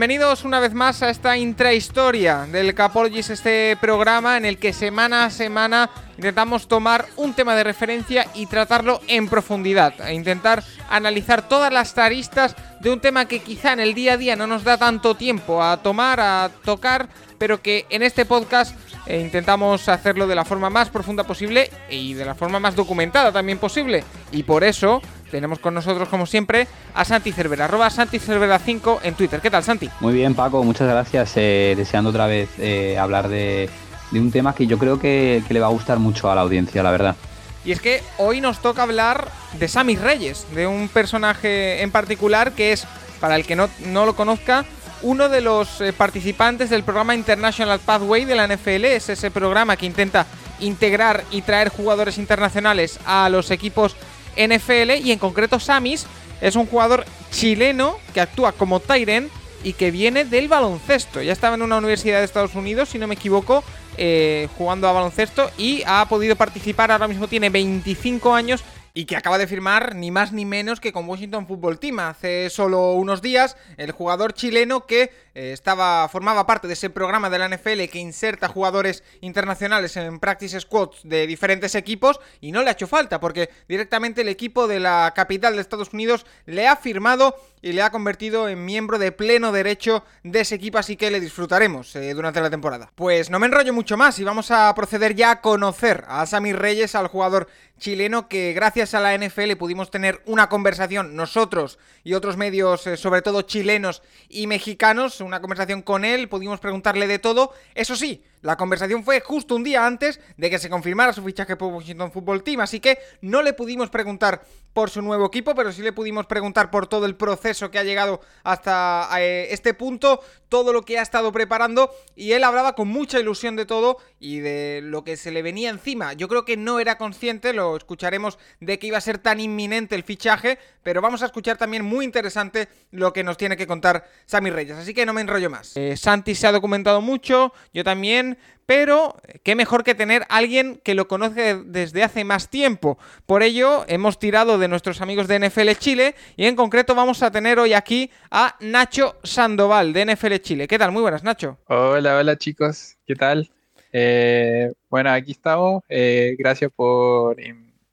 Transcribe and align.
Bienvenidos 0.00 0.46
una 0.46 0.60
vez 0.60 0.72
más 0.72 1.02
a 1.02 1.10
esta 1.10 1.36
intrahistoria 1.36 2.46
del 2.50 2.74
Capologis, 2.74 3.28
este 3.28 3.76
programa 3.78 4.38
en 4.38 4.46
el 4.46 4.56
que 4.56 4.72
semana 4.72 5.26
a 5.26 5.30
semana 5.30 5.90
intentamos 6.16 6.68
tomar 6.68 7.04
un 7.16 7.34
tema 7.34 7.54
de 7.54 7.64
referencia 7.64 8.26
y 8.32 8.46
tratarlo 8.46 9.02
en 9.08 9.28
profundidad, 9.28 9.92
e 10.08 10.14
intentar 10.14 10.64
analizar 10.88 11.46
todas 11.46 11.70
las 11.70 11.92
taristas 11.92 12.56
de 12.80 12.90
un 12.90 13.00
tema 13.00 13.26
que 13.26 13.40
quizá 13.40 13.74
en 13.74 13.80
el 13.80 13.92
día 13.92 14.14
a 14.14 14.16
día 14.16 14.36
no 14.36 14.46
nos 14.46 14.64
da 14.64 14.78
tanto 14.78 15.16
tiempo 15.16 15.62
a 15.62 15.76
tomar, 15.76 16.18
a 16.18 16.50
tocar, 16.64 17.10
pero 17.36 17.60
que 17.60 17.84
en 17.90 18.02
este 18.02 18.24
podcast 18.24 18.74
eh, 19.04 19.20
intentamos 19.20 19.86
hacerlo 19.90 20.26
de 20.26 20.34
la 20.34 20.46
forma 20.46 20.70
más 20.70 20.88
profunda 20.88 21.24
posible 21.24 21.70
y 21.90 22.14
de 22.14 22.24
la 22.24 22.34
forma 22.34 22.58
más 22.58 22.74
documentada 22.74 23.32
también 23.32 23.58
posible. 23.58 24.02
Y 24.32 24.44
por 24.44 24.64
eso 24.64 25.02
tenemos 25.30 25.58
con 25.58 25.74
nosotros, 25.74 26.08
como 26.08 26.26
siempre, 26.26 26.66
a 26.94 27.04
Santi 27.04 27.32
Cervera, 27.32 27.64
arroba 27.66 27.88
Santi 27.90 28.18
Cervera 28.18 28.58
5 28.58 29.00
en 29.02 29.14
Twitter. 29.14 29.40
¿Qué 29.40 29.50
tal, 29.50 29.64
Santi? 29.64 29.88
Muy 30.00 30.12
bien, 30.12 30.34
Paco, 30.34 30.62
muchas 30.62 30.88
gracias. 30.88 31.32
Eh, 31.36 31.74
deseando 31.76 32.10
otra 32.10 32.26
vez 32.26 32.50
eh, 32.58 32.98
hablar 32.98 33.28
de, 33.28 33.70
un 34.12 34.30
tema 34.30 34.54
que 34.54 34.66
yo 34.66 34.78
creo 34.78 34.98
que, 34.98 35.42
le 35.48 35.60
va 35.60 35.68
a 35.68 35.70
gustar 35.70 35.98
mucho 35.98 36.30
a 36.30 36.34
la 36.34 36.42
audiencia, 36.42 36.82
la 36.82 36.90
verdad. 36.90 37.16
Y 37.64 37.72
es 37.72 37.80
que 37.80 38.02
hoy 38.18 38.40
nos 38.40 38.60
toca 38.60 38.82
hablar 38.82 39.28
de 39.58 39.68
Sammy 39.68 39.96
Reyes, 39.96 40.46
de 40.54 40.66
un 40.66 40.88
personaje 40.88 41.82
en 41.82 41.90
particular 41.90 42.52
que 42.52 42.72
es, 42.72 42.86
para 43.20 43.36
el 43.36 43.46
que 43.46 43.56
no, 43.56 43.68
no 43.86 44.06
lo 44.06 44.16
conozca, 44.16 44.64
uno 45.02 45.28
de 45.28 45.40
los 45.40 45.80
eh, 45.80 45.92
participantes 45.92 46.70
del 46.70 46.82
programa 46.82 47.14
International 47.14 47.80
Pathway 47.80 48.24
de 48.24 48.34
la 48.34 48.46
NFL. 48.46 48.84
Es 48.84 49.08
ese 49.08 49.30
programa 49.30 49.76
que 49.76 49.86
intenta 49.86 50.26
integrar 50.60 51.24
y 51.30 51.42
traer 51.42 51.70
jugadores 51.70 52.18
internacionales 52.18 52.98
a 53.06 53.28
los 53.28 53.50
equipos 53.50 53.96
NFL 54.46 55.04
y 55.04 55.12
en 55.12 55.18
concreto 55.18 55.60
Samis 55.60 56.06
es 56.40 56.56
un 56.56 56.66
jugador 56.66 57.04
chileno 57.30 57.96
que 58.14 58.20
actúa 58.20 58.52
como 58.52 58.80
Tyren 58.80 59.30
y 59.62 59.74
que 59.74 59.90
viene 59.90 60.24
del 60.24 60.48
baloncesto. 60.48 61.20
Ya 61.22 61.32
estaba 61.32 61.54
en 61.54 61.62
una 61.62 61.78
universidad 61.78 62.18
de 62.18 62.24
Estados 62.24 62.54
Unidos, 62.54 62.88
si 62.88 62.98
no 62.98 63.06
me 63.06 63.14
equivoco, 63.14 63.62
eh, 63.96 64.48
jugando 64.56 64.88
a 64.88 64.92
baloncesto 64.92 65.50
y 65.58 65.82
ha 65.86 66.06
podido 66.08 66.36
participar, 66.36 66.90
ahora 66.90 67.08
mismo 67.08 67.28
tiene 67.28 67.50
25 67.50 68.34
años 68.34 68.64
y 68.94 69.04
que 69.04 69.16
acaba 69.16 69.38
de 69.38 69.46
firmar 69.46 69.94
ni 69.94 70.10
más 70.10 70.32
ni 70.32 70.44
menos 70.44 70.80
que 70.80 70.92
con 70.92 71.08
Washington 71.08 71.46
Football 71.46 71.78
Team. 71.78 72.00
Hace 72.00 72.50
solo 72.50 72.94
unos 72.94 73.22
días, 73.22 73.56
el 73.76 73.92
jugador 73.92 74.32
chileno 74.32 74.86
que 74.86 75.12
eh, 75.34 75.52
estaba 75.52 76.08
formaba 76.08 76.46
parte 76.46 76.66
de 76.66 76.74
ese 76.74 76.90
programa 76.90 77.30
de 77.30 77.38
la 77.38 77.48
NFL 77.48 77.84
que 77.90 77.98
inserta 77.98 78.48
jugadores 78.48 79.02
internacionales 79.20 79.96
en 79.96 80.18
practice 80.18 80.60
squads 80.60 81.00
de 81.04 81.26
diferentes 81.26 81.74
equipos 81.74 82.20
y 82.40 82.52
no 82.52 82.62
le 82.62 82.70
ha 82.70 82.72
hecho 82.72 82.86
falta 82.86 83.20
porque 83.20 83.50
directamente 83.68 84.22
el 84.22 84.28
equipo 84.28 84.66
de 84.66 84.80
la 84.80 85.12
capital 85.14 85.54
de 85.54 85.60
Estados 85.60 85.92
Unidos 85.92 86.26
le 86.46 86.66
ha 86.66 86.76
firmado 86.76 87.36
y 87.62 87.72
le 87.72 87.82
ha 87.82 87.90
convertido 87.90 88.48
en 88.48 88.64
miembro 88.64 88.98
de 88.98 89.12
pleno 89.12 89.52
derecho 89.52 90.02
de 90.22 90.40
ese 90.40 90.54
equipo, 90.54 90.78
así 90.78 90.96
que 90.96 91.10
le 91.10 91.20
disfrutaremos 91.20 91.94
eh, 91.96 92.14
durante 92.14 92.40
la 92.40 92.50
temporada. 92.50 92.90
Pues 92.94 93.30
no 93.30 93.38
me 93.38 93.46
enrollo 93.46 93.72
mucho 93.72 93.96
más 93.96 94.18
y 94.18 94.24
vamos 94.24 94.50
a 94.50 94.74
proceder 94.74 95.14
ya 95.14 95.30
a 95.30 95.40
conocer 95.40 96.04
a 96.08 96.24
Sammy 96.26 96.52
Reyes, 96.52 96.94
al 96.94 97.08
jugador 97.08 97.48
chileno 97.78 98.28
que 98.28 98.52
gracias 98.52 98.94
a 98.94 99.00
la 99.00 99.16
NFL 99.16 99.56
pudimos 99.56 99.90
tener 99.90 100.22
una 100.26 100.48
conversación 100.48 101.16
nosotros 101.16 101.78
y 102.04 102.14
otros 102.14 102.36
medios, 102.36 102.86
eh, 102.86 102.96
sobre 102.96 103.22
todo 103.22 103.42
chilenos 103.42 104.02
y 104.28 104.46
mexicanos, 104.46 105.19
una 105.24 105.40
conversación 105.40 105.82
con 105.82 106.04
él, 106.04 106.28
pudimos 106.28 106.60
preguntarle 106.60 107.06
de 107.06 107.18
todo. 107.18 107.52
Eso 107.74 107.96
sí, 107.96 108.22
la 108.42 108.56
conversación 108.56 109.04
fue 109.04 109.20
justo 109.20 109.54
un 109.56 109.64
día 109.64 109.86
antes 109.86 110.20
de 110.36 110.50
que 110.50 110.58
se 110.58 110.70
confirmara 110.70 111.12
su 111.12 111.22
fichaje 111.22 111.56
por 111.56 111.72
Washington 111.72 112.12
Football 112.12 112.42
Team, 112.42 112.60
así 112.60 112.80
que 112.80 112.98
no 113.20 113.42
le 113.42 113.52
pudimos 113.52 113.90
preguntar 113.90 114.42
por 114.72 114.90
su 114.90 115.02
nuevo 115.02 115.26
equipo, 115.26 115.54
pero 115.54 115.72
sí 115.72 115.82
le 115.82 115.92
pudimos 115.92 116.26
preguntar 116.26 116.70
por 116.70 116.86
todo 116.86 117.06
el 117.06 117.16
proceso 117.16 117.70
que 117.70 117.78
ha 117.78 117.84
llegado 117.84 118.20
hasta 118.44 119.08
eh, 119.18 119.48
este 119.50 119.74
punto, 119.74 120.20
todo 120.48 120.72
lo 120.72 120.82
que 120.82 120.98
ha 120.98 121.02
estado 121.02 121.32
preparando 121.32 121.90
y 122.14 122.32
él 122.32 122.44
hablaba 122.44 122.74
con 122.74 122.88
mucha 122.88 123.18
ilusión 123.18 123.56
de 123.56 123.66
todo 123.66 123.98
y 124.18 124.38
de 124.38 124.80
lo 124.82 125.02
que 125.02 125.16
se 125.16 125.30
le 125.30 125.42
venía 125.42 125.70
encima. 125.70 126.12
Yo 126.12 126.28
creo 126.28 126.44
que 126.44 126.56
no 126.56 126.78
era 126.78 126.98
consciente, 126.98 127.52
lo 127.52 127.76
escucharemos, 127.76 128.38
de 128.60 128.78
que 128.78 128.86
iba 128.86 128.98
a 128.98 129.02
ser 129.02 129.18
tan 129.18 129.40
inminente 129.40 129.94
el 129.96 130.04
fichaje, 130.04 130.58
pero 130.82 131.00
vamos 131.00 131.22
a 131.22 131.26
escuchar 131.26 131.56
también 131.56 131.84
muy 131.84 132.04
interesante 132.04 132.68
lo 132.90 133.12
que 133.12 133.24
nos 133.24 133.36
tiene 133.36 133.56
que 133.56 133.66
contar 133.66 134.08
Sammy 134.26 134.50
Reyes, 134.50 134.76
así 134.76 134.94
que 134.94 135.04
no 135.06 135.12
me 135.12 135.20
enrollo 135.20 135.50
más. 135.50 135.76
Eh, 135.76 135.96
Santi 135.96 136.34
se 136.34 136.46
ha 136.46 136.52
documentado 136.52 137.00
mucho, 137.00 137.52
yo 137.72 137.84
también, 137.84 138.29
pero 138.66 139.16
qué 139.42 139.56
mejor 139.56 139.84
que 139.84 139.94
tener 139.94 140.24
alguien 140.28 140.80
que 140.84 140.94
lo 140.94 141.08
conoce 141.08 141.56
desde 141.64 142.02
hace 142.02 142.24
más 142.24 142.50
tiempo. 142.50 142.98
Por 143.26 143.42
ello, 143.42 143.84
hemos 143.88 144.18
tirado 144.18 144.58
de 144.58 144.68
nuestros 144.68 145.00
amigos 145.00 145.28
de 145.28 145.40
NFL 145.40 145.70
Chile 145.78 146.14
y 146.36 146.46
en 146.46 146.56
concreto 146.56 146.94
vamos 146.94 147.22
a 147.22 147.30
tener 147.30 147.58
hoy 147.58 147.72
aquí 147.72 148.10
a 148.30 148.56
Nacho 148.60 149.16
Sandoval 149.24 149.92
de 149.92 150.14
NFL 150.14 150.36
Chile. 150.36 150.68
¿Qué 150.68 150.78
tal? 150.78 150.92
Muy 150.92 151.02
buenas, 151.02 151.24
Nacho. 151.24 151.58
Hola, 151.66 152.16
hola 152.16 152.36
chicos, 152.36 152.96
¿qué 153.06 153.14
tal? 153.14 153.50
Eh, 153.92 154.72
bueno, 154.88 155.10
aquí 155.10 155.32
estamos. 155.32 155.82
Eh, 155.88 156.36
gracias 156.38 156.70
por, 156.74 157.36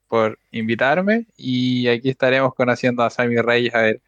por 0.07 0.37
invitarme 0.51 1.25
y 1.37 1.87
aquí 1.87 2.09
estaremos 2.09 2.53
conociendo 2.53 3.03
a 3.03 3.09
Sammy 3.09 3.37
Reyes 3.37 3.73
a 3.73 3.81
ver 3.81 4.01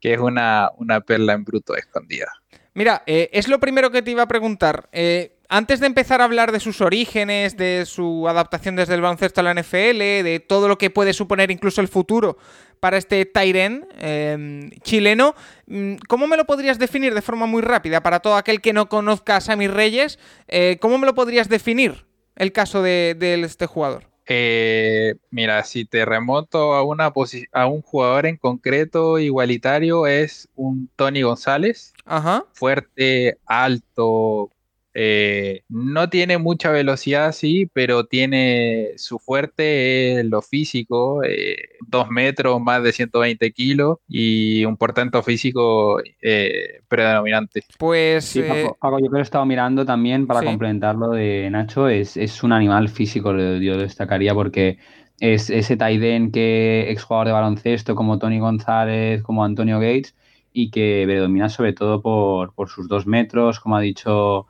que 0.00 0.12
es 0.12 0.20
una, 0.20 0.70
una 0.76 1.00
perla 1.00 1.32
en 1.32 1.44
bruto 1.44 1.74
escondida. 1.74 2.30
Mira, 2.74 3.02
eh, 3.06 3.30
es 3.32 3.48
lo 3.48 3.58
primero 3.58 3.90
que 3.90 4.02
te 4.02 4.10
iba 4.10 4.22
a 4.22 4.28
preguntar. 4.28 4.88
Eh, 4.92 5.33
antes 5.48 5.80
de 5.80 5.86
empezar 5.86 6.20
a 6.20 6.24
hablar 6.24 6.52
de 6.52 6.60
sus 6.60 6.80
orígenes, 6.80 7.56
de 7.56 7.84
su 7.86 8.28
adaptación 8.28 8.76
desde 8.76 8.94
el 8.94 9.00
baloncesto 9.00 9.40
a 9.40 9.44
la 9.44 9.54
NFL, 9.54 9.98
de 9.98 10.44
todo 10.46 10.68
lo 10.68 10.78
que 10.78 10.90
puede 10.90 11.12
suponer 11.12 11.50
incluso 11.50 11.80
el 11.80 11.88
futuro 11.88 12.38
para 12.80 12.98
este 12.98 13.24
Tyren 13.24 13.86
em, 13.98 14.70
chileno, 14.82 15.34
mm, 15.66 15.94
¿cómo 16.06 16.26
me 16.26 16.36
lo 16.36 16.44
podrías 16.44 16.78
definir 16.78 17.14
de 17.14 17.22
forma 17.22 17.46
muy 17.46 17.62
rápida 17.62 18.02
para 18.02 18.20
todo 18.20 18.36
aquel 18.36 18.60
que 18.60 18.74
no 18.74 18.90
conozca 18.90 19.36
a 19.36 19.40
Sammy 19.40 19.68
Reyes? 19.68 20.18
Eh, 20.48 20.76
¿Cómo 20.80 20.98
me 20.98 21.06
lo 21.06 21.14
podrías 21.14 21.48
definir 21.48 22.04
el 22.36 22.52
caso 22.52 22.82
de, 22.82 23.16
este 23.42 23.64
jugador? 23.64 24.04
Eh, 24.26 25.14
mira, 25.30 25.64
si 25.64 25.84
te 25.84 26.04
remonto 26.04 26.74
a, 26.74 26.82
una 26.82 27.12
a 27.52 27.66
un 27.66 27.82
jugador 27.82 28.26
en 28.26 28.36
concreto 28.36 29.18
igualitario, 29.18 30.06
es 30.06 30.48
un 30.54 30.90
Tony 30.96 31.22
González. 31.22 31.92
Ajá. 32.04 32.44
Fuerte, 32.52 33.38
alto, 33.46 34.50
eh, 34.96 35.64
no 35.68 36.08
tiene 36.08 36.38
mucha 36.38 36.70
velocidad, 36.70 37.32
sí, 37.32 37.68
pero 37.72 38.06
tiene 38.06 38.92
su 38.96 39.18
fuerte 39.18 40.22
lo 40.22 40.40
físico, 40.40 41.24
eh, 41.24 41.56
dos 41.88 42.08
metros, 42.10 42.60
más 42.60 42.80
de 42.84 42.92
120 42.92 43.52
kilos 43.52 43.98
y 44.06 44.64
un 44.64 44.76
portento 44.76 45.20
físico 45.24 46.00
eh, 46.22 46.80
predominante. 46.86 47.64
Pues 47.76 48.24
sí, 48.24 48.42
Paco, 48.42 49.00
yo 49.00 49.06
creo 49.06 49.10
que 49.10 49.18
he 49.18 49.22
estado 49.22 49.44
mirando 49.44 49.84
también 49.84 50.28
para 50.28 50.42
complementar 50.42 50.94
lo 50.94 51.10
de 51.10 51.48
Nacho, 51.50 51.88
es, 51.88 52.16
un 52.44 52.52
animal 52.52 52.88
físico, 52.88 53.36
yo 53.36 53.76
destacaría 53.76 54.32
porque 54.32 54.78
es 55.18 55.50
ese 55.50 55.76
Taiden 55.76 56.30
que 56.30 56.90
exjugador 56.90 57.26
de 57.26 57.32
baloncesto 57.32 57.96
como 57.96 58.18
Tony 58.18 58.38
González, 58.38 59.22
como 59.22 59.44
Antonio 59.44 59.80
Gates 59.80 60.14
y 60.52 60.70
que 60.70 61.02
predomina 61.04 61.48
sobre 61.48 61.72
todo 61.72 62.00
por, 62.00 62.54
por 62.54 62.68
sus 62.68 62.86
dos 62.86 63.06
metros, 63.08 63.58
como 63.58 63.76
ha 63.76 63.80
dicho 63.80 64.46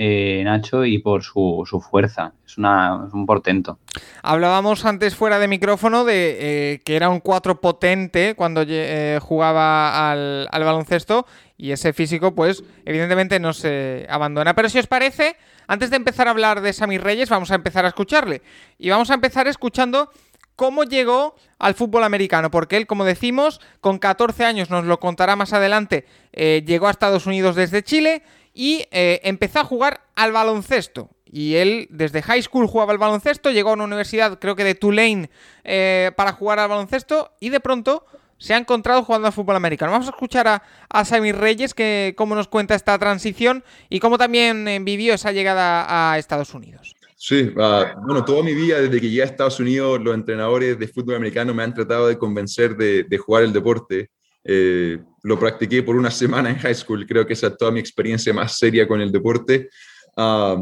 eh, 0.00 0.42
Nacho 0.44 0.84
y 0.84 0.98
por 0.98 1.24
su, 1.24 1.64
fuerza. 1.90 2.32
Es, 2.46 2.56
una, 2.56 3.08
un 3.12 3.26
portento. 3.26 3.80
Hablábamos 4.22 4.84
antes 4.84 5.16
fuera 5.16 5.40
de 5.40 5.48
micrófono 5.48 6.04
de 6.04 6.36
eh, 6.74 6.80
que 6.84 6.94
era 6.94 7.08
un 7.08 7.18
cuatro 7.18 7.60
potente 7.60 8.36
cuando 8.36 8.62
eh, 8.64 9.18
jugaba 9.20 10.12
al, 10.12 10.48
baloncesto 10.52 11.26
y 11.56 11.72
ese 11.72 11.92
físico 11.92 12.32
pues 12.32 12.62
evidentemente 12.84 13.40
no 13.40 13.52
se 13.52 14.06
abandona. 14.08 14.54
Pero 14.54 14.68
si 14.68 14.78
os 14.78 14.86
parece, 14.86 15.34
antes 15.66 15.90
de 15.90 15.96
empezar 15.96 16.28
a 16.28 16.30
hablar 16.30 16.60
de 16.60 16.72
Sammy 16.72 16.98
Reyes 16.98 17.28
vamos 17.28 17.50
a 17.50 17.56
empezar 17.56 17.84
a 17.84 17.88
escucharle. 17.88 18.42
Y 18.78 18.90
vamos 18.90 19.10
a 19.10 19.14
empezar 19.14 19.48
escuchando 19.48 20.12
cómo 20.54 20.84
llegó 20.84 21.34
al 21.58 21.74
fútbol 21.74 22.04
americano, 22.04 22.52
porque 22.52 22.76
él, 22.76 22.86
como 22.86 23.04
decimos, 23.04 23.60
con 23.80 23.98
14 23.98 24.44
años, 24.44 24.70
nos 24.70 24.84
lo 24.84 25.00
contará 25.00 25.34
más 25.36 25.52
adelante, 25.52 26.04
llegó 26.32 26.88
a 26.88 26.90
Estados 26.90 27.26
Unidos 27.26 27.54
desde 27.54 27.84
Chile, 27.84 28.22
y 28.58 28.88
eh, 28.90 29.20
empezó 29.22 29.60
a 29.60 29.64
jugar 29.64 30.00
al 30.16 30.32
baloncesto. 30.32 31.10
Y 31.24 31.54
él 31.54 31.86
desde 31.90 32.22
high 32.22 32.42
school 32.42 32.66
jugaba 32.66 32.90
al 32.90 32.98
baloncesto, 32.98 33.52
llegó 33.52 33.70
a 33.70 33.74
una 33.74 33.84
universidad, 33.84 34.40
creo 34.40 34.56
que 34.56 34.64
de 34.64 34.74
Tulane, 34.74 35.30
eh, 35.62 36.10
para 36.16 36.32
jugar 36.32 36.58
al 36.58 36.68
baloncesto 36.68 37.30
y 37.38 37.50
de 37.50 37.60
pronto 37.60 38.04
se 38.36 38.54
ha 38.54 38.56
encontrado 38.56 39.04
jugando 39.04 39.28
al 39.28 39.32
fútbol 39.32 39.54
americano. 39.54 39.92
Vamos 39.92 40.08
a 40.08 40.10
escuchar 40.10 40.48
a, 40.48 40.64
a 40.88 41.04
Sammy 41.04 41.30
Reyes, 41.30 41.72
que 41.72 42.14
cómo 42.16 42.34
nos 42.34 42.48
cuenta 42.48 42.74
esta 42.74 42.98
transición 42.98 43.62
y 43.90 44.00
cómo 44.00 44.18
también 44.18 44.66
eh, 44.66 44.80
vivió 44.80 45.14
esa 45.14 45.30
llegada 45.30 46.12
a 46.12 46.18
Estados 46.18 46.52
Unidos. 46.52 46.96
Sí, 47.14 47.52
ah, 47.58 47.94
bueno, 48.04 48.24
toda 48.24 48.42
mi 48.42 48.54
vida, 48.54 48.80
desde 48.80 49.00
que 49.00 49.08
llegué 49.08 49.22
a 49.22 49.26
Estados 49.26 49.60
Unidos, 49.60 50.00
los 50.02 50.14
entrenadores 50.14 50.76
de 50.76 50.88
fútbol 50.88 51.14
americano 51.14 51.54
me 51.54 51.62
han 51.62 51.74
tratado 51.74 52.08
de 52.08 52.18
convencer 52.18 52.76
de, 52.76 53.04
de 53.04 53.18
jugar 53.18 53.44
el 53.44 53.52
deporte. 53.52 54.10
Eh, 54.50 54.98
lo 55.24 55.38
practiqué 55.38 55.82
por 55.82 55.94
una 55.94 56.10
semana 56.10 56.48
en 56.48 56.56
high 56.56 56.74
school, 56.74 57.06
creo 57.06 57.26
que 57.26 57.34
esa 57.34 57.48
es 57.48 57.56
toda 57.58 57.70
mi 57.70 57.80
experiencia 57.80 58.32
más 58.32 58.56
seria 58.56 58.88
con 58.88 59.00
el 59.00 59.12
deporte. 59.12 59.68
Ah, 60.16 60.56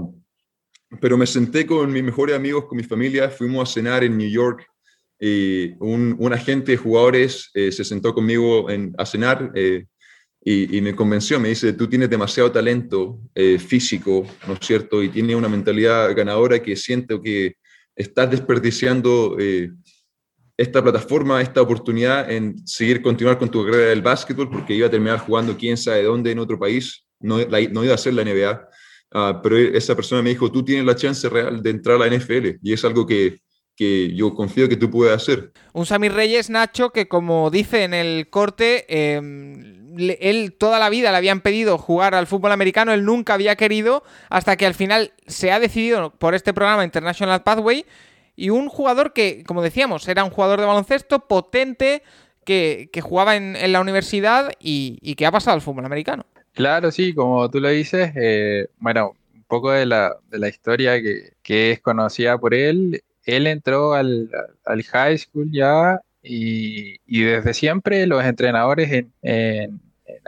pero 1.00 1.17
me 1.17 1.27
senté 1.27 1.65
con 1.65 1.93
mis 1.93 2.03
mejores 2.03 2.35
amigos, 2.35 2.67
con 2.67 2.77
mi 2.77 2.83
familia, 2.83 3.31
fuimos 3.31 3.71
a 3.71 3.73
cenar 3.73 4.03
en 4.03 4.19
New 4.19 4.29
York 4.29 4.67
y 5.21 5.73
un, 5.79 6.33
agente 6.33 6.73
de 6.73 6.79
jugadores 6.79 7.50
eh, 7.55 7.73
se 7.73 7.85
sentó 7.85 8.12
conmigo 8.12 8.69
en, 8.69 8.93
a 8.99 9.06
cenar. 9.06 9.53
Eh, 9.55 9.87
y, 10.49 10.81
me 10.81 10.94
convenció, 10.94 11.41
me 11.41 11.49
dice, 11.49 11.73
tú 11.73 11.88
tienes 11.88 12.09
demasiado 12.09 12.53
talento 12.53 13.19
eh, 13.35 13.59
físico, 13.59 14.25
¿no 14.47 14.55
es 14.55 14.61
cierto? 14.62 15.03
Y 15.03 15.09
tienes 15.09 15.35
una 15.35 15.49
mentalidad 15.49 16.15
ganadora 16.15 16.62
que 16.62 16.77
siento 16.77 17.21
que 17.21 17.56
estás 17.97 18.31
desperdiciando 18.31 19.37
eh, 19.41 19.73
esta 20.56 20.82
plataforma, 20.82 21.43
esta 21.43 21.61
oportunidad 21.61 22.31
en 22.31 22.67
seguir, 22.67 23.03
continuar 23.03 23.38
con 23.38 23.50
tu 23.50 23.64
carrera 23.64 23.91
del 23.91 24.03
básquetbol, 24.03 24.50
porque 24.50 24.75
iba 24.75 24.87
a 24.87 24.91
terminar 24.91 25.19
jugando 25.19 25.56
quién 25.56 25.76
sabe 25.76 26.03
dónde 26.03 26.31
en 26.31 26.38
otro 26.38 26.58
país, 26.58 27.06
no, 27.20 27.38
no 27.38 27.85
iba 27.85 27.94
a 27.94 27.99
ser 27.99 28.14
la 28.14 28.25
NBA, 28.25 28.69
ah, 29.12 29.41
pero 29.43 29.58
esa 29.58 29.94
persona 29.94 30.23
me 30.23 30.31
dijo, 30.31 30.50
tú 30.50 30.64
tienes 30.64 30.87
la 30.87 30.97
chance 30.97 31.29
real 31.29 31.62
de 31.62 31.70
entrar 31.70 32.00
a 32.00 32.06
la 32.06 32.17
NFL, 32.17 32.58
y 32.62 32.73
es 32.73 32.85
algo 32.85 33.06
que, 33.06 33.41
que 33.76 34.14
yo 34.14 34.35
confío 34.35 34.69
que 34.69 34.76
tú 34.76 34.91
puedas 34.91 35.23
hacer. 35.23 35.53
Un 35.75 35.85
Samir 35.85 36.12
Reyes, 36.12 36.49
Nacho, 36.49 36.91
que 36.91 37.06
como 37.06 37.50
dice 37.50 37.85
en 37.85 37.93
el 37.93 38.29
corte, 38.31 38.87
eh, 38.88 39.20
él 40.20 40.55
toda 40.59 40.79
la 40.79 40.88
vida 40.88 41.11
le 41.11 41.19
habían 41.19 41.41
pedido 41.41 41.79
jugar 41.79 42.14
al 42.14 42.26
fútbol 42.26 42.52
americano, 42.52 42.93
él 42.93 43.05
nunca 43.05 43.35
había 43.35 43.56
querido, 43.56 44.02
hasta 44.31 44.56
que 44.56 44.67
al 44.67 44.75
final 44.75 45.12
se 45.26 45.52
ha 45.52 45.61
decidido 45.61 46.11
por 46.19 46.35
este 46.35 46.55
programa 46.55 46.85
International 46.85 47.43
Pathway. 47.43 47.85
Y 48.37 48.50
un 48.50 48.69
jugador 48.69 49.12
que, 49.12 49.43
como 49.44 49.62
decíamos, 49.62 50.06
era 50.09 50.23
un 50.23 50.31
jugador 50.31 50.61
de 50.61 50.67
baloncesto 50.67 51.27
potente, 51.27 52.03
que, 52.44 53.00
jugaba 53.03 53.37
en, 53.37 53.73
la 53.73 53.81
universidad 53.81 54.53
y, 54.61 55.15
que 55.17 55.27
ha 55.27 55.33
pasado 55.33 55.56
al 55.56 55.62
fútbol 55.62 55.85
americano. 55.85 56.25
Claro, 56.53 56.91
sí, 56.93 57.12
como 57.12 57.50
tú 57.50 57.61
lo 57.61 57.69
dices, 57.69 58.12
eh, 58.15 58.69
bueno, 58.79 59.15
un 59.35 59.43
poco 59.44 59.73
de 59.73 59.85
la, 59.85 60.17
historia 60.49 61.00
que, 61.03 61.73
es 61.73 61.81
conocida 61.81 62.38
por 62.38 62.55
él. 62.55 63.03
Él 63.25 63.49
entró 63.49 63.94
al, 63.94 64.31
al 64.65 64.83
high 64.85 65.19
school 65.19 65.50
ya 65.50 66.00
y, 66.23 66.99
desde 67.06 67.55
siempre 67.55 68.06
los 68.06 68.25
entrenadores 68.25 69.05
en, 69.23 69.81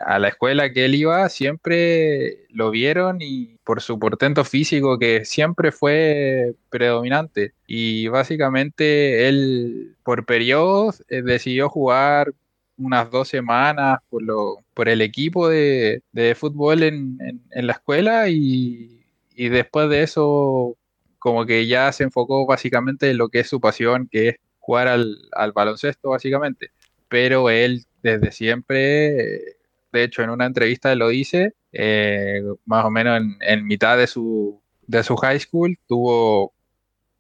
a 0.05 0.19
la 0.19 0.29
escuela 0.29 0.73
que 0.73 0.85
él 0.85 0.95
iba 0.95 1.29
siempre 1.29 2.47
lo 2.51 2.71
vieron 2.71 3.19
y 3.21 3.57
por 3.65 3.81
su 3.81 3.99
portento 3.99 4.45
físico 4.45 4.99
que 4.99 5.25
siempre 5.25 5.73
fue 5.73 6.55
predominante. 6.71 7.53
Y 7.67 8.09
básicamente 8.09 9.29
él 9.29 9.97
por 10.03 10.25
periodos 10.25 11.05
eh, 11.09 11.23
decidió 11.23 11.69
jugar 11.69 12.33
unas 12.77 13.11
dos 13.11 13.29
semanas 13.29 13.99
por, 14.09 14.23
lo, 14.23 14.59
por 14.75 14.89
el 14.89 15.03
equipo 15.03 15.49
de, 15.49 16.03
fútbol 16.37 16.83
en, 16.83 17.19
la 17.51 17.73
escuela 17.73 18.29
y, 18.29 19.05
después 19.37 19.89
de 19.89 20.03
eso 20.03 20.77
como 21.19 21.47
que 21.47 21.67
ya 21.67 21.91
se 21.93 22.05
enfocó 22.05 22.47
básicamente 22.47 23.11
en 23.11 23.19
lo 23.19 23.29
que 23.29 23.41
es 23.41 23.49
su 23.49 23.61
pasión, 23.61 24.09
que 24.11 24.29
es 24.29 24.37
jugar 24.61 24.89
al, 24.89 25.19
al 25.33 25.53
baloncesto 25.53 26.11
básicamente. 26.11 26.71
Pero 27.09 27.51
él 27.51 27.85
desde 28.03 28.31
siempre 28.31 29.58
de 29.93 30.05
hecho 30.05 30.23
en 30.23 30.31
una 30.31 30.47
entrevista 30.47 30.95
lo 30.95 31.09
dice, 31.09 31.55
eh, 31.73 32.43
más 32.65 32.85
o 32.85 32.91
menos 32.91 33.21
en, 33.41 33.67
mitad 33.67 33.97
de 33.97 34.07
su, 34.07 34.63
de 34.87 35.03
su 35.03 35.17
high 35.17 35.41
school, 35.41 35.79
tuvo 35.87 36.53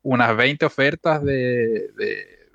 unas 0.02 0.36
20 0.36 0.64
ofertas 0.66 1.22
de, 1.22 1.90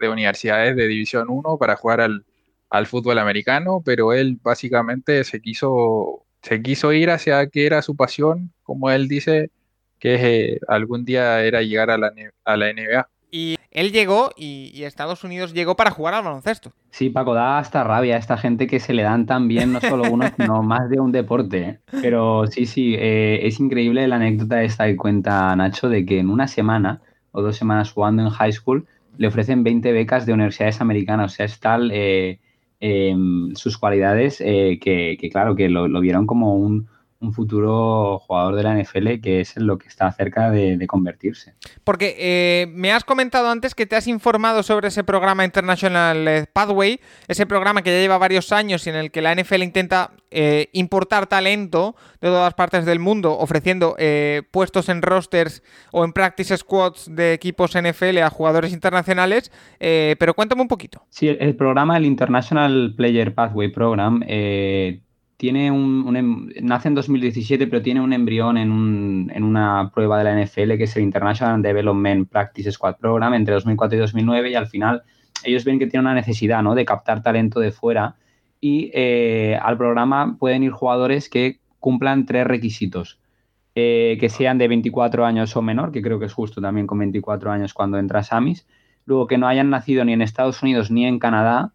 universidades 0.01 0.75
de 0.75 0.87
División 0.87 1.27
1 1.29 1.57
para 1.57 1.77
jugar 1.77 2.01
al, 2.01 2.87
fútbol 2.87 3.19
americano, 3.19 3.81
pero 3.85 4.13
él 4.13 4.39
básicamente 4.41 5.23
se 5.23 5.41
quiso, 5.41 6.25
se 6.41 6.61
quiso 6.61 6.91
ir 6.91 7.11
hacia 7.11 7.47
que 7.47 7.65
era 7.65 7.81
su 7.83 7.95
pasión, 7.95 8.51
como 8.63 8.89
él 8.91 9.07
dice, 9.07 9.51
que 9.99 10.15
eh, 10.55 10.59
algún 10.67 11.05
día 11.05 11.43
era 11.43 11.61
llegar 11.61 11.91
a 11.91 11.97
la, 11.97 12.11
a 12.43 12.57
la 12.57 12.73
NBA. 12.73 13.09
Y 13.33 13.55
él 13.71 13.91
llegó 13.91 14.29
y, 14.37 14.83
Estados 14.83 15.23
Unidos 15.23 15.53
llegó 15.53 15.75
para 15.75 15.89
jugar 15.89 16.13
al 16.13 16.23
baloncesto. 16.23 16.71
Sí, 16.91 17.09
Paco, 17.09 17.33
da 17.33 17.57
hasta 17.57 17.83
rabia 17.83 18.15
a 18.15 18.19
esta 18.19 18.37
gente 18.37 18.67
que 18.67 18.79
se 18.79 18.93
le 18.93 19.01
dan 19.01 19.25
tan 19.25 19.47
bien 19.47 19.73
no 19.73 19.81
solo 19.81 20.03
uno, 20.11 20.27
sino 20.37 20.61
más 20.61 20.87
de 20.87 20.99
un 20.99 21.11
deporte. 21.11 21.61
¿eh? 21.61 21.79
Pero 22.03 22.45
sí, 22.45 22.67
sí, 22.67 22.93
eh, 22.95 23.39
es 23.41 23.59
increíble 23.59 24.07
la 24.07 24.17
anécdota 24.17 24.61
esta 24.61 24.85
que 24.85 24.95
cuenta 24.95 25.55
Nacho 25.55 25.89
de 25.89 26.05
que 26.05 26.19
en 26.19 26.29
una 26.29 26.47
semana 26.47 27.01
o 27.31 27.41
dos 27.41 27.57
semanas 27.57 27.91
jugando 27.91 28.21
en 28.21 28.29
high 28.29 28.53
school 28.53 28.85
le 29.17 29.27
ofrecen 29.27 29.63
20 29.63 29.91
becas 29.93 30.27
de 30.27 30.33
universidades 30.33 30.79
americanas. 30.79 31.33
O 31.33 31.35
sea, 31.35 31.47
es 31.47 31.59
tal 31.59 31.89
eh, 31.91 32.39
em, 32.81 33.55
sus 33.55 33.79
cualidades 33.79 34.37
que, 34.37 35.29
claro, 35.31 35.55
que 35.55 35.69
lo 35.69 35.99
vieron 36.01 36.27
como 36.27 36.55
un, 36.55 36.87
un 37.23 37.33
futuro 37.33 38.19
jugador 38.19 38.55
de 38.55 38.63
la 38.63 38.75
NFL 38.75 39.21
que 39.21 39.39
es 39.39 39.55
lo 39.57 39.77
que 39.77 39.87
está 39.87 40.11
cerca 40.11 40.51
de, 40.51 40.83
convertirse. 40.87 41.53
Porque 41.85 42.15
eh, 42.19 42.67
me 42.67 42.91
has 42.91 43.05
comentado 43.05 43.49
antes 43.49 43.73
que 43.73 43.85
te 43.85 43.95
has 43.95 44.07
informado 44.07 44.63
sobre 44.63 44.89
ese 44.89 45.03
programa 45.03 45.45
International 45.45 46.47
Pathway, 46.51 46.99
ese 47.29 47.45
programa 47.45 47.81
que 47.81 47.91
ya 47.91 48.01
lleva 48.01 48.17
varios 48.17 48.51
años 48.51 48.85
y 48.85 48.89
en 48.89 48.97
el 48.97 49.11
que 49.11 49.21
la 49.21 49.33
NFL 49.33 49.63
intenta 49.63 50.11
eh, 50.29 50.67
importar 50.73 51.27
talento 51.27 51.95
de 52.19 52.27
todas 52.27 52.53
partes 52.53 52.85
del 52.85 52.99
mundo, 52.99 53.37
ofreciendo 53.37 53.95
eh, 53.97 54.43
puestos 54.51 54.89
en 54.89 55.01
rosters 55.01 55.63
o 55.91 56.03
en 56.03 56.11
practice 56.11 56.57
squads 56.57 57.15
de 57.15 57.33
equipos 57.33 57.71
NFL 57.71 58.17
a 58.17 58.29
jugadores 58.29 58.73
internacionales. 58.73 59.51
pero 59.79 60.33
cuéntame 60.33 60.61
un 60.61 60.67
poquito. 60.67 61.05
Sí, 61.09 61.29
el 61.29 61.55
programa, 61.55 61.97
el 61.97 62.05
International 62.05 62.93
Player 62.95 63.33
Pathway 63.33 63.71
Program, 63.71 64.21
tiene 65.43 65.69
un, 65.69 66.15
em, 66.15 66.49
nace 66.61 66.87
en 66.87 66.95
2017, 66.95 67.67
pero 67.67 67.81
tiene 67.81 67.99
un 67.99 68.13
embrión 68.13 68.57
en, 68.57 68.71
una 69.43 69.91
prueba 69.93 70.17
de 70.17 70.23
la 70.23 70.31
NFL 70.41 70.77
que 70.77 70.85
es 70.85 70.95
el 70.95 71.03
International 71.03 71.61
Development 71.61 72.29
Practice 72.29 72.71
Squad 72.71 72.95
Program 72.95 73.33
entre 73.33 73.53
2004 73.53 73.97
y 73.97 73.99
2009 73.99 74.51
y 74.51 74.55
al 74.55 74.67
final 74.67 75.03
ellos 75.43 75.65
ven 75.65 75.79
que 75.79 75.87
tiene 75.87 75.99
una 75.99 76.13
necesidad 76.13 76.63
¿no? 76.63 76.75
de 76.75 76.85
captar 76.85 77.21
talento 77.21 77.59
de 77.59 77.73
fuera 77.73 78.15
y 78.61 78.89
eh, 78.93 79.59
al 79.61 79.75
programa 79.75 80.37
pueden 80.39 80.63
ir 80.63 80.71
jugadores 80.71 81.27
que 81.27 81.59
cumplan 81.77 82.25
tres 82.25 82.47
requisitos. 82.47 83.19
Eh, 83.75 84.17
que 84.21 84.29
sean 84.29 84.57
de 84.57 84.69
24 84.69 85.25
años 85.25 85.57
o 85.57 85.61
menor, 85.61 85.91
que 85.91 86.01
creo 86.01 86.19
que 86.19 86.27
es 86.27 86.33
justo 86.33 86.61
también 86.61 86.87
con 86.87 86.99
24 86.99 87.51
años 87.51 87.73
cuando 87.73 87.97
entras 87.97 88.27
a 88.27 88.35
Samis. 88.35 88.65
Luego 89.03 89.27
que 89.27 89.37
no 89.37 89.49
hayan 89.49 89.69
nacido 89.69 90.05
ni 90.05 90.13
en 90.13 90.21
Estados 90.21 90.63
Unidos 90.63 90.89
ni 90.89 91.05
en 91.05 91.19
Canadá 91.19 91.73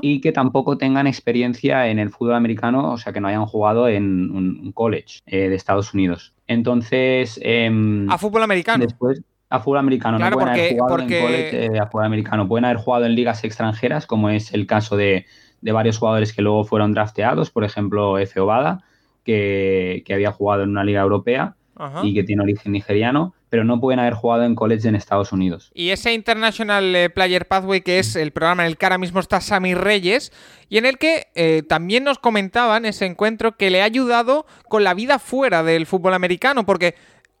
y 0.00 0.20
que 0.20 0.32
tampoco 0.32 0.78
tengan 0.78 1.06
experiencia 1.06 1.88
en 1.88 1.98
el 1.98 2.10
fútbol 2.10 2.34
americano, 2.34 2.92
o 2.92 2.98
sea, 2.98 3.12
que 3.12 3.20
no 3.20 3.28
hayan 3.28 3.46
jugado 3.46 3.88
en 3.88 4.30
un 4.30 4.72
college 4.72 5.20
eh, 5.26 5.48
de 5.48 5.54
Estados 5.54 5.92
Unidos. 5.94 6.34
Entonces... 6.46 7.38
Em, 7.42 8.08
a 8.10 8.18
fútbol 8.18 8.42
americano. 8.42 8.84
Después, 8.84 9.22
a 9.48 9.60
fútbol 9.60 9.78
americano, 9.78 10.18
no 10.18 10.30
pueden 10.30 10.48
haber 10.48 10.72
jugado 10.72 10.98
en 11.00 11.08
college 11.08 11.64
eh, 11.66 11.78
a 11.78 11.86
fútbol 11.86 12.04
americano. 12.04 12.48
Pueden 12.48 12.64
haber 12.64 12.78
jugado 12.78 13.06
en 13.06 13.14
ligas 13.14 13.44
extranjeras, 13.44 14.06
como 14.06 14.30
es 14.30 14.52
el 14.52 14.66
caso 14.66 14.96
de, 14.96 15.26
varios 15.62 15.98
jugadores 15.98 16.32
que 16.32 16.42
luego 16.42 16.64
fueron 16.64 16.92
drafteados, 16.94 17.50
por 17.50 17.64
ejemplo, 17.64 18.18
F. 18.18 18.38
Obada, 18.40 18.84
que, 19.24 20.02
que 20.06 20.14
había 20.14 20.30
jugado 20.32 20.62
en 20.62 20.70
una 20.70 20.84
liga 20.84 21.00
europea 21.00 21.56
y 22.02 22.14
que 22.14 22.24
tiene 22.24 22.42
origen 22.42 22.72
nigeriano 22.72 23.34
pero 23.48 23.64
no 23.64 23.80
pueden 23.80 24.00
haber 24.00 24.14
jugado 24.14 24.44
en 24.44 24.54
college 24.54 24.88
en 24.88 24.96
Estados 24.96 25.32
Unidos. 25.32 25.70
Y 25.74 25.90
ese 25.90 26.12
International 26.12 26.94
eh, 26.96 27.10
Player 27.10 27.46
Pathway, 27.46 27.80
que 27.80 27.98
es 27.98 28.16
el 28.16 28.32
programa 28.32 28.64
en 28.64 28.68
el 28.68 28.76
que 28.76 28.86
ahora 28.86 28.98
mismo 28.98 29.20
está 29.20 29.40
Sammy 29.40 29.74
Reyes, 29.74 30.32
y 30.68 30.78
en 30.78 30.86
el 30.86 30.98
que 30.98 31.28
eh, 31.34 31.62
también 31.68 32.04
nos 32.04 32.18
comentaban 32.18 32.84
ese 32.84 33.06
encuentro 33.06 33.56
que 33.56 33.70
le 33.70 33.82
ha 33.82 33.84
ayudado 33.84 34.46
con 34.68 34.84
la 34.84 34.94
vida 34.94 35.18
fuera 35.18 35.62
del 35.62 35.86
fútbol 35.86 36.14
americano, 36.14 36.66
porque 36.66 36.96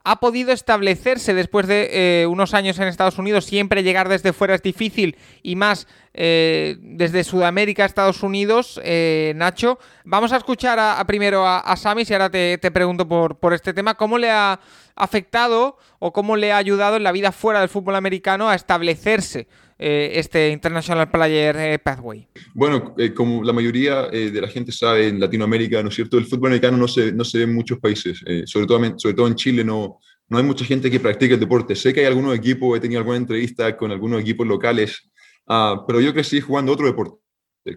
ha 0.08 0.20
podido 0.20 0.52
establecerse 0.52 1.34
después 1.34 1.66
de 1.66 1.88
eh, 2.22 2.26
unos 2.28 2.54
años 2.54 2.78
en 2.78 2.86
Estados 2.86 3.18
Unidos. 3.18 3.44
Siempre 3.44 3.82
llegar 3.82 4.08
desde 4.08 4.32
fuera 4.32 4.54
es 4.54 4.62
difícil 4.62 5.16
y 5.42 5.56
más 5.56 5.88
eh, 6.14 6.76
desde 6.78 7.24
Sudamérica 7.24 7.82
a 7.82 7.86
Estados 7.86 8.22
Unidos. 8.22 8.80
Eh, 8.84 9.32
Nacho, 9.34 9.80
vamos 10.04 10.30
a 10.30 10.36
escuchar 10.36 11.04
primero 11.06 11.44
a, 11.44 11.58
a 11.58 11.76
Samis 11.76 12.08
y 12.08 12.12
ahora 12.12 12.30
te, 12.30 12.70
pregunto 12.70 13.08
por, 13.08 13.40
por, 13.40 13.52
este 13.52 13.74
tema. 13.74 13.94
¿Cómo 13.96 14.16
le 14.16 14.30
ha 14.30 14.60
afectado 14.94 15.76
o 15.98 16.12
cómo 16.12 16.36
le 16.36 16.52
ha 16.52 16.58
ayudado 16.58 16.94
en 16.94 17.02
la 17.02 17.10
vida 17.10 17.32
fuera 17.32 17.58
del 17.58 17.68
fútbol 17.68 17.96
americano 17.96 18.48
a 18.48 18.54
establecerse? 18.54 19.48
Este 19.78 20.50
International 20.50 21.10
Player 21.10 21.80
Pathway? 21.82 22.26
Bueno, 22.54 22.94
como 23.14 23.44
la 23.44 23.52
mayoría 23.52 24.08
de 24.08 24.40
la 24.40 24.48
gente 24.48 24.72
sabe 24.72 25.08
en 25.08 25.20
Latinoamérica, 25.20 25.82
¿no 25.82 25.90
es 25.90 25.94
cierto? 25.94 26.16
El 26.16 26.26
fútbol 26.26 26.48
americano 26.48 26.76
no 26.78 26.88
se, 26.88 27.12
no 27.12 27.24
se 27.24 27.38
ve 27.38 27.44
en 27.44 27.54
muchos 27.54 27.78
países, 27.78 28.22
sobre, 28.46 28.66
todo, 28.66 28.98
sobre 28.98 29.14
todo 29.14 29.26
en 29.26 29.34
Chile 29.34 29.64
no, 29.64 29.98
no 30.28 30.38
hay 30.38 30.44
mucha 30.44 30.64
gente 30.64 30.90
que 30.90 31.00
practique 31.00 31.34
el 31.34 31.40
deporte. 31.40 31.76
Sé 31.76 31.92
que 31.92 32.00
hay 32.00 32.06
algunos 32.06 32.34
equipos, 32.34 32.76
he 32.76 32.80
tenido 32.80 33.00
alguna 33.00 33.18
entrevista 33.18 33.76
con 33.76 33.90
algunos 33.90 34.20
equipos 34.20 34.46
locales 34.46 35.10
Ah, 35.46 35.84
pero 35.86 36.00
yo 36.00 36.12
crecí 36.12 36.40
jugando 36.40 36.72
otro 36.72 36.86
deporte. 36.86 37.18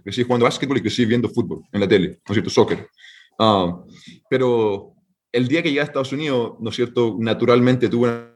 Crecí 0.03 0.24
jugando 0.24 0.46
básquetbol 0.46 0.77
y 0.77 0.82
crecí 0.82 1.06
viendo 1.06 1.29
fútbol 1.29 1.63
en 1.72 1.82
la 1.82 1.88
tele, 1.88 2.08
¿no 2.10 2.15
es 2.27 2.34
cierto? 2.34 2.50
Soccer. 2.50 2.88
Uh, 3.39 3.86
pero 4.29 4.94
el 5.32 5.48
día 5.48 5.63
que 5.63 5.70
llegué 5.70 5.82
a 5.82 5.86
Estados 5.86 6.12
Unidos, 6.12 6.53
¿no 6.60 6.70
es 6.70 6.75
cierto? 6.75 7.15
Naturalmente 7.20 7.89
tuve 7.89 8.10
una, 8.10 8.36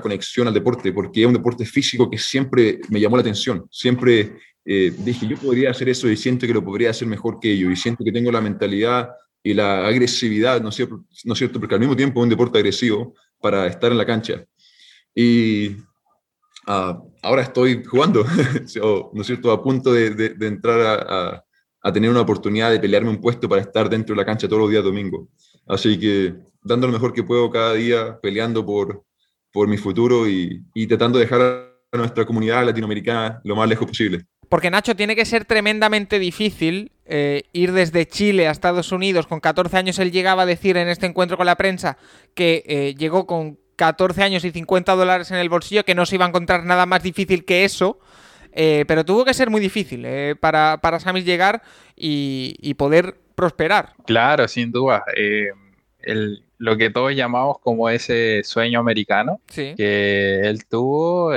conexión 0.00 0.48
al 0.48 0.54
deporte, 0.54 0.92
porque 0.92 1.22
es 1.22 1.26
un 1.26 1.34
deporte 1.34 1.64
físico 1.64 2.10
que 2.10 2.18
siempre 2.18 2.80
me 2.88 3.00
llamó 3.00 3.16
la 3.16 3.22
atención. 3.22 3.66
Siempre 3.70 4.36
eh, 4.64 4.92
dije, 4.98 5.26
yo 5.26 5.36
podría 5.36 5.70
hacer 5.70 5.88
eso 5.88 6.08
y 6.08 6.16
siento 6.16 6.46
que 6.46 6.54
lo 6.54 6.64
podría 6.64 6.90
hacer 6.90 7.08
mejor 7.08 7.38
que 7.40 7.52
ellos. 7.52 7.72
Y 7.72 7.76
siento 7.76 8.04
que 8.04 8.12
tengo 8.12 8.30
la 8.30 8.40
mentalidad 8.40 9.10
y 9.42 9.54
la 9.54 9.86
agresividad, 9.86 10.60
¿no 10.60 10.70
es 10.70 10.74
cierto? 10.74 11.04
¿no 11.24 11.32
es 11.32 11.38
cierto? 11.38 11.60
Porque 11.60 11.74
al 11.74 11.80
mismo 11.80 11.96
tiempo 11.96 12.20
es 12.20 12.24
un 12.24 12.30
deporte 12.30 12.58
agresivo 12.58 13.14
para 13.40 13.66
estar 13.66 13.92
en 13.92 13.98
la 13.98 14.06
cancha. 14.06 14.44
Y 15.14 15.76
Ah, 16.66 16.98
ahora 17.22 17.42
estoy 17.42 17.84
jugando, 17.84 18.24
¿no 19.12 19.20
es 19.20 19.26
cierto?, 19.26 19.52
a 19.52 19.62
punto 19.62 19.92
de, 19.92 20.34
entrar 20.40 21.44
a 21.82 21.92
tener 21.92 22.10
una 22.10 22.22
oportunidad 22.22 22.70
de 22.70 22.80
pelearme 22.80 23.10
un 23.10 23.20
puesto 23.20 23.46
para 23.48 23.60
estar 23.60 23.90
dentro 23.90 24.14
de 24.14 24.22
la 24.22 24.24
cancha 24.24 24.48
todos 24.48 24.62
los 24.62 24.70
días 24.70 24.82
domingo. 24.82 25.28
Así 25.66 25.98
que 25.98 26.34
dando 26.62 26.86
lo 26.86 26.94
mejor 26.94 27.12
que 27.12 27.22
puedo 27.22 27.50
cada 27.50 27.74
día, 27.74 28.18
peleando 28.20 28.64
por, 28.64 29.04
por 29.54 29.68
mi 29.68 29.78
futuro 29.78 30.28
y, 30.28 30.64
y 30.74 30.86
tratando 30.88 31.18
de 31.18 31.26
dejar 31.26 31.40
a 31.92 31.96
nuestra 31.96 32.26
comunidad 32.26 32.66
latinoamericana 32.66 33.40
lo 33.44 33.54
más 33.54 33.68
lejos 33.68 33.86
posible. 33.86 34.26
Porque 34.48 34.68
Nacho, 34.68 34.96
tiene 34.96 35.14
que 35.14 35.24
ser 35.24 35.44
tremendamente 35.44 36.18
difícil 36.18 36.90
eh, 37.06 37.44
ir 37.52 37.72
desde 37.72 38.06
Chile 38.06 38.48
a 38.48 38.50
Estados 38.50 38.90
Unidos. 38.90 39.28
Con 39.28 39.38
14 39.38 39.76
años 39.76 39.98
él 40.00 40.10
llegaba 40.10 40.42
a 40.42 40.46
decir 40.46 40.76
en 40.76 40.88
este 40.88 41.06
encuentro 41.06 41.36
con 41.36 41.46
la 41.46 41.56
prensa 41.56 41.96
que 42.34 42.64
eh, 42.66 42.94
llegó 42.98 43.26
con 43.26 43.58
14 43.76 44.22
años 44.24 44.44
y 44.44 44.50
50 44.50 44.94
dólares 44.96 45.30
en 45.30 45.38
el 45.38 45.48
bolsillo, 45.48 45.84
que 45.84 45.94
no 45.94 46.04
se 46.04 46.16
iba 46.16 46.24
a 46.24 46.28
encontrar 46.28 46.64
nada 46.64 46.84
más 46.84 47.02
difícil 47.02 47.44
que 47.44 47.64
eso. 47.64 48.00
Eh, 48.52 48.84
pero 48.88 49.04
tuvo 49.04 49.24
que 49.24 49.34
ser 49.34 49.50
muy 49.50 49.60
difícil 49.60 50.06
para, 50.40 50.78
para 50.80 51.00
Samis 51.00 51.24
llegar 51.24 51.62
y, 51.96 52.74
poder 52.74 53.16
prosperar. 53.34 53.94
Claro, 54.04 54.46
sin 54.46 54.70
duda. 54.70 55.04
El, 56.00 56.43
lo 56.58 56.76
que 56.76 56.90
todos 56.90 57.14
llamamos 57.14 57.58
como 57.58 57.88
ese 57.88 58.42
sueño 58.44 58.80
americano 58.80 59.40
que 59.54 60.40
él 60.44 60.66
tuvo 60.66 61.32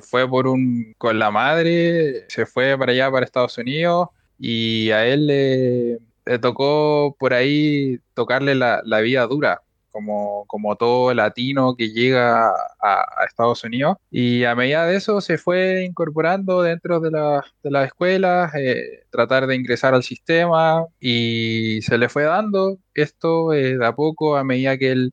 fue 0.00 0.28
por 0.28 0.46
un 0.46 0.94
con 0.98 1.18
la 1.18 1.30
madre, 1.30 2.24
se 2.28 2.46
fue 2.46 2.76
para 2.76 2.92
allá, 2.92 3.10
para 3.10 3.24
Estados 3.24 3.56
Unidos, 3.58 4.08
y 4.38 4.90
a 4.90 5.06
él 5.06 5.26
le, 5.26 6.38
tocó 6.38 7.16
por 7.18 7.34
ahí 7.34 7.98
tocarle 8.14 8.54
la, 8.54 8.82
la 8.84 9.00
vida 9.00 9.26
dura, 9.26 9.62
como, 9.90 10.44
como, 10.46 10.76
todo 10.76 11.12
latino 11.14 11.74
que 11.76 11.90
llega 11.90 12.50
a, 12.50 13.24
Estados 13.26 13.64
Unidos. 13.64 13.96
Y 14.10 14.44
a 14.44 14.54
medida 14.54 14.86
de 14.86 14.96
eso 14.96 15.20
se 15.20 15.38
fue 15.38 15.84
incorporando 15.84 16.62
dentro 16.62 17.00
de, 17.00 17.10
la, 17.10 17.44
de 17.62 17.70
las 17.70 17.86
escuelas, 17.86 18.52
eh, 18.54 19.04
tratar 19.10 19.46
de 19.46 19.56
ingresar 19.56 19.94
al 19.94 20.02
sistema 20.02 20.84
y 21.00 21.80
se 21.82 21.98
le 21.98 22.08
fue 22.08 22.24
dando 22.24 22.78
esto 22.94 23.52
eh, 23.52 23.78
de 23.78 23.86
a 23.86 23.94
poco 23.94 24.36
a 24.36 24.44
medida 24.44 24.78
que 24.78 24.92
él, 24.92 25.12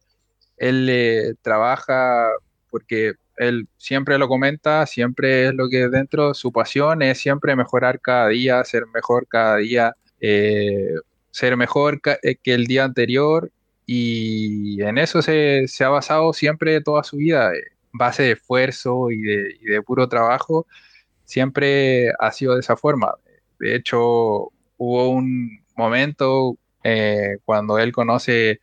él 0.58 0.88
eh, 0.90 1.36
trabaja, 1.42 2.30
porque 2.70 3.14
él 3.38 3.68
siempre 3.78 4.18
lo 4.18 4.28
comenta, 4.28 4.86
siempre 4.86 5.48
es 5.48 5.54
lo 5.54 5.70
que 5.70 5.88
dentro, 5.90 6.34
su 6.34 6.52
pasión 6.52 7.02
es 7.02 7.20
siempre 7.20 7.56
mejorar 7.56 8.02
cada 8.02 8.30
día, 8.30 8.64
ser 8.64 8.86
mejor 8.88 9.28
cada 9.28 9.58
día, 9.58 9.96
eh, 10.20 10.96
ser 11.32 11.56
mejor 11.56 12.02
eh, 12.24 12.36
que 12.42 12.54
el 12.54 12.66
día 12.66 12.84
anterior 12.84 13.52
y 13.88 14.82
en 14.84 15.00
eso 15.00 15.22
se, 15.24 15.66
ha 15.80 15.90
basado 15.90 16.34
siempre 16.34 16.82
toda 16.82 17.04
su 17.04 17.18
vida, 17.18 17.54
eh, 17.56 17.64
base 17.94 18.24
de 18.24 18.32
esfuerzo 18.34 19.10
y 19.12 19.22
de, 19.22 19.82
puro 19.84 20.08
trabajo, 20.08 20.68
siempre 21.26 22.12
ha 22.20 22.32
sido 22.32 22.54
de 22.54 22.60
esa 22.60 22.78
forma. 22.78 23.16
De 23.60 23.76
hecho, 23.76 24.52
hubo 24.78 25.10
un 25.10 25.64
momento 25.76 26.58
cuando 27.46 27.80
él 27.80 27.92
conoce 27.92 28.62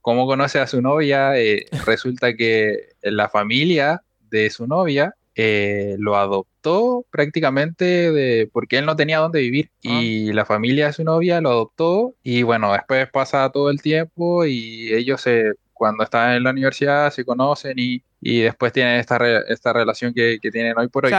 cómo 0.00 0.26
conoce 0.26 0.58
a 0.58 0.66
su 0.66 0.80
novia, 0.80 1.38
eh, 1.38 1.66
resulta 1.86 2.34
que 2.34 2.90
la 3.02 3.28
familia 3.28 4.02
de 4.30 4.50
su 4.50 4.66
novia 4.66 5.14
eh, 5.42 5.96
lo 5.98 6.16
adoptó 6.16 7.06
prácticamente 7.10 8.12
de, 8.12 8.50
porque 8.52 8.76
él 8.76 8.84
no 8.84 8.94
tenía 8.94 9.18
dónde 9.18 9.40
vivir 9.40 9.70
ah. 9.86 9.88
y 9.88 10.32
la 10.34 10.44
familia 10.44 10.88
de 10.88 10.92
su 10.92 11.02
novia 11.02 11.40
lo 11.40 11.50
adoptó 11.50 12.14
y 12.22 12.42
bueno, 12.42 12.72
después 12.72 13.08
pasa 13.10 13.48
todo 13.50 13.70
el 13.70 13.80
tiempo 13.80 14.44
y 14.44 14.92
ellos 14.92 15.22
se, 15.22 15.52
cuando 15.72 16.04
están 16.04 16.34
en 16.34 16.42
la 16.42 16.50
universidad 16.50 17.10
se 17.10 17.24
conocen 17.24 17.74
y, 17.78 18.02
después 18.20 18.70
tienen 18.70 19.00
esta, 19.00 19.16
esta 19.48 19.72
relación 19.72 20.12
que, 20.12 20.38
tienen 20.52 20.76
hoy 20.76 20.88
por 20.88 21.06
hoy. 21.06 21.12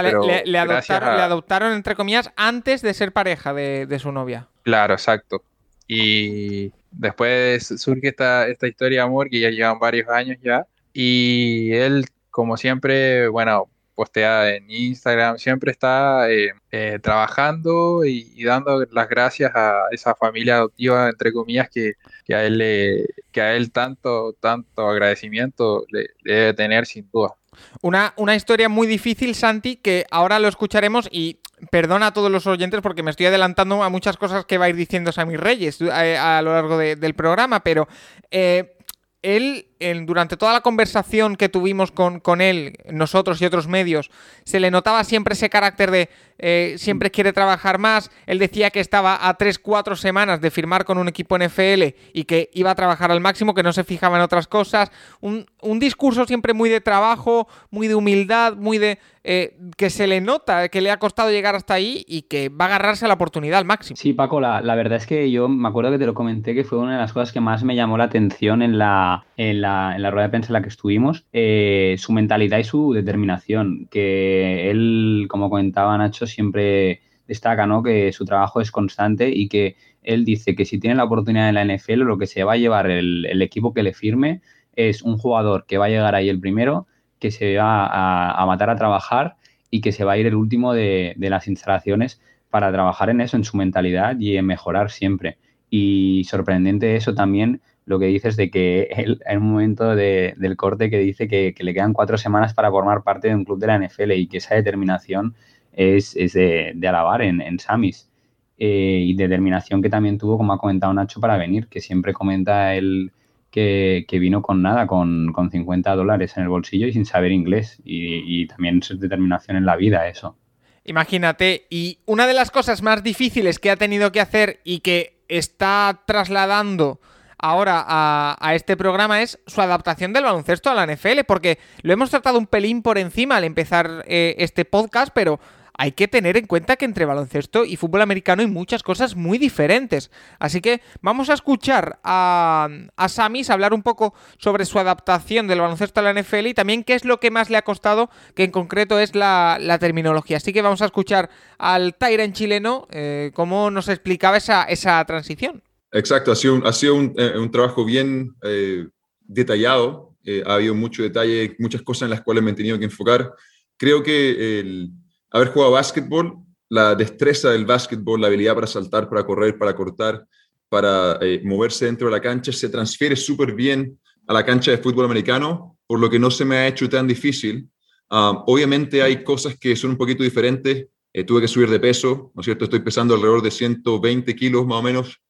le, 0.45 0.59
adoptaron, 0.59 1.73
entre 1.73 1.95
comillas, 1.95 2.31
antes 2.35 2.83
de 2.83 2.93
ser 2.93 3.11
pareja 3.11 3.55
de, 3.55 3.87
de 3.87 3.97
su 3.97 4.11
novia. 4.11 4.49
Claro, 4.61 4.93
exacto. 4.93 5.41
Y 5.87 6.71
después 6.91 7.73
surge 7.77 8.09
esta, 8.09 8.47
esta 8.47 8.67
historia 8.67 8.99
de 8.99 9.07
amor 9.07 9.31
que 9.31 9.39
ya 9.39 9.49
llevan 9.49 9.79
varios 9.79 10.07
años 10.09 10.37
ya. 10.43 10.67
Y 10.93 11.71
él, 11.73 12.05
como 12.29 12.55
siempre, 12.55 13.27
bueno, 13.29 13.67
postea 13.95 14.55
en 14.55 14.69
Instagram, 14.69 15.37
siempre 15.37 15.71
está 15.71 16.29
eh, 16.29 16.53
eh, 16.71 16.99
trabajando 17.01 18.05
y, 18.05 18.43
dando 18.43 18.85
las 18.91 19.09
gracias 19.09 19.51
a 19.55 19.83
esa 19.91 20.15
familia 20.15 20.55
adoptiva, 20.55 21.09
entre 21.09 21.31
comillas, 21.31 21.69
que, 21.69 21.93
a 22.33 22.43
él 22.43 23.05
que 23.31 23.41
a 23.41 23.55
él 23.55 23.71
tanto, 23.71 24.33
tanto 24.39 24.87
agradecimiento 24.87 25.85
le, 25.89 26.07
debe 26.23 26.53
tener 26.53 26.85
sin 26.85 27.09
duda. 27.11 27.35
Una, 27.81 28.13
una 28.17 28.35
historia 28.35 28.69
muy 28.69 28.87
difícil, 28.87 29.35
Santi, 29.35 29.75
que 29.75 30.05
ahora 30.09 30.39
lo 30.39 30.47
escucharemos 30.47 31.07
y 31.11 31.41
perdona 31.69 32.07
a 32.07 32.13
todos 32.13 32.31
los 32.31 32.47
oyentes 32.47 32.81
porque 32.81 33.03
me 33.03 33.11
estoy 33.11 33.27
adelantando 33.27 33.83
a 33.83 33.89
muchas 33.89 34.17
cosas 34.17 34.45
que 34.45 34.57
va 34.57 34.65
a 34.65 34.69
ir 34.69 34.75
diciendo 34.75 35.11
Sammy 35.11 35.37
Reyes 35.37 35.79
eh, 35.81 36.17
a, 36.17 36.41
lo 36.41 36.53
largo 36.53 36.77
del 36.77 37.13
programa, 37.13 37.61
pero 37.61 37.87
eh, 38.31 38.77
él, 39.21 39.67
durante 40.05 40.35
toda 40.35 40.53
la 40.53 40.61
conversación 40.61 41.35
que 41.35 41.49
tuvimos 41.49 41.91
con, 41.91 42.19
con, 42.19 42.41
él, 42.41 42.77
nosotros 42.91 43.41
y 43.41 43.45
otros 43.45 43.67
medios, 43.67 44.09
se 44.45 44.59
le 44.59 44.71
notaba 44.71 45.03
siempre 45.03 45.33
ese 45.33 45.49
carácter 45.49 45.91
de 45.91 46.09
eh, 46.39 46.75
siempre 46.77 47.11
quiere 47.11 47.33
trabajar 47.33 47.77
más. 47.77 48.09
Él 48.25 48.39
decía 48.39 48.71
que 48.71 48.79
estaba 48.79 49.27
a 49.27 49.37
3-4 49.37 49.95
semanas 49.95 50.41
de 50.41 50.49
firmar 50.49 50.85
con 50.85 50.97
un 50.97 51.07
equipo 51.07 51.37
NFL 51.37 51.93
y 52.13 52.23
que 52.23 52.49
iba 52.53 52.71
a 52.71 52.75
trabajar 52.75 53.11
al 53.11 53.21
máximo, 53.21 53.53
que 53.53 53.61
no 53.61 53.73
se 53.73 53.83
fijaba 53.83 54.17
en 54.17 54.23
otras 54.23 54.47
cosas. 54.47 54.91
Un, 55.19 55.45
un 55.61 55.79
discurso 55.79 56.25
siempre 56.25 56.53
muy 56.53 56.69
de 56.69 56.81
trabajo, 56.81 57.47
muy 57.69 57.87
de 57.87 57.95
humildad, 57.95 58.55
muy 58.55 58.79
de 58.79 58.97
eh, 59.23 59.55
que 59.77 59.91
se 59.91 60.07
le 60.07 60.19
nota 60.19 60.69
que 60.69 60.81
le 60.81 60.89
ha 60.89 60.97
costado 60.97 61.29
llegar 61.29 61.53
hasta 61.53 61.75
ahí 61.75 62.03
y 62.07 62.23
que 62.23 62.49
va 62.49 62.65
a 62.65 62.67
agarrarse 62.69 63.05
a 63.05 63.07
la 63.07 63.13
oportunidad 63.13 63.59
al 63.59 63.65
máximo. 63.65 63.95
Sí, 63.95 64.13
Paco, 64.13 64.41
la, 64.41 64.61
verdad 64.75 64.97
es 64.97 65.05
que 65.05 65.29
yo 65.29 65.47
me 65.47 65.67
acuerdo 65.67 65.91
que 65.91 65.99
te 65.99 66.07
lo 66.07 66.15
comenté 66.15 66.55
que 66.55 66.63
fue 66.63 66.79
una 66.79 66.93
de 66.93 66.97
las 66.97 67.13
cosas 67.13 67.31
que 67.31 67.39
más 67.39 67.63
me 67.63 67.75
llamó 67.75 67.99
la 67.99 68.05
atención 68.05 68.63
en 68.63 68.79
la, 68.79 69.25
en 69.37 69.61
la, 69.61 69.93
en 69.95 70.01
la 70.01 70.09
rueda 70.09 70.27
de 70.27 70.31
prensa 70.31 70.47
en 70.49 70.53
la 70.53 70.61
que 70.63 70.69
estuvimos, 70.69 71.25
eh, 71.33 71.95
su 71.99 72.13
mentalidad 72.13 72.57
y 72.57 72.63
su 72.63 72.93
determinación, 72.93 73.87
que 73.91 74.71
él, 74.71 75.27
como 75.29 75.51
comentaba 75.51 75.95
Nacho, 75.99 76.25
siempre 76.25 77.01
destaca 77.27 77.67
¿no? 77.67 77.83
que 77.83 78.11
su 78.13 78.25
trabajo 78.25 78.59
es 78.59 78.71
constante 78.71 79.29
y 79.29 79.49
que 79.49 79.75
él 80.01 80.25
dice 80.25 80.55
que 80.55 80.65
si 80.65 80.79
tiene 80.79 80.95
la 80.95 81.03
oportunidad 81.03 81.47
en 81.47 81.55
la 81.55 81.75
NFL, 81.75 81.99
lo 81.99 82.17
que 82.17 82.25
se 82.25 82.43
va 82.43 82.53
a 82.53 82.57
llevar 82.57 82.89
el 82.89 83.41
equipo 83.43 83.71
que 83.71 83.83
le 83.83 83.93
firme 83.93 84.41
es 84.75 85.03
un 85.03 85.17
jugador 85.17 85.65
que 85.67 85.77
va 85.77 85.85
a 85.85 85.89
llegar 85.89 86.15
ahí 86.15 86.29
el 86.29 86.39
primero 86.39 86.87
que 87.21 87.31
se 87.31 87.55
va 87.55 88.41
a, 88.41 88.45
matar 88.47 88.69
a 88.69 88.75
trabajar 88.75 89.35
y 89.69 89.79
que 89.79 89.91
se 89.91 90.03
va 90.03 90.13
a 90.13 90.17
ir 90.17 90.25
el 90.25 90.35
último 90.35 90.73
de, 90.73 91.15
las 91.17 91.47
instalaciones 91.47 92.19
para 92.49 92.71
trabajar 92.71 93.09
en 93.09 93.21
eso, 93.21 93.37
en 93.37 93.45
su 93.45 93.55
mentalidad 93.55 94.19
y 94.19 94.35
en 94.35 94.45
mejorar 94.45 94.91
siempre. 94.91 95.37
Y 95.69 96.23
sorprendente 96.25 96.95
eso 96.97 97.13
también, 97.13 97.61
lo 97.85 97.99
que 97.99 98.07
dices 98.07 98.35
de 98.35 98.49
que 98.49 98.89
él, 98.97 99.21
en 99.25 99.37
un 99.37 99.51
momento 99.51 99.95
del 99.95 100.57
corte 100.57 100.89
que 100.89 100.97
dice 100.97 101.27
que, 101.27 101.53
le 101.57 101.73
quedan 101.73 101.93
cuatro 101.93 102.17
semanas 102.17 102.53
para 102.53 102.71
formar 102.71 103.03
parte 103.03 103.29
de 103.29 103.35
un 103.35 103.45
club 103.45 103.59
de 103.59 103.67
la 103.67 103.77
NFL 103.79 104.11
y 104.13 104.27
que 104.27 104.37
esa 104.37 104.55
determinación 104.55 105.35
es, 105.71 106.13
de, 106.15 106.75
alabar 106.87 107.21
en, 107.21 107.39
en 107.39 107.59
Samis. 107.59 108.09
Eh, 108.57 109.05
y 109.07 109.15
determinación 109.15 109.81
que 109.81 109.89
también 109.89 110.19
tuvo, 110.19 110.37
como 110.37 110.53
ha 110.53 110.57
comentado 110.57 110.93
Nacho, 110.93 111.19
para 111.19 111.37
venir, 111.37 111.67
que 111.67 111.81
siempre 111.81 112.13
comenta 112.13 112.75
el 112.75 113.11
que, 113.51 114.05
vino 114.11 114.41
con 114.41 114.61
nada, 114.61 114.87
con, 114.87 115.33
50 115.51 115.95
dólares 115.95 116.37
en 116.37 116.43
el 116.43 116.49
bolsillo 116.49 116.87
y 116.87 116.93
sin 116.93 117.05
saber 117.05 117.31
inglés. 117.31 117.81
Y, 117.83 118.47
también 118.47 118.81
su 118.81 118.97
determinación 118.97 119.57
en 119.57 119.65
la 119.65 119.75
vida, 119.75 120.07
eso. 120.07 120.37
Imagínate, 120.85 121.67
y 121.69 121.99
una 122.05 122.25
de 122.25 122.33
las 122.33 122.49
cosas 122.49 122.81
más 122.81 123.03
difíciles 123.03 123.59
que 123.59 123.69
ha 123.69 123.75
tenido 123.75 124.11
que 124.11 124.21
hacer 124.21 124.61
y 124.63 124.79
que 124.79 125.21
está 125.27 126.01
trasladando 126.07 126.99
ahora 127.37 127.83
a, 127.87 128.55
este 128.55 128.77
programa 128.77 129.21
es 129.21 129.39
su 129.47 129.61
adaptación 129.61 130.13
del 130.13 130.23
baloncesto 130.23 130.69
a 130.69 130.73
la 130.73 130.85
NFL, 130.85 131.21
porque 131.27 131.59
lo 131.81 131.93
hemos 131.93 132.09
tratado 132.09 132.37
un 132.37 132.47
pelín 132.47 132.81
por 132.81 132.97
encima 132.97 133.37
al 133.37 133.43
empezar 133.43 134.05
eh, 134.07 134.35
este 134.37 134.65
podcast, 134.65 135.11
pero 135.13 135.39
hay 135.81 135.93
que 135.93 136.07
tener 136.07 136.37
en 136.37 136.45
cuenta 136.45 136.75
que 136.75 136.85
entre 136.85 137.05
baloncesto 137.05 137.65
y 137.65 137.75
fútbol 137.75 138.03
americano 138.03 138.43
hay 138.43 138.47
muchas 138.47 138.83
cosas 138.83 139.15
muy 139.15 139.39
diferentes. 139.39 140.11
Así 140.37 140.61
que 140.61 140.79
vamos 141.01 141.31
a 141.31 141.33
escuchar 141.33 141.99
a, 142.03 142.69
a 142.95 143.09
Samis 143.09 143.49
hablar 143.49 143.73
un 143.73 143.81
poco 143.81 144.13
sobre 144.37 144.65
su 144.65 144.77
adaptación 144.77 145.47
del 145.47 145.59
baloncesto 145.59 145.99
a 145.99 146.03
la 146.03 146.13
NFL 146.13 146.45
y 146.45 146.53
también 146.53 146.83
qué 146.83 146.93
es 146.93 147.03
lo 147.03 147.19
que 147.19 147.31
más 147.31 147.49
le 147.49 147.57
ha 147.57 147.63
costado, 147.63 148.11
que 148.35 148.43
en 148.43 148.51
concreto 148.51 148.99
es 148.99 149.15
la, 149.15 149.57
terminología. 149.79 150.37
Así 150.37 150.53
que 150.53 150.61
vamos 150.61 150.83
a 150.83 150.85
escuchar 150.85 151.31
al 151.57 151.95
Tyren 151.95 152.33
chileno 152.33 152.87
eh, 152.91 153.31
cómo 153.33 153.71
nos 153.71 153.89
explicaba 153.89 154.37
esa, 154.37 154.65
esa 154.65 155.03
transición. 155.05 155.63
Exacto, 155.91 156.31
ha 156.31 156.35
sido 156.35 156.53
un, 156.53 156.67
ha 156.67 156.73
sido 156.73 156.93
un, 156.93 157.15
eh, 157.17 157.33
trabajo 157.51 157.85
bien 157.85 158.35
eh, 158.43 158.85
detallado. 159.21 160.15
ha 160.45 160.53
habido 160.53 160.75
mucho 160.75 161.01
detalle, 161.01 161.55
muchas 161.57 161.81
cosas 161.81 162.03
en 162.03 162.11
las 162.11 162.21
cuales 162.21 162.43
me 162.43 162.51
he 162.51 162.53
tenido 162.53 162.77
que 162.77 162.85
enfocar. 162.85 163.33
Creo 163.77 164.03
que 164.03 164.59
el, 164.59 164.91
haber 165.31 165.49
jugado 165.49 165.71
básquetbol, 165.71 166.37
la 166.69 166.95
destreza 166.95 167.49
del 167.49 167.65
básquetbol, 167.65 168.21
la 168.21 168.27
habilidad 168.27 168.55
para 168.55 168.67
saltar, 168.67 169.09
para 169.09 169.25
correr, 169.25 169.57
para 169.57 169.75
cortar, 169.75 170.25
para 170.69 171.17
eh, 171.21 171.41
moverse 171.43 171.85
dentro 171.85 172.07
de 172.07 172.11
la 172.11 172.21
cancha, 172.21 172.51
se 172.51 172.69
transfiere 172.69 173.15
súper 173.15 173.53
bien 173.53 173.99
a 174.27 174.33
la 174.33 174.45
cancha 174.45 174.71
de 174.71 174.77
fútbol 174.77 175.05
americano, 175.05 175.77
por 175.87 175.99
lo 175.99 176.09
que 176.09 176.19
no 176.19 176.31
se 176.31 176.45
me 176.45 176.57
ha 176.57 176.67
hecho 176.67 176.87
tan 176.87 177.07
difícil. 177.07 177.67
obviamente 178.09 179.01
hay 179.01 179.23
cosas 179.23 179.57
que 179.57 179.75
son 179.75 179.91
un 179.91 179.97
poquito 179.97 180.23
diferentes 180.23 180.87
eh, 181.13 181.25
tuve 181.25 181.41
que 181.41 181.47
subir 181.47 181.69
de 181.69 181.79
peso, 181.79 182.31
¿no 182.33 182.39
es 182.41 182.45
cierto? 182.45 182.65
Estoy 182.65 182.79
pesando 182.79 183.13
alrededor 183.13 183.41
de 183.41 183.51
120 183.51 184.33
kilos 184.35 184.65
más 184.65 184.79
o 184.79 184.81
menos, 184.81 185.21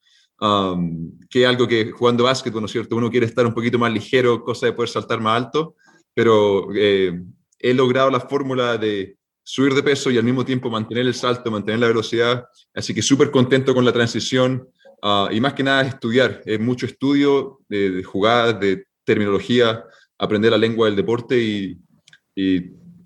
que 1.29 1.43
es 1.43 1.47
algo 1.47 1.67
que 1.67 1.91
jugando 1.91 2.23
básquet, 2.23 2.53
¿no 2.53 2.65
es 2.65 2.71
cierto? 2.71 2.95
Uno 2.95 3.09
quiere 3.09 3.25
estar 3.25 3.45
un 3.45 3.53
poquito 3.53 3.79
más 3.79 3.91
ligero, 3.91 4.43
cosa 4.43 4.67
de 4.67 4.73
poder 4.73 4.89
saltar 4.89 5.19
más 5.21 5.43
alto, 5.43 5.75
pero 6.13 6.67
eh, 6.75 7.19
he 7.59 7.73
logrado 7.73 8.09
la 8.09 8.19
fórmula 8.19 8.77
de 8.77 9.17
subir 9.43 9.73
de 9.73 9.83
peso 9.83 10.11
y 10.11 10.17
al 10.17 10.23
mismo 10.23 10.45
tiempo 10.45 10.69
mantener 10.69 11.05
el 11.05 11.13
salto, 11.13 11.51
mantener 11.51 11.79
la 11.79 11.87
velocidad, 11.87 12.45
así 12.73 12.93
que 12.93 13.01
súper 13.01 13.31
contento 13.31 13.73
con 13.73 13.85
la 13.85 13.91
transición 13.91 14.67
ah, 15.01 15.29
y 15.31 15.39
más 15.41 15.53
que 15.53 15.63
nada 15.63 15.81
estudiar, 15.81 16.41
es 16.45 16.59
mucho 16.59 16.85
estudio 16.85 17.59
de, 17.67 17.89
de 17.91 18.03
jugadas, 18.03 18.59
de 18.59 18.85
terminología, 19.03 19.83
aprender 20.17 20.51
la 20.51 20.57
lengua 20.57 20.87
del 20.87 20.95
deporte 20.95 21.37
y, 21.37 21.77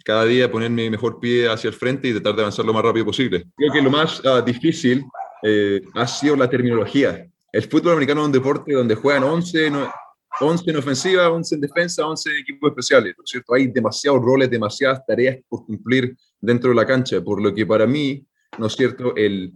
cada 0.05 0.23
día 0.23 0.51
poner 0.51 0.69
mi 0.69 0.87
mejor 0.87 1.19
pie 1.19 1.49
hacia 1.49 1.67
el 1.67 1.73
frente 1.73 2.07
y 2.07 2.11
tratar 2.11 2.35
de 2.35 2.41
avanzar 2.43 2.63
lo 2.63 2.73
más 2.73 2.83
rápido 2.83 3.05
posible. 3.05 3.47
Creo 3.55 3.73
que 3.73 3.81
lo 3.81 3.89
más 3.89 4.23
uh, 4.23 4.39
difícil 4.45 5.03
eh, 5.41 5.81
ha 5.95 6.05
sido 6.05 6.35
la 6.35 6.47
terminología. 6.47 7.27
El 7.51 7.63
fútbol 7.63 7.93
americano 7.93 8.21
es 8.21 8.27
un 8.27 8.31
deporte 8.31 8.73
donde 8.73 8.93
juegan 8.93 9.23
11, 9.23 9.71
no, 9.71 9.91
11 10.39 10.69
en 10.69 10.77
ofensiva, 10.77 11.29
11 11.29 11.55
en 11.55 11.61
defensa, 11.61 12.05
11 12.05 12.29
en 12.29 12.37
equipos 12.37 12.69
especiales, 12.69 13.13
¿no 13.17 13.23
es 13.23 13.29
cierto? 13.29 13.53
Hay 13.53 13.67
demasiados 13.67 14.21
roles, 14.21 14.49
demasiadas 14.49 15.05
tareas 15.05 15.37
por 15.47 15.65
cumplir 15.65 16.15
dentro 16.39 16.69
de 16.69 16.75
la 16.75 16.85
cancha, 16.85 17.21
por 17.21 17.41
lo 17.41 17.53
que 17.53 17.65
para 17.65 17.87
mí, 17.87 18.25
¿no 18.57 18.67
es 18.67 18.73
cierto?, 18.73 19.15
el 19.15 19.53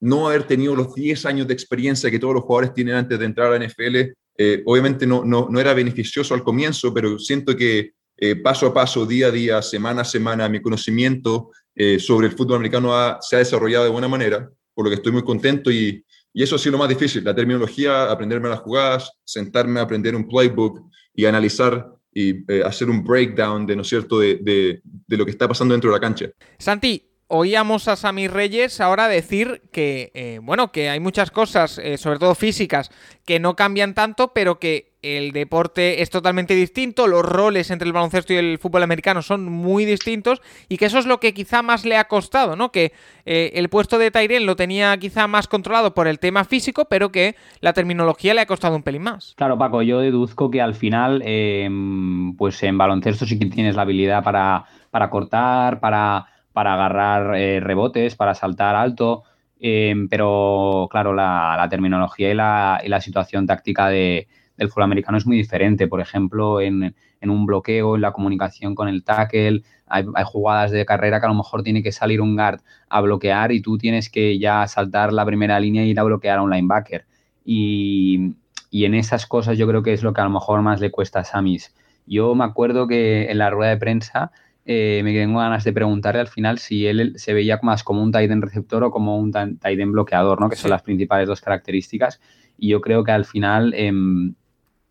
no 0.00 0.28
haber 0.28 0.44
tenido 0.44 0.74
los 0.74 0.94
10 0.94 1.26
años 1.26 1.46
de 1.46 1.54
experiencia 1.54 2.10
que 2.10 2.18
todos 2.18 2.34
los 2.34 2.42
jugadores 2.42 2.74
tienen 2.74 2.96
antes 2.96 3.18
de 3.18 3.24
entrar 3.24 3.52
a 3.52 3.58
la 3.58 3.64
NFL, 3.64 4.12
eh, 4.36 4.62
obviamente 4.66 5.06
no, 5.06 5.24
no, 5.24 5.46
no 5.48 5.60
era 5.60 5.74
beneficioso 5.74 6.34
al 6.34 6.42
comienzo, 6.42 6.92
pero 6.92 7.18
siento 7.18 7.54
que 7.54 7.92
eh, 8.16 8.36
paso 8.36 8.66
a 8.66 8.74
paso, 8.74 9.06
día 9.06 9.28
a 9.28 9.30
día, 9.30 9.62
semana 9.62 10.02
a 10.02 10.04
semana, 10.04 10.48
mi 10.48 10.60
conocimiento 10.60 11.50
eh, 11.74 11.98
sobre 11.98 12.26
el 12.26 12.32
fútbol 12.32 12.56
americano 12.56 13.18
se 13.20 13.36
ha 13.36 13.38
desarrollado 13.38 13.84
de 13.84 13.90
buena 13.90 14.08
manera, 14.08 14.50
por 14.74 14.84
lo 14.84 14.90
que 14.90 14.96
estoy 14.96 15.12
muy 15.12 15.22
contento 15.22 15.70
y, 15.70 16.04
y, 16.32 16.42
eso 16.42 16.56
ha 16.56 16.58
sido 16.58 16.72
lo 16.72 16.78
más 16.78 16.88
difícil, 16.88 17.24
la 17.24 17.34
terminología, 17.34 18.10
aprenderme 18.10 18.48
las 18.48 18.60
jugadas, 18.60 19.12
sentarme 19.24 19.80
a 19.80 19.84
aprender 19.84 20.14
un 20.14 20.26
playbook 20.26 20.80
y 21.14 21.24
analizar 21.24 21.88
y 22.14 22.44
eh, 22.52 22.62
hacer 22.64 22.90
un 22.90 23.02
breakdown 23.02 23.66
de, 23.66 23.76
¿no 23.76 23.84
cierto?, 23.84 24.18
de, 24.18 24.36
de, 24.42 24.82
de, 24.84 25.16
lo 25.16 25.24
que 25.24 25.30
está 25.30 25.48
pasando 25.48 25.72
dentro 25.72 25.90
de 25.90 25.96
la 25.96 26.00
cancha. 26.00 26.26
Santi, 26.58 27.11
oíamos 27.34 27.88
a 27.88 27.96
Sammy 27.96 28.28
Reyes 28.28 28.78
ahora 28.78 29.08
decir 29.08 29.62
que, 29.72 30.12
eh, 30.12 30.38
bueno, 30.42 30.70
que 30.70 30.90
hay 30.90 31.00
muchas 31.00 31.30
cosas, 31.30 31.78
eh, 31.78 31.96
sobre 31.96 32.18
todo 32.18 32.34
físicas, 32.34 32.90
que 33.24 33.40
no 33.40 33.56
cambian 33.56 33.94
tanto, 33.94 34.34
pero 34.34 34.58
que 34.58 34.92
el 35.00 35.32
deporte 35.32 36.02
es 36.02 36.10
totalmente 36.10 36.54
distinto, 36.54 37.06
los 37.06 37.24
roles 37.24 37.70
entre 37.70 37.86
el 37.86 37.94
baloncesto 37.94 38.34
y 38.34 38.36
el 38.36 38.58
fútbol 38.58 38.82
americano 38.82 39.22
son 39.22 39.50
muy 39.50 39.86
distintos 39.86 40.42
y 40.68 40.76
que 40.76 40.84
eso 40.84 40.98
es 40.98 41.06
lo 41.06 41.20
que 41.20 41.32
quizá 41.32 41.62
más 41.62 41.86
le 41.86 41.96
ha 41.96 42.04
costado, 42.04 42.54
¿no? 42.54 42.70
Que 42.70 42.92
eh, 43.24 43.52
el 43.54 43.70
puesto 43.70 43.96
de 43.96 44.10
Tyrion 44.10 44.44
lo 44.44 44.54
tenía 44.54 44.94
quizá 44.98 45.26
más 45.26 45.48
controlado 45.48 45.94
por 45.94 46.08
el 46.08 46.18
tema 46.18 46.44
físico, 46.44 46.84
pero 46.84 47.10
que 47.10 47.34
la 47.60 47.72
terminología 47.72 48.34
le 48.34 48.42
ha 48.42 48.46
costado 48.46 48.76
un 48.76 48.82
pelín 48.82 49.02
más. 49.02 49.32
Claro, 49.38 49.56
Paco, 49.56 49.80
yo 49.80 50.00
deduzco 50.00 50.50
que 50.50 50.60
al 50.60 50.74
final, 50.74 51.22
em, 51.24 52.36
pues 52.36 52.62
en 52.62 52.76
baloncesto 52.76 53.24
sí 53.24 53.38
que 53.38 53.46
tienes 53.46 53.74
la 53.74 53.82
habilidad 53.82 54.22
para, 54.22 54.66
para 54.90 55.08
cortar, 55.08 55.80
para, 55.80 56.26
para 56.52 56.74
agarrar 56.74 57.36
eh, 57.36 57.60
rebotes, 57.60 58.16
para 58.16 58.34
saltar 58.34 58.74
alto. 58.74 59.24
Em, 59.60 60.08
pero 60.08 60.88
claro, 60.90 61.14
la, 61.14 61.66
terminología 61.70 62.30
y 62.30 62.34
la, 62.34 63.00
situación 63.00 63.46
táctica 63.46 63.88
de, 63.88 64.28
del 64.56 64.68
fútbol 64.68 64.84
americano 64.84 65.18
es 65.18 65.26
muy 65.26 65.36
diferente. 65.36 65.86
Por 65.88 66.00
ejemplo, 66.00 66.60
en, 66.60 66.94
un 67.22 67.46
bloqueo, 67.46 67.94
en 67.94 68.00
la 68.02 68.12
comunicación 68.12 68.74
con 68.74 68.88
el 68.88 69.04
tackle, 69.04 69.62
hay, 69.86 70.04
hay, 70.14 70.24
jugadas 70.24 70.70
de 70.72 70.84
carrera 70.84 71.20
que 71.20 71.26
a 71.26 71.28
lo 71.28 71.34
mejor 71.36 71.62
tiene 71.62 71.82
que 71.82 71.92
salir 71.92 72.20
un 72.20 72.34
guard 72.34 72.60
a 72.88 73.00
bloquear 73.00 73.52
y 73.52 73.62
tú 73.62 73.78
tienes 73.78 74.10
que 74.10 74.38
ya 74.38 74.66
saltar 74.66 75.12
la 75.12 75.24
primera 75.24 75.60
línea 75.60 75.82
e 75.82 75.86
ir 75.86 76.00
a 76.00 76.02
bloquear 76.02 76.38
a 76.38 76.42
un 76.42 76.50
linebacker. 76.50 77.06
Y, 77.44 78.34
y 78.72 78.86
en 78.86 78.94
esas 78.94 79.26
cosas 79.26 79.58
yo 79.58 79.68
creo 79.68 79.82
que 79.82 79.92
es 79.92 80.02
lo 80.02 80.14
que 80.14 80.22
a 80.22 80.24
lo 80.24 80.30
mejor 80.30 80.62
más 80.62 80.80
le 80.80 80.90
cuesta 80.90 81.20
a 81.20 81.24
Samis. 81.24 81.74
Yo 82.06 82.34
me 82.34 82.44
acuerdo 82.44 82.88
que 82.88 83.30
en 83.30 83.38
la 83.38 83.50
rueda 83.50 83.70
de 83.70 83.76
prensa 83.76 84.32
eh, 84.64 85.00
me 85.04 85.12
tengo 85.12 85.40
ganas 85.40 85.64
de 85.64 85.72
preguntarle 85.72 86.20
al 86.20 86.28
final 86.28 86.58
si 86.58 86.86
él 86.86 87.14
se 87.16 87.34
veía 87.34 87.58
más 87.62 87.82
como 87.82 88.02
un 88.02 88.12
tight 88.12 88.30
end 88.30 88.44
receptor 88.44 88.84
o 88.84 88.90
como 88.90 89.18
un 89.18 89.32
tight 89.32 89.64
end 89.64 89.92
bloqueador, 89.92 90.40
¿no? 90.40 90.48
que 90.48 90.56
son 90.56 90.70
las 90.70 90.82
principales 90.82 91.28
dos 91.28 91.40
características. 91.40 92.20
Y 92.56 92.68
yo 92.68 92.80
creo 92.80 93.02
que 93.02 93.12
al 93.12 93.24
final 93.24 93.74
eh, 93.74 93.90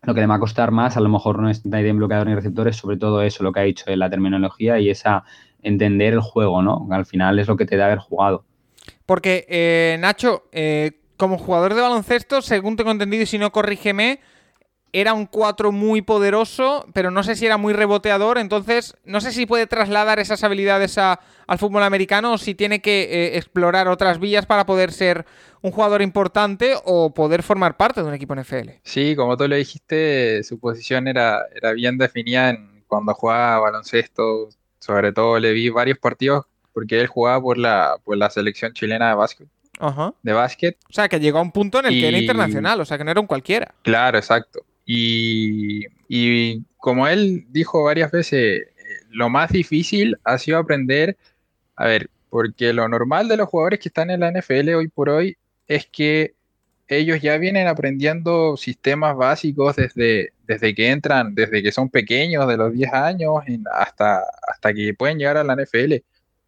lo 0.02 0.14
que 0.14 0.20
le 0.20 0.26
va 0.26 0.34
a 0.34 0.40
costar 0.40 0.72
más, 0.72 0.96
a 0.96 1.00
lo 1.00 1.08
mejor 1.08 1.40
no 1.40 1.48
es 1.48 1.62
tight 1.62 1.86
end 1.86 1.98
bloqueador 1.98 2.26
ni 2.26 2.34
receptor, 2.34 2.68
es 2.68 2.76
sobre 2.76 2.96
todo 2.96 3.22
eso, 3.22 3.42
lo 3.42 3.52
que 3.52 3.60
ha 3.60 3.64
dicho 3.64 3.84
en 3.86 3.98
la 3.98 4.10
terminología 4.10 4.78
y 4.78 4.90
esa 4.90 5.24
entender 5.62 6.12
el 6.12 6.20
juego, 6.20 6.60
¿no? 6.60 6.88
Al 6.90 7.06
final 7.06 7.38
es 7.38 7.46
lo 7.46 7.56
que 7.56 7.66
te 7.66 7.76
da 7.76 7.86
haber 7.86 7.98
jugado. 7.98 8.44
Porque, 9.06 9.46
eh, 9.48 9.96
Nacho, 10.00 10.44
eh, 10.52 10.92
como 11.16 11.38
jugador 11.38 11.74
de 11.74 11.82
baloncesto, 11.82 12.42
según 12.42 12.76
tengo 12.76 12.90
entendido 12.90 13.22
y 13.22 13.26
si 13.26 13.38
no, 13.38 13.52
corrígeme, 13.52 14.20
era 14.92 15.14
un 15.14 15.26
4 15.26 15.72
muy 15.72 16.02
poderoso, 16.02 16.86
pero 16.92 17.10
no 17.10 17.22
sé 17.22 17.34
si 17.34 17.46
era 17.46 17.56
muy 17.56 17.72
reboteador, 17.72 18.36
entonces 18.36 18.94
no 19.04 19.20
sé 19.22 19.32
si 19.32 19.46
puede 19.46 19.66
trasladar 19.66 20.18
esas 20.18 20.44
habilidades 20.44 20.98
a, 20.98 21.20
al 21.46 21.58
fútbol 21.58 21.82
americano 21.82 22.34
o 22.34 22.38
si 22.38 22.54
tiene 22.54 22.82
que 22.82 23.04
eh, 23.04 23.36
explorar 23.38 23.88
otras 23.88 24.20
vías 24.20 24.44
para 24.44 24.66
poder 24.66 24.92
ser 24.92 25.24
un 25.62 25.70
jugador 25.70 26.02
importante 26.02 26.74
o 26.84 27.14
poder 27.14 27.42
formar 27.42 27.76
parte 27.76 28.02
de 28.02 28.08
un 28.08 28.14
equipo 28.14 28.34
NFL. 28.34 28.70
Sí, 28.82 29.16
como 29.16 29.36
tú 29.36 29.48
lo 29.48 29.56
dijiste, 29.56 30.42
su 30.44 30.58
posición 30.58 31.08
era, 31.08 31.40
era 31.54 31.72
bien 31.72 31.96
definida 31.96 32.50
en, 32.50 32.84
cuando 32.86 33.14
jugaba 33.14 33.60
baloncesto, 33.60 34.50
sobre 34.78 35.12
todo 35.12 35.38
le 35.38 35.52
vi 35.52 35.70
varios 35.70 35.98
partidos 35.98 36.44
porque 36.74 37.00
él 37.00 37.06
jugaba 37.06 37.40
por 37.40 37.56
la, 37.56 37.96
por 38.04 38.16
la 38.16 38.28
selección 38.28 38.72
chilena 38.74 39.08
de 39.08 39.14
básquet. 39.14 39.48
Ajá. 39.78 40.14
De 40.22 40.32
básquet. 40.32 40.76
O 40.88 40.92
sea, 40.92 41.08
que 41.08 41.18
llegó 41.18 41.38
a 41.38 41.42
un 41.42 41.52
punto 41.52 41.78
en 41.80 41.86
el 41.86 41.94
y... 41.94 42.00
que 42.00 42.08
era 42.08 42.18
internacional, 42.18 42.80
o 42.80 42.84
sea, 42.84 42.98
que 42.98 43.04
no 43.04 43.10
era 43.10 43.20
un 43.20 43.26
cualquiera. 43.26 43.74
Claro, 43.82 44.18
exacto. 44.18 44.64
Y, 44.84 45.86
como 46.76 47.06
él 47.06 47.46
dijo 47.50 47.84
varias 47.84 48.10
veces, 48.10 48.68
lo 49.10 49.28
más 49.28 49.50
difícil 49.50 50.16
ha 50.24 50.38
sido 50.38 50.58
aprender, 50.58 51.16
a 51.76 51.86
ver, 51.86 52.10
porque 52.30 52.72
lo 52.72 52.88
normal 52.88 53.28
de 53.28 53.36
los 53.36 53.48
jugadores 53.48 53.80
que 53.80 53.88
están 53.88 54.10
en 54.10 54.20
la 54.20 54.30
NFL 54.30 54.74
hoy 54.74 54.88
por 54.88 55.08
hoy 55.10 55.36
es 55.66 55.86
que 55.86 56.34
ellos 56.88 57.20
ya 57.20 57.38
vienen 57.38 57.68
aprendiendo 57.68 58.56
sistemas 58.56 59.16
básicos 59.16 59.76
desde, 59.76 60.32
desde 60.46 60.74
que 60.74 60.90
entran, 60.90 61.34
desde 61.34 61.62
que 61.62 61.72
son 61.72 61.88
pequeños, 61.88 62.46
de 62.48 62.56
los 62.56 62.72
10 62.72 62.92
años 62.92 63.34
hasta, 63.72 64.22
hasta 64.46 64.74
que 64.74 64.94
pueden 64.94 65.18
llegar 65.18 65.36
a 65.36 65.44
la 65.44 65.56
NFL. 65.56 65.94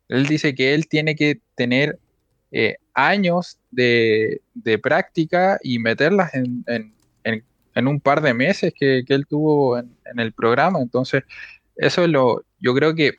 Él 0.09 0.27
dice 0.27 0.55
que 0.55 0.75
él 0.75 0.88
tiene 0.88 1.16
que 1.16 1.40
tener 1.55 1.99
eh, 2.53 2.77
años 2.92 3.59
de, 3.70 4.42
de, 4.55 4.79
práctica 4.79 5.59
y 5.62 5.79
meterlas 5.79 6.33
en, 6.35 6.64
en, 7.75 7.89
un 7.89 8.01
par 8.01 8.21
de 8.23 8.35
meses 8.35 8.73
que, 8.79 9.05
que 9.07 9.15
él 9.15 9.27
tuvo 9.27 9.79
en, 9.79 9.89
el 10.17 10.33
programa. 10.33 10.81
Entonces, 10.81 11.25
eso 11.77 12.05
es 12.05 12.11
lo, 12.11 12.45
yo 12.61 12.75
creo 12.75 12.95
que 12.95 13.15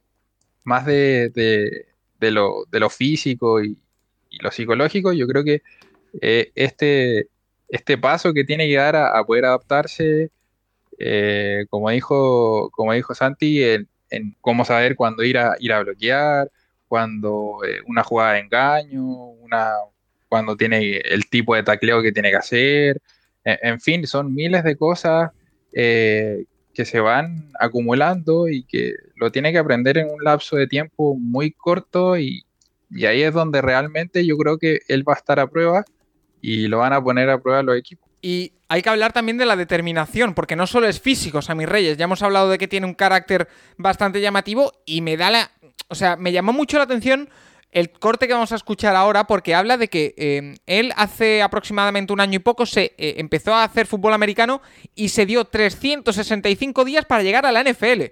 más 0.63 0.86
de, 0.86 1.30
de, 1.30 1.88
de 2.20 2.32
lo, 2.32 2.65
lo, 2.72 2.89
físico 2.89 3.63
y, 3.63 3.78
y, 4.30 4.38
lo 4.39 4.52
psicológico, 4.52 5.13
yo 5.13 5.28
creo 5.28 5.44
que 5.44 5.62
eh, 6.22 6.52
este, 6.56 7.30
este 7.70 7.98
paso 7.98 8.34
que 8.34 8.44
tiene 8.44 8.68
que 8.68 8.76
dar 8.76 8.96
a, 8.96 9.24
poder 9.26 9.46
adaptarse, 9.46 10.32
eh, 11.00 11.65
como, 11.70 11.89
dijo, 11.89 12.70
como 12.72 12.94
dijo 12.94 13.13
Santi, 13.15 13.63
en, 13.63 13.88
en, 14.10 14.36
cómo 14.41 14.65
saber 14.65 14.96
cuándo 14.96 15.24
ir 15.24 15.38
a, 15.38 15.56
ir 15.60 15.74
a 15.74 15.82
bloquear, 15.82 16.50
cuando 16.88 17.60
eh, 17.68 17.82
una 17.88 18.04
jugada 18.04 18.34
de 18.34 18.39
engaño, 18.39 19.04
una, 19.04 19.72
cuando 20.30 20.56
tiene 20.56 20.98
el 20.98 21.30
tipo 21.30 21.56
de 21.56 21.63
tacleo 21.63 22.02
que 22.02 22.12
tiene 22.12 22.30
que 22.30 22.38
hacer, 22.38 23.02
en, 23.45 23.79
fin, 23.79 24.05
son 24.08 24.34
miles 24.34 24.63
de 24.63 24.75
cosas 24.75 25.31
eh, 25.71 26.45
que 26.73 26.84
se 26.84 26.99
van 26.99 27.51
acumulando 27.60 28.47
y 28.49 28.63
que 28.63 28.93
lo 29.15 29.31
tiene 29.31 29.51
que 29.51 29.60
aprender 29.60 29.97
en 29.97 30.10
un 30.10 30.23
lapso 30.23 30.55
de 30.58 30.67
tiempo 30.67 31.15
muy 31.15 31.51
corto 31.51 32.17
y, 32.17 32.43
y 32.89 33.05
ahí 33.05 33.21
es 33.21 33.34
donde 33.34 33.62
realmente 33.62 34.25
yo 34.25 34.38
creo 34.38 34.58
que 34.58 34.79
él 34.88 35.08
va 35.08 35.13
a 35.13 35.17
estar 35.17 35.39
a 35.39 35.47
prueba 35.47 35.86
y 36.41 36.67
lo 36.67 36.79
van 36.79 36.93
a 36.93 37.03
poner 37.03 37.29
a 37.29 37.39
prueba 37.39 37.63
los 37.63 37.77
equipos. 37.77 38.10
Y 38.21 38.53
hay 38.69 38.81
que 38.81 38.89
hablar 38.89 39.13
también 39.13 39.38
de 39.38 39.45
la 39.45 39.55
determinación, 39.55 40.34
porque 40.34 40.55
no 40.55 40.65
solo 40.65 40.88
es 40.88 40.99
físico, 40.99 41.41
Sammy 41.41 41.65
Reyes, 41.65 41.97
ya 41.97 42.05
hemos 42.05 42.23
hablado 42.23 42.49
de 42.49 42.58
que 42.58 42.67
tiene 42.67 42.88
un 42.88 42.95
carácter 42.95 43.47
bastante 43.77 44.21
llamativo 44.21 44.71
y 44.86 45.01
me 45.01 45.17
da 45.17 45.29
la... 45.29 45.51
O 45.88 45.95
sea, 45.95 46.15
me 46.15 46.31
llamó 46.31 46.51
mucho 46.51 46.77
la 46.77 46.86
atención 46.86 47.29
el 47.75 47.91
corte 47.91 48.25
que 48.28 48.34
vamos 48.34 48.54
a 48.54 48.56
escuchar 48.56 48.95
ahora 48.95 49.28
porque 49.28 49.54
habla 49.54 49.78
de 49.78 49.89
que 49.89 50.15
eh, 50.17 50.56
él 50.65 50.93
hace 50.95 51.41
aproximadamente 51.41 52.13
un 52.13 52.21
año 52.21 52.38
y 52.38 52.39
poco 52.39 52.65
se 52.65 52.93
eh, 52.97 53.15
empezó 53.17 53.54
a 53.54 53.65
hacer 53.65 53.86
fútbol 53.86 54.13
americano 54.13 54.62
y 54.95 55.10
se 55.10 55.25
dio 55.25 55.43
365 55.43 56.86
días 56.86 57.04
para 57.04 57.21
llegar 57.21 57.45
a 57.45 57.51
la 57.51 57.63
NFL. 57.63 58.04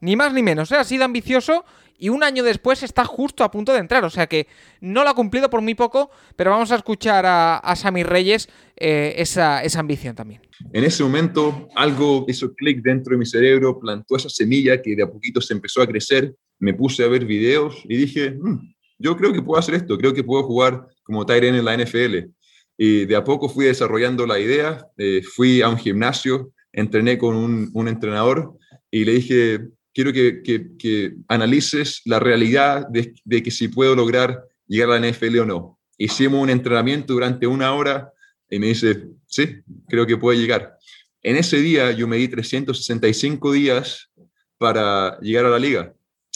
Ni 0.00 0.14
más 0.14 0.32
ni 0.32 0.44
menos, 0.44 0.70
¿eh? 0.70 0.76
ha 0.76 0.84
sido 0.84 1.04
ambicioso 1.04 1.64
y 1.98 2.08
un 2.08 2.22
año 2.22 2.44
después 2.44 2.84
está 2.84 3.04
justo 3.04 3.42
a 3.42 3.50
punto 3.50 3.72
de 3.72 3.80
entrar. 3.80 4.04
O 4.04 4.10
sea 4.10 4.28
que 4.28 4.46
no 4.80 5.02
lo 5.02 5.10
ha 5.10 5.14
cumplido 5.14 5.50
por 5.50 5.60
muy 5.60 5.74
poco, 5.74 6.12
pero 6.36 6.52
vamos 6.52 6.70
a 6.70 6.76
escuchar 6.76 7.26
a, 7.26 7.56
a 7.56 7.74
Sammy 7.74 8.04
Reyes 8.04 8.48
esa, 8.76 9.60
ambición 9.76 10.14
también. 10.14 10.40
En 10.72 10.84
ese 10.84 11.02
momento 11.02 11.68
algo 11.74 12.24
hizo 12.28 12.54
clic 12.54 12.80
dentro 12.80 13.12
de 13.12 13.18
mi 13.18 13.26
cerebro, 13.26 13.80
plantó 13.80 14.14
esa 14.14 14.30
semilla 14.30 14.80
que 14.80 14.94
de 14.94 15.02
a 15.02 15.10
poquito 15.10 15.40
se 15.40 15.52
empezó 15.52 15.82
a 15.82 15.86
crecer, 15.86 16.34
me 16.60 16.74
puse 16.74 17.02
a 17.02 17.08
ver 17.08 17.26
videos 17.26 17.82
y 17.84 17.96
dije, 17.96 18.30
mmm, 18.30 18.58
yo 19.00 19.16
creo 19.16 19.32
que 19.32 19.42
puedo 19.42 19.58
hacer 19.58 19.74
esto, 19.74 19.96
creo 19.98 20.12
que 20.12 20.22
puedo 20.22 20.44
jugar 20.44 20.86
como 21.02 21.24
Tyren 21.24 21.54
en 21.54 21.64
la 21.64 21.76
NFL. 21.76 22.28
Y 22.76 23.06
de 23.06 23.16
a 23.16 23.24
poco 23.24 23.48
fui 23.48 23.64
desarrollando 23.64 24.26
la 24.26 24.38
idea, 24.38 24.86
eh, 24.96 25.22
fui 25.22 25.62
a 25.62 25.68
un 25.68 25.76
gimnasio, 25.76 26.52
entrené 26.72 27.18
con 27.18 27.34
un, 27.34 27.70
un 27.72 27.88
entrenador 27.88 28.56
y 28.90 29.04
le 29.04 29.12
dije, 29.12 29.60
quiero 29.92 30.12
que, 30.12 30.42
que, 30.42 31.14
analices 31.28 32.02
la 32.04 32.20
realidad 32.20 32.86
de, 32.88 33.14
de, 33.24 33.42
que 33.42 33.50
si 33.50 33.68
puedo 33.68 33.94
lograr 33.94 34.44
llegar 34.66 34.90
a 34.90 35.00
la 35.00 35.10
NFL 35.10 35.40
o 35.40 35.44
no. 35.44 35.78
Hicimos 35.98 36.42
un 36.42 36.50
entrenamiento 36.50 37.12
durante 37.14 37.46
una 37.46 37.72
hora 37.72 38.12
y 38.48 38.58
me 38.58 38.68
dice, 38.68 39.08
sí, 39.26 39.56
creo 39.88 40.06
que 40.06 40.16
puede 40.16 40.38
llegar. 40.38 40.76
En 41.22 41.36
ese 41.36 41.58
día 41.58 41.90
yo 41.92 42.06
me 42.06 42.16
di 42.16 42.28
365 42.28 43.52
días 43.52 44.10
para 44.58 45.18
llegar 45.20 45.46
a 45.46 45.50
la 45.50 45.58
liga 45.58 45.94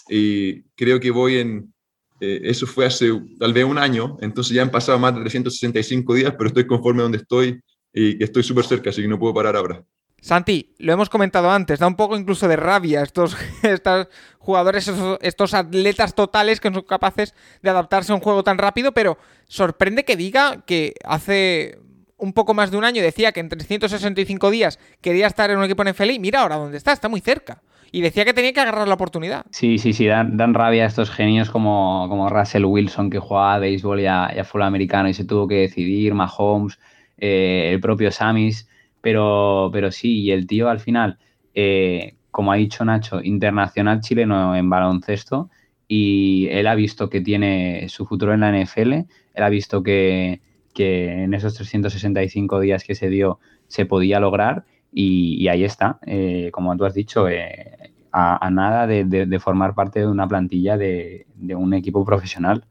y 0.09 0.63
creo 0.75 1.01
que 1.01 1.11
voy 1.11 1.39
en, 1.39 1.74
eh, 2.21 2.41
eso 2.45 2.67
fue 2.67 2.87
hace 2.87 3.11
tal 3.39 3.53
vez 3.53 3.65
un 3.65 3.79
año, 3.79 4.17
entonces 4.21 4.55
ya 4.55 4.63
han 4.63 4.71
pasado 4.71 4.99
más 4.99 5.15
de 5.15 5.21
365 5.23 6.15
días, 6.15 6.35
pero 6.37 6.49
estoy 6.49 6.67
conforme 6.67 7.03
donde 7.03 7.19
estoy 7.19 7.61
y 7.93 8.23
estoy 8.23 8.43
súper 8.43 8.65
cerca, 8.65 8.91
así 8.91 9.03
que 9.03 9.09
no 9.09 9.19
puedo 9.19 9.35
parar 9.35 9.57
ahora. 9.57 9.85
Santi, 10.25 10.75
lo 10.79 10.95
hemos 10.95 11.11
comentado 11.11 11.51
antes, 11.51 11.79
da 11.79 11.87
un 11.87 11.97
poco 11.97 12.17
incluso 12.17 12.49
de 12.49 12.57
rabia 12.57 13.03
estos, 13.03 13.37
estos 13.63 14.09
jugadores, 14.39 14.91
estos, 15.21 15.53
atletas 15.53 16.15
totales 16.15 16.61
que 16.61 16.73
son 16.73 16.81
capaces 16.81 17.35
de 17.61 17.69
adaptarse 17.69 18.11
a 18.11 18.15
un 18.15 18.23
juego 18.23 18.43
tan 18.43 18.57
rápido, 18.57 18.93
pero 18.93 19.19
sorprende 19.49 20.07
que 20.07 20.17
diga 20.17 20.65
que 20.67 20.95
hace 21.05 21.79
un 22.17 22.33
poco 22.33 22.55
más 22.55 22.71
de 22.71 22.79
un 22.79 22.85
año 22.85 23.03
decía 23.03 23.33
que 23.33 23.41
en 23.41 23.51
365 23.51 24.51
días 24.51 24.79
quería 25.03 25.27
estar 25.27 25.51
en 25.51 25.59
un 25.59 25.65
equipo 25.65 25.83
en 25.83 25.91
NFL 25.91 26.13
y 26.13 26.19
mira 26.19 26.41
ahora 26.41 26.57
dónde 26.57 26.79
está, 26.79 26.93
está 26.93 27.11
muy 27.11 27.21
cerca. 27.21 27.61
Y 27.95 28.01
decía 28.01 28.25
que 28.25 28.35
tenía 28.35 28.53
que 28.53 28.61
agarrar 28.61 28.89
la 28.89 28.95
oportunidad. 28.95 29.47
Sí, 29.51 29.79
sí, 29.79 29.93
sí, 29.93 30.07
dan, 30.07 30.55
rabia 30.55 30.83
a 30.83 30.87
estos 30.89 31.11
genios 31.11 31.49
como, 31.49 32.07
como 32.09 32.29
Russell 32.29 32.65
Wilson 32.65 33.09
que 33.09 33.21
jugaba 33.21 33.55
a 33.55 33.59
béisbol 33.61 34.01
y 34.01 34.07
a, 34.07 34.45
fútbol 34.45 34.65
americano 34.65 35.09
y 35.09 35.15
se 35.15 35.25
tuvo 35.25 35.47
que 35.47 35.61
decidir, 35.61 36.13
Mahomes, 36.13 36.81
eh, 37.19 37.71
el 37.73 37.81
propio 37.81 38.11
Samis 38.11 38.69
pero, 39.05 39.69
pero 39.71 39.93
sí, 39.93 40.23
y 40.23 40.31
el 40.31 40.47
tío 40.47 40.71
al 40.71 40.81
final, 40.81 41.19
eh, 41.55 42.15
como 42.31 42.53
ha 42.53 42.57
dicho 42.57 42.87
Nacho, 42.87 43.23
internacional 43.23 44.01
chileno 44.01 44.57
en 44.57 44.71
baloncesto, 44.71 45.51
y 45.87 46.49
él 46.51 46.67
ha 46.67 46.75
visto 46.75 47.11
que 47.11 47.21
tiene 47.21 47.87
su 47.91 48.07
futuro 48.07 48.33
en 48.33 48.41
la 48.41 48.51
NFL, 48.51 48.93
él 48.93 49.07
ha 49.43 49.49
visto 49.51 49.83
que, 49.83 50.41
en 50.75 51.35
esos 51.35 51.55
365 51.55 52.61
días 52.61 52.83
que 52.83 52.95
se 52.95 53.11
dio 53.11 53.39
se 53.69 53.85
podía 53.85 54.21
lograr, 54.21 54.65
y, 54.91 55.47
ahí 55.49 55.65
está, 55.65 55.99
eh, 56.07 56.49
como 56.51 56.75
tú 56.75 56.87
has 56.87 56.95
dicho, 56.95 57.29
eh, 57.29 57.84
a, 58.17 58.49
nada 58.51 58.87
de, 58.87 59.41
formar 59.41 59.75
parte 59.75 60.01
de 60.01 60.07
una 60.07 60.29
plantilla 60.29 60.77
de, 60.77 61.27
de 61.35 61.55
un 61.57 61.75
equipo 61.75 62.05
profesional. 62.05 62.65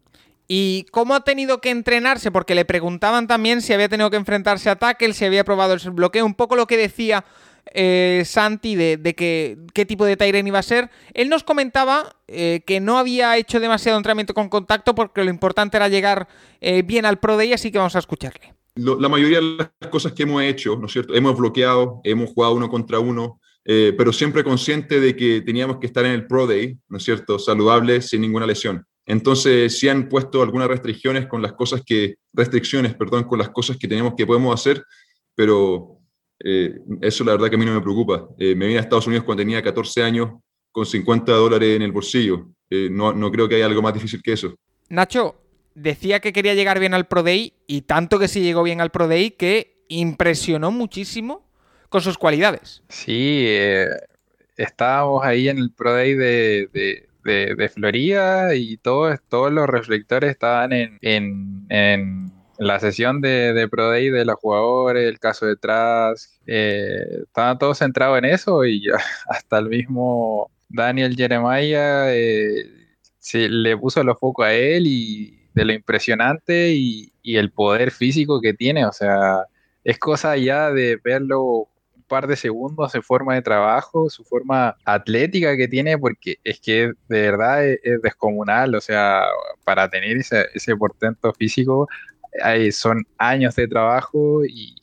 ¿Y 0.47 0.86
cómo 0.91 1.15
ha 1.15 1.23
tenido 1.23 1.60
que 1.60 1.69
entrenarse? 1.69 2.32
Porque 2.32 2.56
le 2.56 2.63
preguntaban 2.65 3.27
también 3.27 3.62
si 3.62 3.73
había 3.73 3.89
tenido 3.89 4.10
que 4.10 4.17
enfrentarse 4.17 4.69
a 4.69 4.77
tackle, 4.77 5.13
si 5.13 5.25
había 5.25 5.43
probado 5.43 5.73
el 5.73 5.91
bloqueo, 5.91 6.25
un 6.25 6.36
poco 6.36 6.56
lo 6.56 6.67
que 6.67 6.77
decía 6.77 7.25
eh, 7.73 8.23
Santi 8.25 8.75
de, 8.75 9.15
que, 9.15 9.58
qué 9.73 9.86
tipo 9.86 10.06
de 10.06 10.17
Tyren 10.17 10.47
iba 10.47 10.60
a 10.60 10.63
ser. 10.63 10.89
Él 11.13 11.29
nos 11.29 11.43
comentaba 11.43 12.15
eh, 12.27 12.62
que 12.65 12.79
no 12.79 12.97
había 12.97 13.38
hecho 13.38 13.60
demasiado 13.60 13.97
entrenamiento 13.97 14.34
con 14.34 14.49
contacto 14.49 14.95
porque 14.95 15.23
lo 15.23 15.29
importante 15.29 15.77
era 15.77 15.88
llegar 15.89 16.27
eh, 16.62 16.84
bien 16.84 17.06
al 17.06 17.19
Pro 17.19 17.38
Day, 17.38 17.53
así 17.53 17.71
que 17.71 17.77
vamos 17.77 17.95
a 17.95 17.99
escucharle. 17.99 18.53
la 18.75 19.10
mayoría 19.10 19.39
de 19.39 19.58
las 19.58 19.89
cosas 19.89 20.12
que 20.13 20.23
hemos 20.23 20.43
hecho, 20.43 20.75
¿no 20.77 20.88
es 20.88 20.93
cierto? 20.93 21.15
Hemos 21.15 21.38
bloqueado, 21.38 22.01
hemos 22.03 22.29
jugado 22.32 22.53
uno 22.56 22.69
contra 22.69 22.99
uno, 22.99 23.39
pero 23.65 24.12
siempre 24.12 24.43
consciente 24.43 24.99
de 24.99 25.15
que 25.15 25.41
teníamos 25.41 25.78
que 25.78 25.88
estar 25.88 26.06
en 26.06 26.12
el 26.12 26.28
Pro 26.28 26.45
Day, 26.47 26.78
¿no 26.89 26.97
es 26.97 27.04
cierto? 27.04 27.39
Saludable, 27.39 28.02
sin 28.02 28.21
ninguna 28.21 28.45
lesión. 28.45 28.86
Entonces, 29.06 29.78
sí 29.78 29.89
han 29.89 30.08
puesto 30.08 30.41
algunas 30.41 30.67
restricciones 30.67 31.28
con 31.28 31.41
las 31.41 31.54
cosas 31.54 31.82
que, 31.86 32.15
restricciones, 32.34 32.93
perdón, 32.95 33.26
con 33.26 33.39
las 33.39 33.49
cosas 33.49 33.78
que 33.78 33.88
tenemos 33.88 34.13
que 34.15 34.26
podemos 34.26 34.54
hacer, 34.54 34.84
pero 35.36 35.99
eh, 36.43 36.76
eso 37.02 37.23
la 37.23 37.34
verdad 37.34 37.49
que 37.49 37.56
a 37.56 37.60
mí 37.60 37.65
no 37.65 37.73
me 37.73 37.82
preocupa. 37.82 38.28
Eh, 38.38 38.56
me 38.56 38.67
vine 38.67 38.80
a 38.80 38.82
Estados 38.82 39.08
Unidos 39.08 39.26
cuando 39.26 39.41
tenía 39.41 39.62
14 39.62 40.04
años 40.04 40.30
con 40.71 40.86
50 40.86 41.32
dólares 41.32 41.76
en 41.76 41.82
el 41.82 41.91
bolsillo. 41.91 42.47
Eh, 42.69 42.89
no, 42.91 43.13
no 43.13 43.32
creo 43.32 43.47
que 43.47 43.56
haya 43.56 43.65
algo 43.65 43.82
más 43.82 43.93
difícil 43.93 44.21
que 44.23 44.34
eso. 44.34 44.56
Nacho, 44.89 45.36
decía 45.76 46.19
que 46.19 46.34
quería 46.34 46.54
llegar 46.54 46.80
bien 46.80 46.93
al 46.93 47.08
Pro 47.08 47.23
Day 47.23 47.54
y 47.67 47.82
tanto 47.82 48.19
que 48.19 48.28
sí 48.28 48.41
llegó 48.41 48.63
bien 48.63 48.82
al 48.82 48.91
Pro 48.91 49.08
Day 49.08 49.32
que 49.32 49.84
impresionó 49.89 50.71
muchísimo 50.71 51.53
con 51.93 52.01
sus 52.01 52.17
cualidades. 52.17 52.82
Sí, 52.89 53.47
estábamos 54.58 55.23
ahí 55.23 55.47
en 55.47 55.60
el 55.60 55.71
Pro 55.71 55.93
Day 55.93 56.15
de 56.15 57.08
de, 57.23 57.69
Florida 57.69 58.56
y 58.56 58.77
todos, 58.77 59.19
todos 59.29 59.51
los 59.51 59.67
reflectores 59.67 60.32
estaban 60.32 60.71
en, 60.73 62.32
la 62.58 62.79
sesión 62.79 63.21
de, 63.21 63.67
Pro 63.69 63.89
Day 63.89 64.10
de 64.10 64.25
los 64.25 64.36
jugadores, 64.36 65.08
el 65.08 65.19
caso 65.19 65.45
detrás, 65.45 66.39
eh, 66.45 67.23
estaban 67.23 67.58
todos 67.58 67.79
centrados 67.79 68.17
en 68.19 68.25
eso 68.25 68.65
y 68.65 68.86
hasta 69.27 69.60
el 69.60 69.69
mismo 69.69 70.51
Daniel 70.69 71.15
Jeremiah 71.15 72.13
eh, 72.13 72.65
se 73.19 73.49
le 73.49 73.77
puso 73.77 74.03
los 74.03 74.19
focos 74.19 74.45
a 74.45 74.53
él 74.53 74.86
y 74.88 75.39
de 75.53 75.65
lo 75.65 75.73
impresionante 75.73 76.71
y, 76.73 77.13
y, 77.21 77.38
el 77.38 77.51
poder 77.51 77.91
físico 77.91 78.41
que 78.41 78.53
tiene, 78.53 78.86
o 78.86 78.91
sea, 78.91 79.45
es 79.84 79.99
cosa 79.99 80.36
ya 80.36 80.71
de 80.71 80.99
verlo 81.03 81.67
par 82.13 82.28
de 82.28 82.36
segundos 82.36 82.91
su 82.91 83.02
forma 83.02 83.34
de 83.34 83.41
trabajo, 83.41 84.10
su 84.10 84.23
forma 84.23 84.76
atlética 84.86 85.58
que 85.58 85.67
tiene, 85.67 85.97
porque 85.97 86.38
es 86.43 86.60
que 86.60 86.93
de 87.10 87.21
verdad 87.21 87.65
es, 87.65 88.02
descomunal, 88.04 88.76
o 88.76 88.82
sea, 88.82 89.23
para 89.63 89.89
tener 89.89 90.17
ese, 90.17 90.45
ese 90.54 90.76
portento 90.76 91.34
físico 91.34 91.88
hay, 92.41 92.71
son 92.71 93.06
años 93.17 93.56
de 93.56 93.67
trabajo 93.67 94.45
y, 94.45 94.76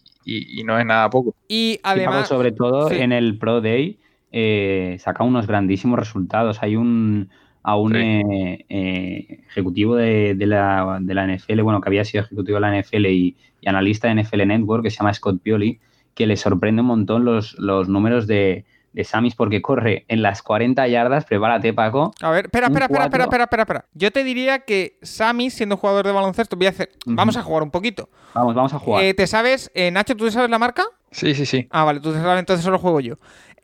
no 0.64 0.78
es 0.78 0.86
nada 0.86 1.10
poco. 1.10 1.34
Y 1.48 1.80
además, 1.82 2.28
sobre 2.28 2.52
todo 2.52 2.90
en 2.90 3.12
el 3.12 3.38
Pro 3.38 3.60
Day, 3.60 3.98
eh, 4.30 4.96
saca 5.00 5.24
unos 5.24 5.46
grandísimos 5.46 5.98
resultados. 5.98 6.62
Hay 6.62 6.76
un 6.76 7.30
a 7.62 7.76
un 7.76 7.94
eh, 7.96 8.64
eh, 8.68 9.40
ejecutivo 9.48 9.96
de, 9.96 10.34
la, 10.38 10.98
de, 11.00 11.14
la, 11.14 11.26
NFL, 11.26 11.60
bueno, 11.60 11.80
que 11.80 11.88
había 11.90 12.04
sido 12.04 12.24
ejecutivo 12.24 12.56
de 12.56 12.60
la 12.60 12.80
NFL 12.80 13.06
y, 13.06 13.36
y, 13.60 13.68
analista 13.68 14.08
de 14.08 14.22
NFL 14.22 14.46
Network, 14.46 14.84
que 14.84 14.90
se 14.90 14.98
llama 14.98 15.12
Scott 15.12 15.42
Pioli, 15.42 15.78
que 16.20 16.26
le 16.26 16.36
sorprende 16.36 16.82
un 16.82 16.88
montón 16.88 17.24
los, 17.24 17.58
los 17.58 17.88
números 17.88 18.26
de, 18.26 18.66
de 18.92 19.04
Samis 19.04 19.34
porque 19.34 19.62
corre 19.62 20.04
en 20.08 20.20
las 20.20 20.42
40 20.42 20.86
yardas. 20.86 21.24
Prepárate, 21.24 21.72
Paco. 21.72 22.12
A 22.20 22.30
ver, 22.30 22.44
espera, 22.44 22.66
espera, 22.66 22.84
espera, 22.84 23.04
espera, 23.04 23.24
espera, 23.24 23.44
espera, 23.44 23.62
espera. 23.62 23.84
Yo 23.94 24.12
te 24.12 24.22
diría 24.22 24.58
que 24.58 24.98
Samis, 25.00 25.54
siendo 25.54 25.78
jugador 25.78 26.04
de 26.04 26.12
baloncesto, 26.12 26.56
voy 26.56 26.66
a 26.66 26.68
hacer. 26.68 26.90
Vamos 27.06 27.38
a 27.38 27.42
jugar 27.42 27.62
un 27.62 27.70
poquito. 27.70 28.10
Vamos, 28.34 28.54
vamos 28.54 28.74
a 28.74 28.78
jugar. 28.78 29.02
Eh, 29.02 29.14
¿Te 29.14 29.26
sabes, 29.26 29.70
eh, 29.72 29.90
Nacho, 29.90 30.14
tú 30.14 30.26
te 30.26 30.30
sabes 30.30 30.50
la 30.50 30.58
marca? 30.58 30.84
Sí, 31.10 31.34
sí, 31.34 31.46
sí. 31.46 31.66
Ah, 31.70 31.84
vale, 31.84 32.00
tú 32.00 32.12
te 32.12 32.20
sabes, 32.20 32.38
entonces 32.38 32.62
solo 32.62 32.78
juego 32.78 33.00
yo. 33.00 33.14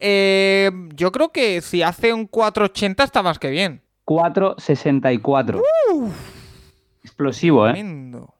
Eh, 0.01 0.71
yo 0.95 1.12
creo 1.12 1.33
que 1.33 1.61
si 1.61 1.83
hace 1.83 2.14
un 2.14 2.27
480 2.27 3.05
está 3.05 3.23
más 3.23 3.38
que 3.38 3.51
bien. 3.51 3.83
464. 4.07 5.61
Explosivo, 7.03 7.69
¿eh? 7.69 7.73
Tremendo. 7.73 8.35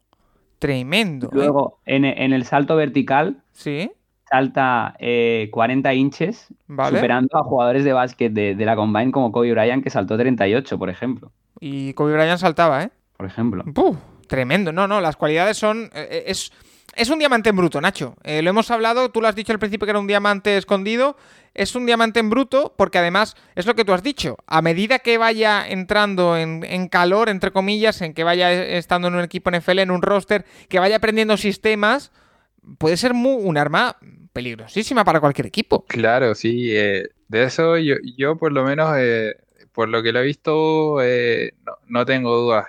Tremendo. 0.59 1.29
Luego, 1.33 1.81
en, 1.85 2.07
en 2.07 2.33
el 2.33 2.47
salto 2.47 2.77
vertical. 2.77 3.43
Sí 3.53 3.91
salta 4.29 4.95
40 5.51 5.91
eh, 5.91 5.95
inches, 5.95 6.49
superando 6.67 7.37
a 7.37 7.45
jugadores 7.45 7.85
de 7.85 7.93
básquet 7.93 8.33
de, 8.33 8.55
la 8.65 8.77
Combine 8.77 9.12
como 9.12 9.33
Kobe 9.33 9.53
Bryant, 9.53 9.83
que 9.83 9.91
saltó 9.91 10.17
38, 10.17 10.79
por 10.79 10.91
ejemplo. 10.91 11.33
Y 11.61 11.95
Kobe 11.95 12.15
Bryant 12.15 12.39
saltaba, 12.39 12.83
¿eh? 12.83 12.91
Por 13.17 13.27
ejemplo. 13.27 13.65
tremendo. 14.27 14.73
No, 14.73 14.87
no, 14.89 15.01
las 15.01 15.17
cualidades 15.17 15.57
son... 15.57 15.85
Eh, 15.95 16.09
eh, 16.11 16.25
es, 16.27 16.53
es 16.95 17.11
un 17.11 17.19
diamante 17.19 17.51
en 17.51 17.57
bruto, 17.57 17.81
Nacho. 17.81 18.17
lo 18.25 18.51
hemos 18.51 18.71
hablado, 18.71 19.11
tú 19.11 19.21
lo 19.21 19.29
has 19.29 19.35
dicho 19.35 19.53
al 19.53 19.59
principio 19.59 19.87
que 19.87 19.91
era 19.91 20.01
un 20.01 20.07
diamante 20.07 20.57
escondido. 20.57 21.17
Es 21.53 21.75
un 21.75 21.87
diamante 21.87 22.21
en 22.21 22.29
bruto 22.29 22.75
porque 22.77 22.99
además 22.99 23.37
es 23.55 23.67
lo 23.67 23.75
que 23.75 23.85
tú 23.85 23.93
has 23.93 24.03
dicho. 24.03 24.37
A 24.47 24.61
medida 24.61 24.99
que 24.99 25.19
vaya 25.19 25.67
entrando 25.67 26.37
en, 26.37 26.65
en 26.65 26.89
calor, 26.89 27.29
entre 27.29 27.51
comillas, 27.51 28.01
en 28.03 28.15
que 28.15 28.25
vaya 28.25 28.53
estando 28.53 29.09
en 29.09 29.15
un 29.15 29.21
equipo 29.21 29.51
NFL, 29.51 29.81
en 29.81 29.91
un 29.91 30.03
roster, 30.03 30.45
que 30.69 30.79
vaya 30.79 30.97
aprendiendo 30.97 31.37
sistemas 31.37 32.12
puede 32.79 32.97
ser 32.97 33.13
un 33.13 33.57
arma 33.57 33.97
peligrosísima 34.33 35.05
para 35.05 35.21
cualquier 35.21 35.47
equipo. 35.47 35.85
Claro, 35.87 36.35
sí. 36.35 36.71
Eh, 36.77 37.09
de 37.29 37.45
eso 37.45 37.79
yo, 37.79 37.97
yo 38.17 38.37
por 38.37 38.53
lo 38.53 38.65
menos, 38.65 38.95
eh, 38.99 39.37
por 39.73 39.89
lo 39.89 40.03
que 40.03 40.13
lo 40.13 40.21
he 40.21 40.25
visto, 40.25 41.03
eh, 41.03 41.53
no, 41.65 41.73
no, 41.89 42.07
tengo 42.07 42.37
dudas. 42.37 42.67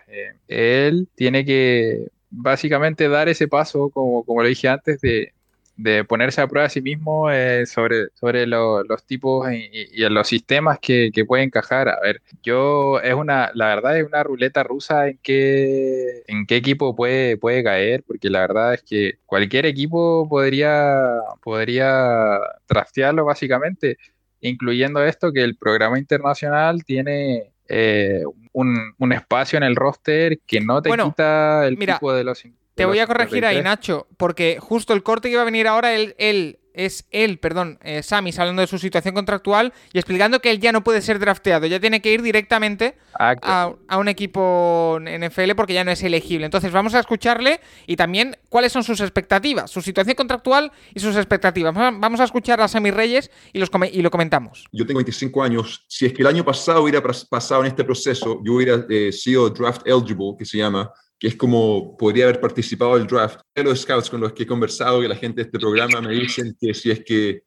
él 0.47 1.07
tiene 1.15 1.45
que 1.45 2.07
básicamente 2.29 3.09
dar 3.09 3.29
ese 3.29 3.47
paso, 3.47 3.89
como, 3.89 4.23
como 4.23 4.41
lo 4.41 4.47
dije 4.47 4.67
antes, 4.67 5.01
de, 5.01 5.33
de 5.77 6.03
ponerse 6.03 6.41
a 6.41 6.47
prueba 6.47 6.65
a 6.65 6.69
sí 6.69 6.81
mismo 6.81 7.31
eh, 7.31 7.65
sobre, 7.67 8.07
sobre 8.15 8.47
los 8.47 9.05
tipos 9.05 9.47
y, 9.51 9.87
los 10.09 10.27
sistemas 10.27 10.79
que, 10.79 11.11
que, 11.13 11.23
puede 11.23 11.43
encajar. 11.43 11.87
A 11.87 11.99
ver, 12.01 12.21
yo 12.41 12.99
es 12.99 13.13
una, 13.13 13.51
la 13.53 13.67
verdad 13.67 13.97
es 13.97 14.05
una 14.05 14.23
ruleta 14.23 14.63
rusa 14.63 15.07
en 15.07 15.19
qué, 15.21 16.23
en 16.27 16.47
qué 16.47 16.55
equipo 16.55 16.95
puede, 16.95 17.37
puede 17.37 17.63
caer, 17.63 18.03
porque 18.05 18.29
la 18.29 18.41
verdad 18.41 18.73
es 18.73 18.83
que 18.83 19.19
cualquier 19.25 19.67
equipo 19.67 20.27
podría, 20.27 20.99
podría 21.43 22.39
trastearlo 22.65 23.25
básicamente, 23.25 23.97
incluyendo 24.41 25.03
esto 25.03 25.31
que 25.31 25.43
el 25.43 25.57
programa 25.57 25.99
internacional 25.99 26.83
tiene 26.83 27.51
eh, 27.69 28.23
un, 28.53 29.11
espacio 29.11 29.57
en 29.57 29.63
el 29.63 29.75
roster 29.75 30.39
que 30.45 30.59
no 30.59 30.81
te 30.81 30.89
quita 30.89 31.67
el 31.67 31.77
mira, 31.77 31.99
de 32.01 32.23
los. 32.23 32.43
Te 32.77 32.85
voy 32.85 32.99
a 32.99 33.07
corregir 33.07 33.45
ahí, 33.45 33.61
Nacho, 33.61 34.07
porque 34.17 34.59
justo 34.59 34.93
el 34.93 35.01
corte 35.01 35.29
que 35.29 35.33
iba 35.33 35.41
a 35.41 35.45
venir 35.45 35.67
ahora, 35.67 35.93
él, 35.93 36.15
él 36.19 36.59
es 36.77 37.07
él, 37.09 37.39
perdón, 37.39 37.79
eh, 37.81 38.03
Samis 38.03 38.37
hablando 38.37 38.61
de 38.61 38.67
su 38.67 38.77
situación 38.77 39.15
contractual 39.15 39.73
y 39.93 39.97
explicando 39.97 40.39
que 40.39 40.51
él 40.51 40.59
ya 40.59 40.71
no 40.71 40.83
puede 40.83 41.01
ser 41.01 41.17
drafteado, 41.17 41.65
ya 41.65 41.79
tiene 41.79 42.01
que 42.01 42.13
ir 42.13 42.21
directamente 42.21 42.97
a, 43.19 43.73
un 43.97 44.07
equipo 44.07 44.99
NFL 45.01 45.55
porque 45.55 45.73
ya 45.73 45.83
no 45.83 45.91
es 45.91 46.03
elegible. 46.03 46.45
Entonces 46.45 46.71
vamos 46.71 46.93
a 46.93 46.99
escucharle 46.99 47.59
y 47.87 47.95
también 47.95 48.37
cuáles 48.49 48.71
son 48.71 48.83
sus 48.83 49.01
expectativas, 49.01 49.71
su 49.71 49.81
situación 49.81 50.15
contractual 50.15 50.71
y 50.93 50.99
sus 50.99 51.15
expectativas. 51.15 51.73
Vamos 51.73 52.19
a 52.19 52.25
escuchar 52.25 52.61
a 52.61 52.67
Sammy 52.67 52.91
Reyes 52.91 53.31
y, 53.53 53.59
los 53.59 53.71
y 53.91 54.01
lo 54.03 54.11
comentamos. 54.11 54.65
Yo 54.71 54.85
tengo 54.85 54.99
25 54.99 55.43
años. 55.43 55.83
Si 55.87 56.05
es 56.05 56.13
que 56.13 56.21
el 56.21 56.27
año 56.27 56.45
pasado 56.45 56.83
hubiera 56.83 57.01
pasado 57.01 57.61
en 57.61 57.67
este 57.67 57.83
proceso, 57.83 58.39
yo 58.43 58.53
hubiera 58.53 58.85
eh, 58.87 59.11
sido 59.11 59.49
draft 59.49 59.81
eligible, 59.87 60.37
que 60.37 60.45
se 60.45 60.59
llama, 60.59 60.91
que 61.19 61.27
es 61.27 61.35
como 61.35 61.97
podría 61.97 62.25
haber 62.25 62.39
participado 62.39 62.97
del 62.97 63.07
draft. 63.07 63.39
Los 63.55 63.81
scouts 63.81 64.09
con 64.09 64.21
los 64.21 64.33
que 64.33 64.43
he 64.43 64.47
conversado, 64.47 65.01
que 65.01 65.07
la 65.07 65.15
gente 65.15 65.41
de 65.41 65.45
este 65.47 65.59
programa 65.59 66.01
me 66.01 66.13
dicen 66.13 66.55
que 66.59 66.73
si 66.73 66.91
es 66.91 67.03
que 67.03 67.43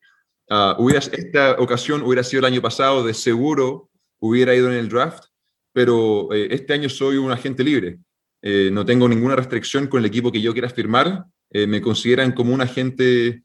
uh, 0.50 0.88
esta 0.88 1.52
ocasión 1.58 2.02
hubiera 2.02 2.24
sido 2.24 2.40
el 2.40 2.46
año 2.46 2.60
pasado, 2.60 3.04
de 3.04 3.14
seguro 3.14 3.90
hubiera 4.18 4.54
ido 4.54 4.68
en 4.70 4.78
el 4.78 4.88
draft, 4.88 5.24
pero 5.72 6.32
eh, 6.32 6.48
este 6.50 6.72
año 6.72 6.88
soy 6.88 7.16
un 7.16 7.30
agente 7.30 7.62
libre. 7.62 7.98
Eh, 8.42 8.70
no 8.72 8.84
tengo 8.84 9.08
ninguna 9.08 9.36
restricción 9.36 9.86
con 9.86 10.00
el 10.00 10.06
equipo 10.06 10.32
que 10.32 10.40
yo 10.40 10.52
quiera 10.52 10.68
firmar. 10.68 11.24
Eh, 11.50 11.66
me 11.66 11.80
consideran 11.80 12.32
como 12.32 12.54
un 12.54 12.60
agente 12.60 13.42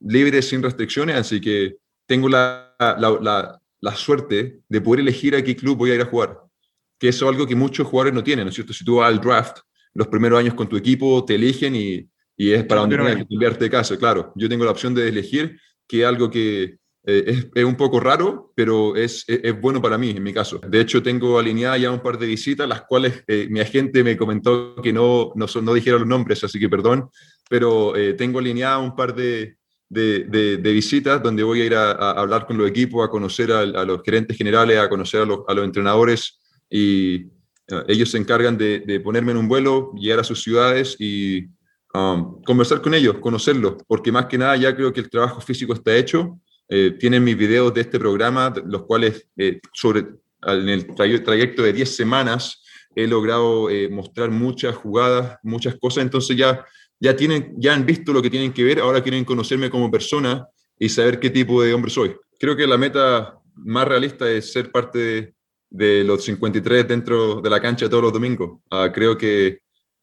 libre 0.00 0.40
sin 0.40 0.62
restricciones, 0.62 1.16
así 1.16 1.40
que 1.40 1.76
tengo 2.06 2.28
la, 2.28 2.74
la, 2.78 3.18
la, 3.20 3.60
la 3.80 3.96
suerte 3.96 4.60
de 4.68 4.80
poder 4.80 5.00
elegir 5.00 5.34
a 5.34 5.42
qué 5.42 5.56
club 5.56 5.76
voy 5.76 5.90
a 5.90 5.96
ir 5.96 6.00
a 6.00 6.06
jugar 6.06 6.43
que 7.04 7.10
eso 7.10 7.26
es 7.26 7.32
algo 7.32 7.46
que 7.46 7.54
muchos 7.54 7.86
jugadores 7.86 8.14
no 8.14 8.24
tienen, 8.24 8.46
¿no 8.46 8.48
es 8.48 8.54
cierto? 8.54 8.72
Si 8.72 8.82
tú 8.82 8.96
vas 8.96 9.12
al 9.12 9.20
draft 9.20 9.58
los 9.92 10.08
primeros 10.08 10.40
años 10.40 10.54
con 10.54 10.66
tu 10.66 10.74
equipo, 10.74 11.22
te 11.22 11.34
eligen 11.34 11.76
y, 11.76 12.08
y 12.34 12.52
es 12.52 12.64
para 12.64 12.80
donde 12.80 12.96
tienes 12.96 13.16
que 13.16 13.26
cambiarte 13.26 13.64
de 13.64 13.70
casa, 13.70 13.98
claro. 13.98 14.32
Yo 14.36 14.48
tengo 14.48 14.64
la 14.64 14.70
opción 14.70 14.94
de 14.94 15.06
elegir, 15.06 15.60
que 15.86 16.00
es 16.00 16.06
algo 16.06 16.30
que 16.30 16.78
eh, 17.04 17.24
es, 17.26 17.46
es, 17.54 17.64
un 17.64 17.76
poco 17.76 18.00
raro, 18.00 18.54
pero 18.56 18.96
es, 18.96 19.22
es, 19.28 19.60
bueno 19.60 19.82
para 19.82 19.98
mí, 19.98 20.14
en 20.16 20.22
mi 20.22 20.32
caso. 20.32 20.58
De 20.66 20.80
hecho, 20.80 21.02
tengo 21.02 21.38
alineada 21.38 21.76
ya 21.76 21.90
un 21.90 22.00
par 22.00 22.18
de 22.18 22.26
visitas, 22.26 22.66
las 22.66 22.84
cuales 22.84 23.22
eh, 23.26 23.48
mi 23.50 23.60
agente 23.60 24.02
me 24.02 24.16
comentó 24.16 24.74
que 24.76 24.90
no, 24.90 25.32
no, 25.34 25.44
no 25.60 25.74
dijera 25.74 25.98
los 25.98 26.08
nombres, 26.08 26.42
así 26.42 26.58
que 26.58 26.70
perdón, 26.70 27.10
pero 27.50 27.94
eh, 27.96 28.14
tengo 28.14 28.38
alineada 28.38 28.78
un 28.78 28.96
par 28.96 29.14
de, 29.14 29.58
de, 29.90 30.24
de, 30.56 30.72
visitas 30.72 31.22
donde 31.22 31.42
voy 31.42 31.60
a 31.60 31.64
ir 31.66 31.74
a, 31.74 31.90
a, 31.90 32.12
hablar 32.12 32.46
con 32.46 32.56
los 32.56 32.66
equipos, 32.66 33.06
a 33.06 33.10
conocer 33.10 33.52
a, 33.52 33.60
a 33.60 33.84
los 33.84 34.00
gerentes 34.02 34.38
generales, 34.38 34.78
a 34.78 34.88
conocer 34.88 35.20
a 35.20 35.26
los, 35.26 35.40
a 35.46 35.52
los 35.52 35.66
entrenadores 35.66 36.40
y 36.76 37.14
eh, 37.68 37.84
ellos 37.86 38.10
se 38.10 38.18
encargan 38.18 38.58
de, 38.58 39.00
ponerme 39.04 39.30
en 39.30 39.38
un 39.38 39.46
vuelo, 39.46 39.92
llegar 39.94 40.18
a 40.18 40.24
sus 40.24 40.42
ciudades 40.42 40.96
y 40.98 41.46
um, 41.94 42.42
conversar 42.42 42.82
con 42.82 42.94
ellos, 42.94 43.18
conocerlos, 43.20 43.76
porque 43.86 44.10
más 44.10 44.26
que 44.26 44.36
nada 44.36 44.56
ya 44.56 44.74
creo 44.74 44.92
que 44.92 44.98
el 44.98 45.08
trabajo 45.08 45.40
físico 45.40 45.72
está 45.72 45.96
hecho. 45.96 46.40
Eh, 46.68 46.96
tienen 46.98 47.22
mis 47.22 47.36
videos 47.36 47.72
de 47.72 47.82
este 47.82 48.00
programa, 48.00 48.52
los 48.66 48.82
cuales 48.86 49.28
eh, 49.36 49.60
sobre, 49.72 50.00
en 50.42 50.68
el 50.68 50.96
trayecto 50.96 51.62
de 51.62 51.72
10 51.72 51.94
semanas 51.94 52.60
he 52.96 53.06
logrado 53.06 53.68
mostrar 53.90 54.30
muchas 54.30 54.74
jugadas, 54.74 55.38
muchas 55.42 55.76
cosas, 55.80 56.02
entonces 56.02 56.36
ya, 56.36 56.64
ya, 56.98 57.14
tienen, 57.14 57.54
ya 57.56 57.74
han 57.74 57.86
visto 57.86 58.12
lo 58.12 58.22
que 58.22 58.30
tienen 58.30 58.52
que 58.52 58.64
ver, 58.64 58.80
ahora 58.80 59.02
quieren 59.02 59.24
conocerme 59.24 59.70
como 59.70 59.90
persona 59.90 60.46
y 60.78 60.88
saber 60.88 61.20
qué 61.20 61.30
tipo 61.30 61.62
de 61.62 61.72
hombre 61.72 61.90
soy. 61.90 62.14
Creo 62.38 62.56
que 62.56 62.66
la 62.66 62.78
meta 62.78 63.38
más 63.54 63.86
realista 63.86 64.30
es 64.30 64.52
ser 64.52 64.70
parte 64.70 64.98
de, 64.98 65.33
de 65.74 66.04
los 66.04 66.22
53 66.22 66.86
dentro 66.86 67.40
de 67.40 67.50
la 67.50 67.60
cancha 67.60 67.90
todos 67.90 68.04
los 68.04 68.12
domingos. 68.12 68.60
Ah, 68.70 68.92
creo 68.94 69.18
que 69.18 69.58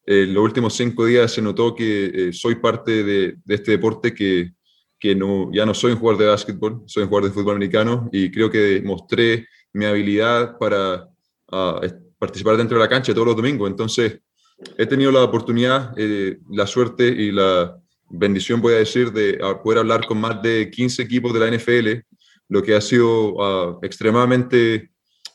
eh, 0.06 0.26
los 0.28 0.44
últimos 0.44 0.74
cinco 0.74 1.06
días 1.06 1.32
se 1.32 1.42
notó 1.42 1.74
que 1.74 2.08
eh, 2.08 2.34
soy 2.34 2.56
parte 2.56 3.04
de, 3.04 3.38
este 3.48 3.72
deporte 3.72 4.14
que, 4.14 4.52
que 5.00 5.16
no, 5.16 5.50
ya 5.54 5.66
no 5.66 5.74
soy 5.74 5.94
un 5.94 6.00
jugador 6.00 6.22
de 6.22 6.28
básquetbol, 6.28 6.84
soy 6.88 7.04
un 7.04 7.10
jugador 7.10 7.30
de 7.30 7.34
fútbol 7.34 7.56
americano 7.56 8.10
y 8.12 8.30
creo 8.30 8.52
que 8.52 8.82
mostré 8.84 9.48
mi 9.72 9.86
habilidad 9.86 10.58
para 10.58 11.08
uh, 11.54 11.80
participar 12.20 12.58
dentro 12.58 12.78
de 12.78 12.84
la 12.84 12.90
cancha 12.90 13.14
todos 13.14 13.28
los 13.28 13.38
domingos. 13.38 13.70
Entonces, 13.70 14.20
he 14.78 14.86
tenido 14.86 15.10
la 15.10 15.24
oportunidad, 15.24 15.94
eh, 15.96 16.38
la 16.50 16.68
suerte 16.68 17.08
y 17.08 17.32
la 17.32 17.78
bendición, 18.10 18.60
voy 18.60 18.74
a 18.74 18.80
decir, 18.80 19.14
de 19.14 19.40
poder 19.64 19.80
hablar 19.80 20.06
con 20.06 20.20
más 20.20 20.42
de 20.42 20.70
15 20.70 21.02
equipos 21.02 21.34
de 21.34 21.40
la 21.40 21.58
NFL, 21.58 22.06
lo 22.50 22.62
que 22.62 22.76
ha 22.76 22.82
sido 22.82 23.36
uh, 23.36 23.80
extremadamente 23.82 24.91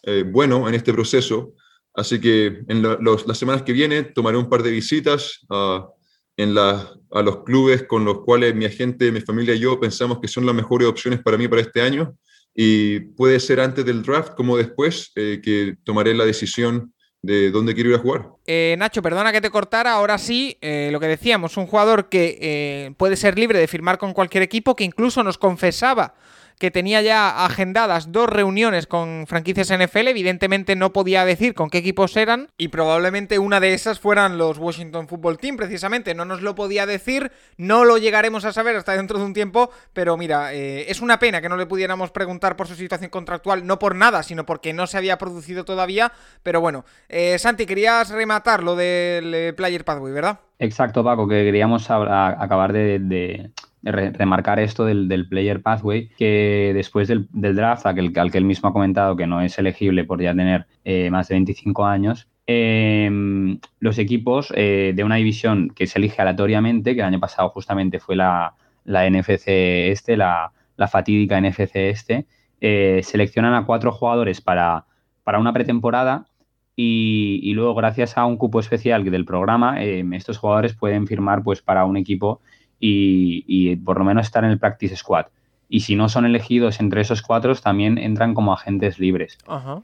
eh, 0.07 0.23
bueno 0.25 0.69
en 0.69 0.75
este 0.75 0.93
proceso. 0.93 1.53
Así 1.93 2.21
que 2.21 2.63
en 2.69 2.83
las 2.83 3.39
semanas 3.39 3.63
que 3.63 3.73
vienen 3.73 4.13
tomaré 4.15 4.39
un 4.39 4.49
par 4.49 4.63
de 4.63 4.71
visitas 4.71 5.45
a, 5.51 5.89
los 6.37 7.45
clubes 7.45 7.85
con 7.85 8.05
los 8.05 8.21
cuales 8.21 8.55
mi 8.55 8.67
agente, 8.67 9.11
mi 9.11 9.21
familia 9.21 9.55
y 9.55 9.61
yo 9.61 9.81
pensamos 9.81 10.21
que 10.21 10.29
son 10.29 10.45
las 10.47 10.55
mejores 10.55 10.87
opciones 10.87 11.21
para 11.23 11.37
mí 11.37 11.49
para 11.49 11.63
este 11.63 11.81
año. 11.81 12.17
Y 12.55 13.01
puede 13.01 13.41
ser 13.41 13.61
antes 13.61 13.85
del 13.85 14.03
draft 14.03 14.35
como 14.35 14.57
después 14.57 15.11
eh, 15.17 15.41
que 15.43 15.77
tomaré 15.83 16.15
la 16.15 16.25
decisión 16.25 16.93
de 17.23 17.51
dónde 17.51 17.75
quiero 17.75 17.91
ir 17.91 17.97
a 17.97 17.99
jugar. 17.99 18.29
Eh, 18.47 18.77
Nacho, 18.79 19.03
perdona 19.03 19.33
que 19.33 19.41
te 19.41 19.51
cortara, 19.51 19.95
ahora 19.95 20.19
sí, 20.19 20.57
lo 20.63 21.01
que 21.01 21.09
decíamos, 21.09 21.57
un 21.57 21.67
jugador 21.67 22.09
que 22.09 22.95
puede 22.97 23.17
ser 23.17 23.37
libre 23.37 23.59
de 23.59 23.67
firmar 23.67 23.99
con 23.99 24.13
cualquier 24.13 24.45
equipo, 24.45 24.77
que 24.77 24.85
incluso 24.85 25.25
nos 25.25 25.39
confesaba 25.39 26.15
que 26.59 26.71
tenía 26.71 27.03
ya 27.03 27.45
agendadas 27.45 28.13
dos 28.13 28.29
reuniones 28.29 28.87
con 28.87 29.27
franquicias 29.27 29.71
NFL. 29.71 30.09
Evidentemente 30.09 30.77
no 30.77 30.93
podía 30.93 31.25
decir 31.25 31.55
con 31.55 31.71
qué 31.71 31.79
equipos 31.79 32.17
eran 32.17 32.49
y 32.57 32.69
probablemente 32.69 33.39
una 33.39 33.61
de 33.61 33.75
esas 33.75 34.01
fueran 34.01 34.39
los 34.39 34.59
Washington 34.59 35.09
Football 35.09 35.39
Team, 35.39 35.57
precisamente. 35.57 36.15
No 36.15 36.25
nos 36.25 36.43
lo 36.43 36.55
podía 36.55 36.87
decir, 36.87 37.31
no 37.57 37.85
lo 37.85 37.99
llegaremos 37.99 38.45
a 38.45 38.53
saber 38.53 38.77
hasta 38.77 38.97
dentro 38.97 39.19
de 39.19 39.25
un 39.25 39.35
tiempo, 39.35 39.71
pero 39.93 40.17
mira, 40.17 40.55
eh, 40.55 40.91
es 40.91 41.01
una 41.01 41.19
pena 41.19 41.41
que 41.41 41.49
no 41.49 41.57
le 41.57 41.67
pudiéramos 41.67 42.11
preguntar 42.11 42.57
por 42.57 42.67
su 42.67 42.75
situación 42.75 43.11
contractual, 43.11 43.67
no 43.67 43.79
por 43.79 43.95
nada, 43.95 44.23
sino 44.23 44.47
porque 44.47 44.73
no 44.73 44.87
se 44.87 44.97
había 44.97 45.19
producido 45.19 45.65
todavía. 45.65 46.13
Pero 46.43 46.61
bueno, 46.61 46.85
eh, 47.09 47.39
Santi, 47.39 47.67
querías 47.67 48.11
rematar 48.11 48.63
lo 48.63 48.77
del 48.77 49.35
eh, 49.35 49.53
Player 49.53 49.85
Pathway, 49.85 50.13
¿verdad? 50.13 50.41
Exacto, 50.59 51.05
Paco, 51.05 51.29
que 51.29 51.45
queríamos 51.45 51.91
acabar 51.91 52.73
de 52.73 53.51
remarcar 53.87 54.59
esto 54.59 54.85
del, 54.85 55.29
player 55.29 55.63
pathway, 55.63 56.09
que 56.19 56.73
después 56.75 57.09
del, 57.09 57.29
draft, 57.33 57.87
al 57.87 58.13
que, 58.13 58.21
al 58.21 58.31
que, 58.31 58.39
él 58.39 58.45
mismo 58.45 58.69
ha 58.69 58.73
comentado 58.73 59.17
que 59.17 59.27
no 59.27 59.41
es 59.41 59.59
elegible 59.59 60.05
por 60.05 60.21
ya 60.21 60.35
tener 60.35 60.67
eh, 60.85 61.11
más 61.11 61.29
de 61.29 61.37
25 61.37 61.87
años, 61.87 62.29
em, 62.47 63.59
los 63.79 63.99
equipos 63.99 64.53
eh, 64.57 64.93
de 64.95 65.05
una 65.05 65.17
división 65.17 65.71
que 65.71 65.87
se 65.87 65.99
elige 65.99 66.21
aleatoriamente, 66.21 66.95
que 66.95 67.01
el 67.01 67.07
año 67.07 67.21
pasado 67.21 67.49
justamente 67.51 68.01
fue 68.01 68.17
la, 68.17 68.55
NFC 68.85 69.45
este, 69.47 70.17
la, 70.17 70.53
fatídica 70.89 71.41
NFC 71.41 71.77
este, 71.77 72.27
eh, 72.61 73.01
seleccionan 73.05 73.55
a 73.55 73.67
cuatro 73.67 73.93
jugadores 73.93 74.41
para, 74.41 74.87
para 75.23 75.39
una 75.39 75.53
pretemporada 75.53 76.27
y, 76.75 77.41
y, 77.43 77.55
luego 77.55 77.75
gracias 77.75 78.19
a 78.19 78.27
un 78.27 78.37
cupo 78.37 78.61
especial 78.61 79.05
del 79.05 79.25
programa, 79.25 79.83
em, 79.83 80.13
estos 80.13 80.39
jugadores 80.39 80.75
pueden 80.75 81.07
firmar 81.07 81.43
pues 81.43 81.63
para 81.63 81.85
un 81.85 81.97
equipo 81.97 82.41
y, 82.79 83.77
por 83.77 83.99
lo 83.99 84.05
menos 84.05 84.27
estar 84.27 84.45
en 84.45 84.51
el 84.51 84.59
practice 84.59 84.97
squad. 84.97 85.27
Y 85.69 85.81
si 85.81 85.97
no 85.97 86.09
son 86.09 86.25
elegidos 86.27 86.79
entre 86.81 87.01
esos 87.01 87.23
cuatro, 87.23 87.55
también 87.57 87.99
entran 87.99 88.35
como 88.35 88.53
agentes 88.53 88.99
libres. 88.99 89.39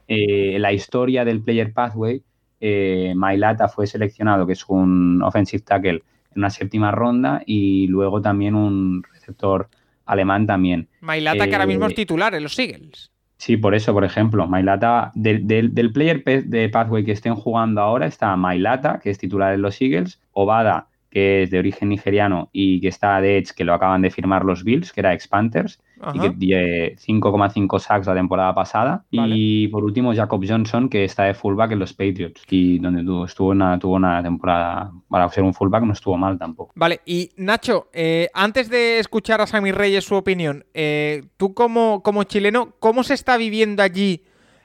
Eh, 0.07 0.57
la 0.59 0.71
historia 0.71 1.25
del 1.25 1.41
Player 1.41 1.73
Pathway, 1.73 2.23
eh, 2.61 3.13
Mailata 3.15 3.67
fue 3.67 3.87
seleccionado, 3.87 4.47
que 4.47 4.53
es 4.53 4.63
un 4.67 5.21
offensive 5.21 5.63
tackle, 5.63 6.03
en 6.31 6.37
una 6.37 6.49
séptima 6.49 6.91
ronda 6.91 7.43
y 7.45 7.87
luego 7.87 8.21
también 8.21 8.55
un 8.55 9.03
receptor 9.03 9.69
alemán 10.05 10.47
también. 10.47 10.87
Mailata 11.01 11.47
que 11.47 11.53
ahora 11.53 11.67
mismo 11.67 11.85
es 11.87 11.91
eh, 11.91 11.95
titular 11.95 12.33
en 12.33 12.43
los 12.43 12.57
Eagles. 12.57 13.11
Sí, 13.37 13.57
por 13.57 13.75
eso, 13.75 13.91
por 13.91 14.05
ejemplo, 14.05 14.47
Mailata, 14.47 15.11
del, 15.15 15.45
del, 15.45 15.91
player 15.91 16.23
de 16.23 16.69
Pathway 16.69 17.03
que 17.03 17.11
estén 17.11 17.35
jugando 17.35 17.81
ahora 17.81 18.05
está 18.05 18.33
Mailata, 18.37 18.99
que 19.03 19.09
es 19.09 19.17
titular 19.17 19.53
en 19.53 19.61
los 19.61 19.81
Eagles, 19.81 20.21
Obada, 20.31 20.87
que 21.13 21.43
es 21.43 21.51
de 21.51 21.59
origen 21.59 21.89
nigeriano 21.89 22.49
y 22.51 22.81
que 22.81 22.87
está 22.87 23.21
de 23.21 23.37
Edge, 23.37 23.53
que 23.55 23.63
lo 23.63 23.75
acaban 23.75 24.01
de 24.01 24.09
firmar 24.09 24.43
los 24.43 24.63
Bills, 24.63 24.91
que 24.91 25.01
era 25.01 25.13
ex 25.13 25.27
Panthers, 25.27 25.79
y 26.11 26.19
que 26.19 26.31
tiene 26.31 26.95
5,5 26.95 27.79
sacks 27.79 28.07
la 28.07 28.15
temporada 28.15 28.55
pasada. 28.55 29.05
Y 29.11 29.67
por 29.67 29.83
último, 29.83 30.15
Jacob 30.15 30.43
Johnson, 30.45 30.89
que 30.89 31.03
está 31.03 31.25
de 31.25 31.35
fullback 31.35 31.73
en 31.73 31.79
los 31.79 31.93
Patriots, 31.93 32.41
y 32.49 32.79
donde 32.79 33.03
tuvo, 33.03 33.25
estuvo 33.25 33.49
una, 33.49 33.77
tuvo 33.77 33.93
una 33.93 34.23
temporada, 34.23 34.91
para 35.07 35.29
ser 35.29 35.43
un 35.43 35.53
fullback, 35.53 35.83
no 35.83 35.93
estuvo 35.93 36.17
mal 36.17 36.39
tampoco. 36.39 36.73
Vale, 36.75 37.01
y 37.05 37.29
Nacho, 37.37 37.89
eh, 37.93 38.29
antes 38.33 38.67
de 38.69 38.97
escuchar 38.97 39.39
a 39.39 39.45
Sammy 39.45 39.71
Reyes 39.71 40.05
su 40.05 40.15
opinión, 40.15 40.65
eh, 40.73 41.25
tú 41.37 41.53
como, 41.53 42.01
como 42.01 42.23
chileno, 42.23 42.73
¿cómo 42.79 43.03
se 43.03 43.13
está 43.13 43.37
viviendo 43.37 43.83
allí? 43.83 44.23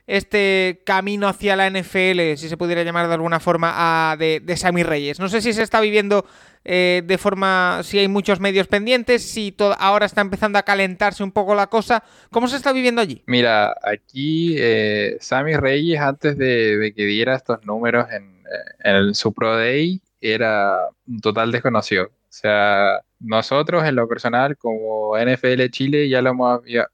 Este 0.08 0.82
camino 0.84 1.28
hacia 1.28 1.54
la 1.54 1.70
NFL, 1.70 2.34
si 2.36 2.48
se 2.48 2.56
pudiera 2.56 2.82
llamar 2.82 3.06
de 3.06 3.14
alguna 3.14 3.38
forma, 3.38 4.16
de, 4.18 4.40
de 4.40 4.56
Sammy 4.56 4.82
Reyes? 4.82 5.20
No 5.20 5.28
sé 5.28 5.40
si 5.40 5.52
se 5.52 5.62
está 5.62 5.80
viviendo 5.80 6.26
eh, 6.64 7.02
de 7.04 7.18
forma, 7.18 7.82
si 7.84 7.98
hay 7.98 8.08
muchos 8.08 8.40
medios 8.40 8.66
pendientes, 8.66 9.22
si 9.30 9.54
ahora 9.78 10.06
está 10.06 10.22
empezando 10.22 10.58
a 10.58 10.64
calentarse 10.64 11.22
un 11.22 11.30
poco 11.30 11.54
la 11.54 11.68
cosa. 11.68 12.02
¿Cómo 12.30 12.48
se 12.48 12.56
está 12.56 12.72
viviendo 12.72 13.00
allí? 13.00 13.22
Mira, 13.26 13.76
aquí 13.82 14.56
eh, 14.58 15.18
Sammy 15.20 15.54
Reyes, 15.54 16.00
antes 16.00 16.36
de, 16.36 16.92
que 16.96 17.04
diera 17.04 17.36
estos 17.36 17.64
números 17.64 18.06
en, 18.10 18.42
en 18.82 19.14
su 19.14 19.32
Pro 19.32 19.56
Day, 19.56 20.00
era 20.20 20.88
un 21.06 21.20
total 21.20 21.52
desconocido. 21.52 22.06
O 22.06 22.32
sea, 22.40 23.00
nosotros 23.20 23.84
en 23.84 23.96
lo 23.96 24.08
personal, 24.08 24.56
como 24.56 25.16
NFL 25.18 25.66
Chile, 25.70 26.08
ya 26.08 26.22
lo 26.22 26.34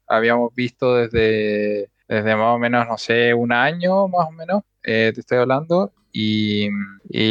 habíamos 0.07 0.55
visto 0.55 0.95
desde, 0.95 1.89
desde 2.07 2.35
más 2.35 2.55
o 2.55 2.59
menos, 2.59 2.87
no 2.87 2.97
sé, 2.97 3.33
un 3.33 3.51
año 3.51 4.07
más 4.07 4.27
o 4.27 4.31
menos, 4.31 4.63
eh, 4.83 5.11
te 5.13 5.21
estoy 5.21 5.39
hablando, 5.39 5.91
y, 6.17 6.69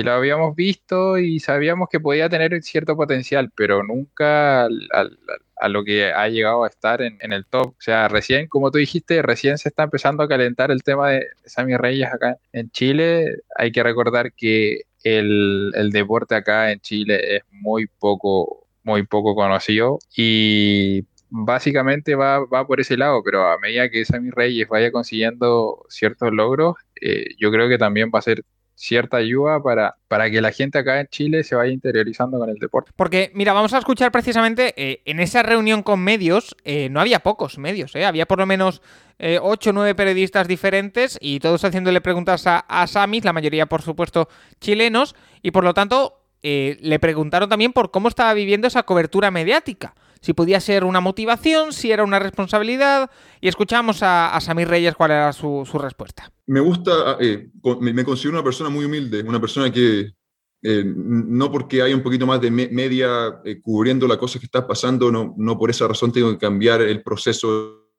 lo 0.03 0.13
habíamos 0.13 0.55
visto 0.55 1.17
y 1.17 1.41
sabíamos 1.41 1.89
que 1.91 2.01
podía 2.01 2.29
tener 2.29 2.63
cierto 2.63 2.97
potencial, 2.97 3.51
pero 3.57 3.83
nunca 3.83 4.65
a 4.67 5.69
lo 5.69 5.85
que 5.85 6.13
ha 6.13 6.29
llegado 6.29 6.65
a 6.65 6.69
estar 6.69 7.01
en, 7.01 7.19
el 7.33 7.47
top. 7.47 7.69
O 7.69 7.77
sea, 7.79 8.09
recién, 8.09 8.47
como 8.47 8.71
tú 8.71 8.77
dijiste, 8.79 9.23
recién 9.23 9.57
se 9.57 9.71
está 9.71 9.85
empezando 9.85 10.23
a 10.23 10.29
calentar 10.29 10.71
el 10.71 10.83
tema 10.83 11.11
de 11.11 11.29
Sammy 11.47 11.77
Reyes 11.79 12.09
acá 12.13 12.37
en 12.53 12.71
Chile. 12.71 13.39
Hay 13.57 13.73
que 13.73 13.83
recordar 13.83 14.35
que 14.35 14.83
el, 15.03 15.73
el 15.75 15.91
deporte 15.91 16.35
acá 16.35 16.71
en 16.71 16.81
Chile 16.81 17.37
es 17.37 17.43
muy 17.53 17.87
poco, 17.87 18.67
muy 18.83 19.07
poco 19.07 19.35
conocido 19.35 19.99
y 20.15 21.07
básicamente 21.37 22.15
va, 22.15 22.45
va, 22.47 22.65
por 22.65 22.81
ese 22.81 22.97
lado, 22.97 23.21
pero 23.25 23.49
a 23.49 23.59
medida 23.59 23.91
que 23.91 24.05
Sammy 24.05 24.31
Reyes 24.31 24.69
vaya 24.69 24.93
consiguiendo 24.93 25.85
ciertos 25.89 26.33
logros, 26.33 26.77
eh, 27.01 27.35
yo 27.39 27.51
creo 27.51 27.69
que 27.69 27.77
también 27.77 28.11
va 28.15 28.21
a 28.21 28.23
ser 28.23 28.45
cierta 28.77 29.17
ayuda 29.17 29.61
para, 29.61 29.97
para 30.07 30.31
que 30.31 30.41
la 30.41 30.53
gente 30.53 30.79
acá 30.79 31.01
en 31.01 31.09
Chile 31.09 31.43
se 31.43 31.57
vaya 31.57 31.73
interiorizando 31.73 32.39
con 32.39 32.51
el 32.51 32.57
deporte. 32.57 32.93
Porque, 32.95 33.33
mira, 33.35 33.53
vamos 33.53 33.73
a 33.73 33.79
escuchar 33.79 34.13
precisamente 34.13 34.75
eh, 34.77 35.03
en 35.07 35.19
esa 35.19 35.43
reunión 35.43 35.83
con 35.83 36.01
medios, 36.01 36.57
eh, 36.65 36.89
no 36.89 37.01
había 37.01 37.19
pocos 37.21 37.59
medios, 37.59 37.97
eh, 37.97 38.05
había 38.05 38.27
por 38.27 38.39
lo 38.39 38.47
menos 38.47 38.81
eh, 39.19 39.41
8 39.43 39.71
o 39.71 39.73
9 39.73 39.97
periodistas 39.97 40.47
diferentes 40.47 41.19
y 41.21 41.41
todos 41.41 41.65
haciéndole 41.65 42.01
preguntas 42.01 42.47
a, 42.47 42.59
a 42.59 42.87
la 42.95 43.33
mayoría 43.33 43.67
por 43.67 43.83
supuesto 43.83 44.29
chilenos, 44.61 45.17
y 45.43 45.51
por 45.51 45.65
lo 45.65 45.75
tanto 45.75 46.21
le 46.43 46.99
preguntaron 46.99 47.49
también 47.49 47.73
por 47.73 47.91
cómo 47.91 48.09
estaba 48.09 48.35
viviendo 48.35 48.67
esa 48.67 48.83
cobertura 48.83 49.31
mediática 49.31 49.95
si 50.25 50.33
podía 50.33 50.59
ser 50.59 50.85
una 50.85 51.03
motivación, 51.03 51.75
si 51.75 51.93
era 51.93 52.03
una 52.03 52.19
responsabilidad, 52.19 53.11
y 53.43 53.49
escuchamos 53.49 53.99
a, 54.01 54.41
Samir 54.41 54.69
Reyes 54.69 54.95
cuál 54.95 55.11
era 55.11 55.31
su, 55.35 55.67
respuesta. 55.75 56.33
Me 56.47 56.61
gusta, 56.61 57.19
eh, 57.21 57.51
me, 57.83 58.05
considero 58.05 58.39
una 58.39 58.43
persona 58.43 58.71
muy 58.71 58.87
humilde, 58.87 59.23
una 59.23 59.39
persona 59.39 59.71
que 59.71 60.15
eh, 60.63 60.83
no 60.87 61.53
porque 61.53 61.83
hay 61.83 61.93
un 61.93 62.03
poquito 62.03 62.27
más 62.27 62.41
de 62.41 62.51
media 62.51 63.43
eh, 63.45 63.61
cubriendo 63.61 64.09
la 64.09 64.17
cosa 64.17 64.39
que 64.39 64.47
está 64.47 64.67
pasando, 64.67 65.13
no, 65.13 65.59
por 65.59 65.69
esa 65.69 65.87
razón 65.87 66.11
tengo 66.11 66.31
que 66.31 66.39
cambiar 66.39 66.81
el 66.81 67.03
proceso 67.03 67.91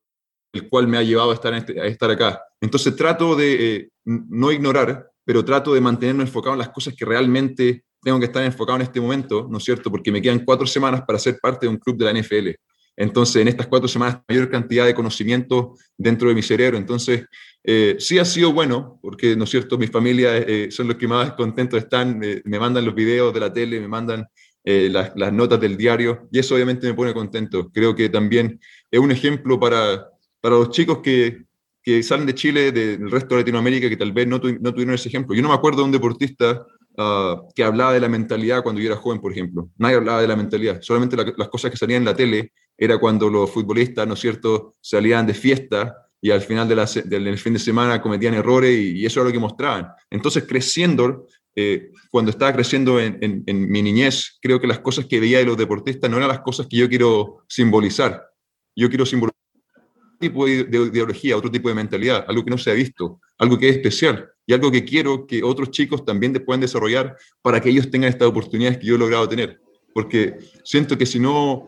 el 0.52 0.68
cual 0.68 0.88
me 0.88 0.98
ha 0.98 1.04
llevado 1.04 1.30
a 1.30 1.36
estar, 1.36 1.54
este, 1.54 1.88
estar 1.88 2.10
acá. 2.10 2.42
Entonces 2.60 2.96
trato 2.96 3.36
de 3.36 3.92
no 4.04 4.52
ignorar, 4.52 5.12
pero 5.24 5.46
trato 5.46 5.76
de 5.76 5.82
mantenerme 5.82 6.24
enfocado 6.24 6.56
en 6.56 6.60
las 6.60 6.70
cosas 6.70 6.96
que 6.96 7.06
realmente 7.06 7.84
tengo 8.06 8.20
que 8.20 8.28
estar 8.28 8.44
enfocado 8.44 8.76
en 8.76 8.84
este 8.84 9.02
momento, 9.02 9.48
¿no 9.50 9.58
es 9.58 9.64
cierto? 9.64 9.90
Porque 9.90 10.12
me 10.12 10.22
quedan 10.22 10.46
cuatro 10.46 10.68
semanas 10.68 11.02
para 11.08 11.18
ser 11.18 11.40
parte 11.42 11.66
de 11.66 11.72
un 11.72 11.78
club 11.78 11.98
de 11.98 12.06
la 12.06 12.14
NFL. 12.14 12.52
Entonces, 12.96 13.38
en 13.42 13.48
estas 13.48 13.66
cuatro 13.66 13.88
semanas, 13.88 14.20
mayor 14.30 14.48
cantidad 14.52 14.86
de 14.86 14.94
conocimiento 14.94 15.74
dentro 15.98 16.30
de 16.30 16.36
mi 16.36 16.44
cerebro. 16.44 16.78
Entonces, 16.78 17.26
eh, 17.64 17.96
sí 17.98 18.20
ha 18.20 18.26
sido 18.26 18.54
bueno, 18.54 19.00
porque, 19.02 19.36
¿no 19.36 19.46
es 19.46 19.50
cierto?, 19.50 19.80
mi 19.80 19.88
familia 19.88 20.38
eh, 20.38 20.70
son 20.70 20.88
los 20.88 20.98
que 20.98 21.08
más 21.08 21.34
contentos 21.34 21.80
están, 21.80 22.20
me 22.20 22.60
mandan 22.60 22.86
los 22.86 22.94
videos 22.94 23.34
de 23.34 23.40
la 23.40 23.52
tele, 23.52 23.80
me 23.80 23.88
mandan 23.88 24.28
eh, 24.64 24.88
las, 24.92 25.12
las, 25.16 25.34
notas 25.34 25.60
del 25.60 25.76
diario, 25.76 26.30
y 26.32 26.38
eso 26.38 26.54
obviamente 26.54 26.86
me 26.86 26.94
pone 26.94 27.12
contento. 27.12 27.72
Creo 27.74 27.96
que 27.96 28.10
también 28.10 28.60
es 28.92 29.00
un 29.00 29.12
ejemplo 29.12 29.60
para, 29.60 30.08
para 30.40 30.58
los 30.58 30.70
chicos 30.70 31.00
que, 31.00 31.42
que 31.82 32.04
salen 32.04 32.28
de 32.28 32.36
Chile, 32.36 32.72
del 32.72 33.10
resto 33.10 33.34
de 33.34 33.42
Latinoamérica, 33.42 33.90
que 33.90 33.98
tal 33.98 34.12
vez 34.12 34.28
no, 34.28 34.38
no 34.38 34.72
tuvieron 34.74 34.94
ese 34.94 35.10
ejemplo. 35.10 35.36
Yo 35.36 35.42
no 35.42 35.50
me 35.50 35.56
acuerdo 35.56 35.80
de 35.80 35.86
un 35.86 35.92
deportista 35.92 36.68
Ah, 36.98 37.42
que 37.54 37.64
hablaba 37.64 37.94
de 37.94 38.00
la 38.00 38.08
mentalidad 38.08 38.64
cuando 38.64 38.82
yo 38.82 38.88
era 38.88 38.96
joven, 38.96 39.20
por 39.20 39.32
ejemplo. 39.32 39.70
Nadie 39.78 39.96
hablaba 39.96 40.22
de 40.22 40.28
la 40.28 40.36
mentalidad. 40.36 40.82
Solamente 40.82 41.18
las 41.18 41.50
cosas 41.50 41.72
que 41.72 41.78
salían 41.78 42.02
en 42.02 42.06
la 42.06 42.16
tele 42.16 42.54
era 42.78 42.98
cuando 42.98 43.30
los 43.30 43.50
futbolistas, 43.52 44.08
¿no 44.08 44.14
es 44.14 44.20
cierto?, 44.20 44.76
salían 44.82 45.28
de 45.28 45.34
fiesta 45.34 45.96
y 46.22 46.32
al 46.32 46.42
final 46.42 46.68
de 46.68 47.04
del 47.06 47.38
fin 47.38 47.54
de 47.54 47.60
semana 47.60 48.02
cometían 48.02 48.34
errores 48.34 48.78
y, 48.78 49.06
eso 49.06 49.20
era 49.20 49.30
lo 49.30 49.34
que 49.34 49.40
mostraban. 49.40 49.88
Entonces, 50.10 50.46
creciendo, 50.48 51.28
eh, 51.56 51.92
cuando 52.10 52.32
estaba 52.32 52.54
creciendo 52.54 53.00
en, 53.00 53.44
mi 53.46 53.82
niñez, 53.82 54.38
creo 54.42 54.60
que 54.60 54.68
las 54.68 54.80
cosas 54.80 55.06
que 55.06 55.20
veía 55.20 55.40
de 55.40 55.46
los 55.46 55.58
deportistas 55.58 56.10
no 56.10 56.18
eran 56.18 56.30
las 56.30 56.40
cosas 56.40 56.68
que 56.68 56.78
yo 56.78 56.90
quiero 56.90 57.44
simbolizar. 57.48 58.24
Yo 58.76 58.90
quiero 58.90 59.06
simbolizar 59.06 59.36
otro 60.06 60.18
tipo 60.20 60.46
de 60.46 60.54
ideología, 60.54 61.38
otro 61.38 61.52
tipo 61.52 61.70
de 61.70 61.76
mentalidad, 61.76 62.26
algo 62.28 62.44
que 62.44 62.52
no 62.52 62.58
se 62.58 62.72
ha 62.72 62.74
visto, 62.74 63.20
algo 63.38 63.58
que 63.58 63.70
es 63.70 63.76
especial 63.78 64.30
y 64.46 64.54
algo 64.54 64.72
que 64.72 64.86
quiero 64.86 65.26
que 65.26 65.44
otros 65.44 65.72
chicos 65.72 66.06
también 66.06 66.34
puedan 66.46 66.62
desarrollar 66.62 67.16
para 67.42 67.60
que 67.60 67.70
ellos 67.70 67.90
tengan 67.90 68.10
estas 68.10 68.28
oportunidades 68.28 68.78
que 68.78 68.88
yo 68.88 68.96
he 68.96 69.00
logrado 69.00 69.28
tener. 69.28 69.60
Porque 69.94 70.38
siento 70.64 70.98
que 70.98 71.06
si 71.06 71.20
no, 71.20 71.68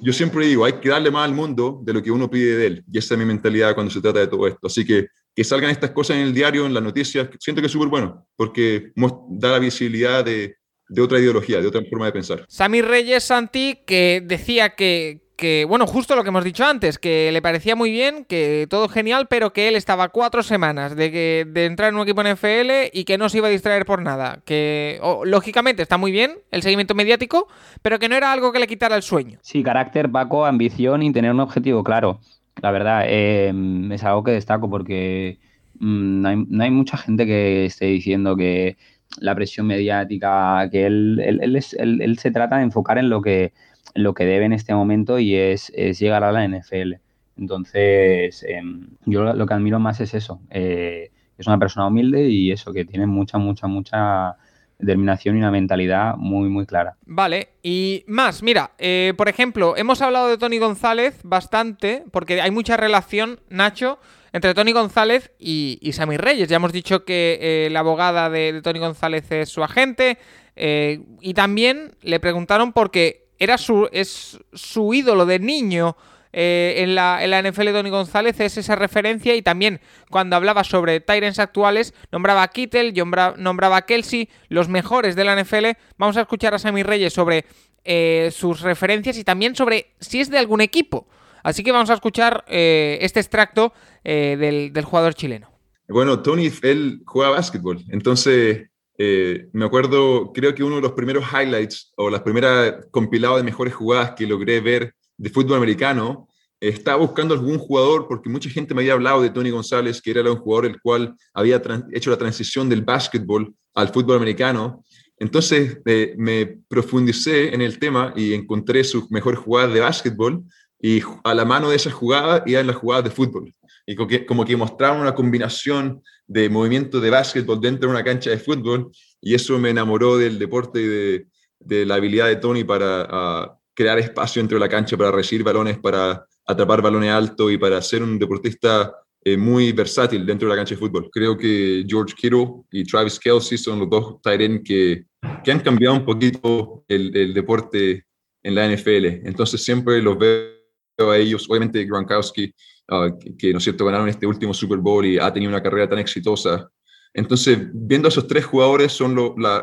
yo 0.00 0.12
siempre 0.12 0.46
digo, 0.46 0.64
hay 0.64 0.74
que 0.74 0.88
darle 0.88 1.10
más 1.10 1.24
al 1.24 1.34
mundo 1.34 1.80
de 1.82 1.92
lo 1.92 2.02
que 2.02 2.10
uno 2.10 2.30
pide 2.30 2.56
de 2.56 2.66
él. 2.66 2.84
Y 2.92 2.98
esa 2.98 3.14
es 3.14 3.18
mi 3.18 3.24
mentalidad 3.24 3.74
cuando 3.74 3.92
se 3.92 4.00
trata 4.00 4.20
de 4.20 4.26
todo 4.26 4.46
esto. 4.46 4.66
Así 4.66 4.84
que 4.84 5.08
que 5.36 5.44
salgan 5.44 5.70
estas 5.70 5.90
cosas 5.90 6.16
en 6.16 6.22
el 6.22 6.32
diario, 6.32 6.64
en 6.64 6.72
las 6.72 6.82
noticias, 6.82 7.28
siento 7.38 7.60
que 7.60 7.66
es 7.66 7.72
súper 7.72 7.88
bueno, 7.88 8.26
porque 8.36 8.92
da 9.28 9.50
la 9.50 9.58
visibilidad 9.58 10.24
de, 10.24 10.56
de 10.88 11.02
otra 11.02 11.18
ideología, 11.18 11.60
de 11.60 11.66
otra 11.66 11.82
forma 11.90 12.06
de 12.06 12.12
pensar. 12.12 12.46
Samir 12.48 12.86
Reyes 12.86 13.24
Santi, 13.24 13.80
que 13.86 14.22
decía 14.24 14.74
que, 14.74 15.25
que, 15.36 15.66
bueno, 15.68 15.86
justo 15.86 16.16
lo 16.16 16.22
que 16.22 16.30
hemos 16.30 16.44
dicho 16.44 16.64
antes, 16.64 16.98
que 16.98 17.30
le 17.30 17.42
parecía 17.42 17.76
muy 17.76 17.90
bien, 17.90 18.24
que 18.24 18.66
todo 18.70 18.88
genial, 18.88 19.26
pero 19.28 19.52
que 19.52 19.68
él 19.68 19.76
estaba 19.76 20.08
cuatro 20.08 20.42
semanas 20.42 20.96
de, 20.96 21.12
que, 21.12 21.46
de 21.46 21.66
entrar 21.66 21.90
en 21.90 21.96
un 21.96 22.02
equipo 22.02 22.22
en 22.22 22.28
FL 22.28 22.90
y 22.92 23.04
que 23.04 23.18
no 23.18 23.28
se 23.28 23.38
iba 23.38 23.48
a 23.48 23.50
distraer 23.50 23.84
por 23.84 24.02
nada. 24.02 24.40
Que, 24.44 24.98
lógicamente, 25.24 25.82
está 25.82 25.98
muy 25.98 26.10
bien 26.10 26.38
el 26.50 26.62
seguimiento 26.62 26.94
mediático, 26.94 27.48
pero 27.82 27.98
que 27.98 28.08
no 28.08 28.16
era 28.16 28.32
algo 28.32 28.50
que 28.50 28.58
le 28.58 28.66
quitara 28.66 28.96
el 28.96 29.02
sueño. 29.02 29.38
Sí, 29.42 29.62
carácter, 29.62 30.10
Paco, 30.10 30.46
ambición 30.46 31.02
y 31.02 31.12
tener 31.12 31.30
un 31.30 31.40
objetivo 31.40 31.84
claro. 31.84 32.20
La 32.62 32.70
verdad, 32.70 33.04
eh, 33.06 33.52
es 33.90 34.04
algo 34.04 34.24
que 34.24 34.32
destaco 34.32 34.70
porque 34.70 35.38
mm, 35.78 36.22
no, 36.22 36.64
hay, 36.64 36.70
mucha 36.70 36.96
gente 36.96 37.26
que 37.26 37.66
esté 37.66 37.86
diciendo 37.86 38.36
que 38.36 38.78
la 39.20 39.34
presión 39.34 39.66
mediática, 39.66 40.66
que 40.70 40.86
él, 40.86 41.20
él, 41.22 41.56
él 42.00 42.18
se 42.18 42.30
trata 42.30 42.56
de 42.56 42.62
enfocar 42.62 42.96
en 42.96 43.10
lo 43.10 43.20
que 43.20 43.52
lo 43.96 44.14
que 44.14 44.24
debe 44.24 44.44
en 44.44 44.52
este 44.52 44.74
momento 44.74 45.18
y 45.18 45.34
es, 45.34 45.72
llegar 45.98 46.24
a 46.24 46.32
la 46.32 46.44
NFL. 46.44 46.94
Entonces, 47.38 48.44
em, 48.48 48.88
yo 49.04 49.22
lo 49.34 49.46
que 49.46 49.54
admiro 49.54 49.78
más 49.78 50.00
es 50.00 50.14
eso. 50.14 50.40
Eh, 50.50 51.10
es 51.36 51.46
una 51.46 51.58
persona 51.58 51.86
humilde 51.86 52.28
y 52.28 52.50
eso, 52.50 52.72
que 52.72 52.84
tiene 52.84 53.06
mucha, 53.06 53.36
mucha, 53.36 53.66
mucha 53.66 54.36
determinación 54.78 55.36
y 55.36 55.38
una 55.38 55.50
mentalidad 55.50 56.16
muy, 56.16 56.48
muy 56.48 56.66
clara. 56.66 56.96
Vale, 57.04 57.48
y 57.62 58.04
más, 58.06 58.42
mira, 58.42 58.72
eh, 58.78 59.12
por 59.16 59.28
ejemplo, 59.28 59.76
hemos 59.76 60.00
hablado 60.00 60.28
de 60.28 60.38
Tony 60.38 60.58
González 60.58 61.18
bastante, 61.24 62.04
porque 62.10 62.40
hay 62.40 62.50
mucha 62.50 62.76
relación, 62.76 63.40
Nacho, 63.50 63.98
entre 64.32 64.54
Tony 64.54 64.72
González 64.72 65.30
y, 65.38 65.78
y 65.82 65.92
Sammy 65.92 66.16
Reyes. 66.16 66.48
Ya 66.48 66.56
hemos 66.56 66.72
dicho 66.72 67.04
que 67.04 67.38
eh, 67.40 67.70
la 67.70 67.80
abogada 67.80 68.28
de, 68.28 68.52
de, 68.54 68.62
Tony 68.62 68.78
González 68.78 69.30
es 69.30 69.48
su 69.48 69.62
agente, 69.62 70.18
y 70.58 71.34
también 71.34 71.96
le 72.00 72.18
preguntaron 72.18 72.72
por 72.72 72.90
qué 72.90 73.25
era 73.38 73.58
su, 73.58 73.88
es 73.92 74.38
su 74.52 74.94
ídolo 74.94 75.26
de 75.26 75.38
niño. 75.38 75.96
Eh, 76.38 76.82
en, 76.82 76.94
la, 76.94 77.24
en, 77.24 77.30
la, 77.30 77.40
NFL 77.40 77.72
Tony 77.72 77.88
González 77.88 78.38
es 78.40 78.58
esa 78.58 78.76
referencia 78.76 79.34
y 79.34 79.40
también 79.40 79.80
cuando 80.10 80.36
hablaba 80.36 80.64
sobre 80.64 81.00
Tyrants 81.00 81.38
actuales 81.38 81.94
nombraba 82.12 82.42
a 82.42 82.48
Kittel, 82.48 82.92
nombraba 83.38 83.76
a 83.78 83.82
Kelsey, 83.86 84.28
los 84.48 84.68
mejores 84.68 85.16
de 85.16 85.24
la 85.24 85.42
NFL. 85.42 85.78
Vamos 85.96 86.18
a 86.18 86.22
escuchar 86.22 86.52
a 86.52 86.58
Sammy 86.58 86.82
Reyes 86.82 87.14
sobre 87.14 87.46
eh, 87.84 88.30
sus 88.32 88.60
referencias 88.60 89.16
y 89.16 89.24
también 89.24 89.56
sobre 89.56 89.94
si 89.98 90.20
es 90.20 90.28
de 90.28 90.36
algún 90.36 90.60
equipo. 90.60 91.08
Así 91.42 91.62
que 91.62 91.72
vamos 91.72 91.88
a 91.88 91.94
escuchar 91.94 92.44
eh, 92.48 92.98
este 93.00 93.20
extracto 93.20 93.72
del, 94.04 94.72
del, 94.72 94.84
jugador 94.84 95.14
chileno. 95.14 95.50
Bueno, 95.88 96.20
Tony, 96.20 96.52
él 96.62 97.02
juega 97.06 97.30
básquetbol, 97.30 97.82
entonces 97.88 98.68
eh, 98.98 99.48
me 99.52 99.64
acuerdo, 99.64 100.32
creo 100.32 100.54
que 100.54 100.64
uno 100.64 100.76
de 100.76 100.82
los 100.82 100.92
primeros 100.92 101.24
highlights 101.32 101.92
o 101.96 102.10
las 102.10 102.22
primeras 102.22 102.86
compilados 102.90 103.38
de 103.38 103.44
mejores 103.44 103.74
jugadas 103.74 104.12
que 104.16 104.26
logré 104.26 104.60
ver 104.60 104.94
de 105.16 105.30
fútbol 105.30 105.56
americano, 105.56 106.28
estaba 106.60 106.98
buscando 106.98 107.34
algún 107.34 107.58
jugador, 107.58 108.06
porque 108.08 108.30
mucha 108.30 108.48
gente 108.48 108.74
me 108.74 108.82
había 108.82 108.94
hablado 108.94 109.22
de 109.22 109.30
Tony 109.30 109.50
González, 109.50 110.00
que 110.00 110.10
era 110.10 110.30
un 110.30 110.38
jugador 110.38 110.66
el 110.66 110.80
cual 110.80 111.14
había 111.34 111.60
hecho 111.92 112.10
la 112.10 112.16
transición 112.16 112.68
del 112.68 112.82
básquetbol 112.82 113.54
al 113.74 113.88
fútbol 113.90 114.16
americano. 114.16 114.82
Entonces 115.18 115.78
eh, 115.86 116.14
me 116.18 116.58
profundicé 116.68 117.54
en 117.54 117.60
el 117.60 117.78
tema 117.78 118.12
y 118.16 118.34
encontré 118.34 118.84
sus 118.84 119.10
mejores 119.10 119.40
jugadas 119.40 119.72
de 119.72 119.80
básquetbol 119.80 120.44
y 120.80 121.00
a 121.24 121.34
la 121.34 121.44
mano 121.44 121.70
de 121.70 121.76
esas 121.76 121.92
jugadas 121.92 122.42
en 122.46 122.66
las 122.66 122.76
jugadas 122.76 123.04
de 123.04 123.10
fútbol. 123.10 123.54
Y 123.86 123.94
como 123.94 124.44
que, 124.44 124.56
mostraban 124.56 125.00
una 125.00 125.14
combinación 125.14 126.02
de 126.26 126.50
movimiento 126.50 127.00
de 127.00 127.10
básquetbol 127.10 127.60
dentro 127.60 127.88
de 127.88 127.94
una 127.94 128.04
cancha 128.04 128.30
de 128.30 128.38
fútbol 128.38 128.90
y 129.20 129.34
eso 129.34 129.58
me 129.58 129.70
enamoró 129.70 130.18
del 130.18 130.38
deporte 130.38 130.80
y 130.80 130.86
de, 130.86 131.26
de 131.60 131.86
la 131.86 131.94
habilidad 131.94 132.26
de 132.26 132.36
Tony 132.36 132.64
para 132.64 133.06
ah, 133.08 133.58
crear 133.74 133.98
espacio 133.98 134.42
dentro 134.42 134.56
de 134.56 134.64
la 134.64 134.68
cancha, 134.68 134.96
para 134.96 135.12
recibir 135.12 135.44
balones, 135.44 135.78
para 135.78 136.26
atrapar 136.46 136.82
balones 136.82 137.10
altos 137.10 137.52
y 137.52 137.58
para 137.58 137.80
ser 137.80 138.02
un 138.02 138.18
deportista 138.18 138.92
eh, 139.24 139.36
muy 139.36 139.72
versátil 139.72 140.24
dentro 140.24 140.48
de 140.48 140.54
la 140.54 140.60
cancha 140.60 140.74
de 140.74 140.80
fútbol. 140.80 141.08
Creo 141.12 141.36
que 141.36 141.84
George 141.86 142.14
Kittle 142.16 142.62
y 142.70 142.84
Travis 142.84 143.18
Kelsey 143.18 143.58
son 143.58 143.80
los 143.80 143.90
dos 143.90 144.20
tight 144.22 144.64
que, 144.64 145.04
que 145.44 145.52
han 145.52 145.60
cambiado 145.60 145.96
un 145.96 146.04
poquito 146.04 146.84
el, 146.88 147.14
el, 147.16 147.34
deporte 147.34 148.04
en 148.42 148.54
la 148.54 148.68
NFL. 148.68 149.26
Entonces 149.26 149.62
siempre 149.62 150.00
los 150.00 150.16
veo 150.18 151.10
a 151.10 151.18
ellos, 151.18 151.46
obviamente 151.48 151.84
Gronkowski, 151.84 152.54
ah, 152.88 153.08
que, 153.38 153.52
¿no 153.52 153.58
es 153.58 153.64
cierto?, 153.64 153.84
ganaron 153.84 154.08
este 154.08 154.26
último 154.26 154.54
Super 154.54 154.78
Bowl 154.78 155.04
y 155.04 155.18
ha 155.18 155.32
tenido 155.32 155.50
una 155.50 155.62
carrera 155.62 155.88
tan 155.88 155.98
exitosa. 155.98 156.70
Entonces, 157.14 157.58
viendo 157.72 158.08
a 158.08 158.10
esos 158.10 158.26
tres 158.26 158.44
jugadores 158.44 158.92
son 158.92 159.14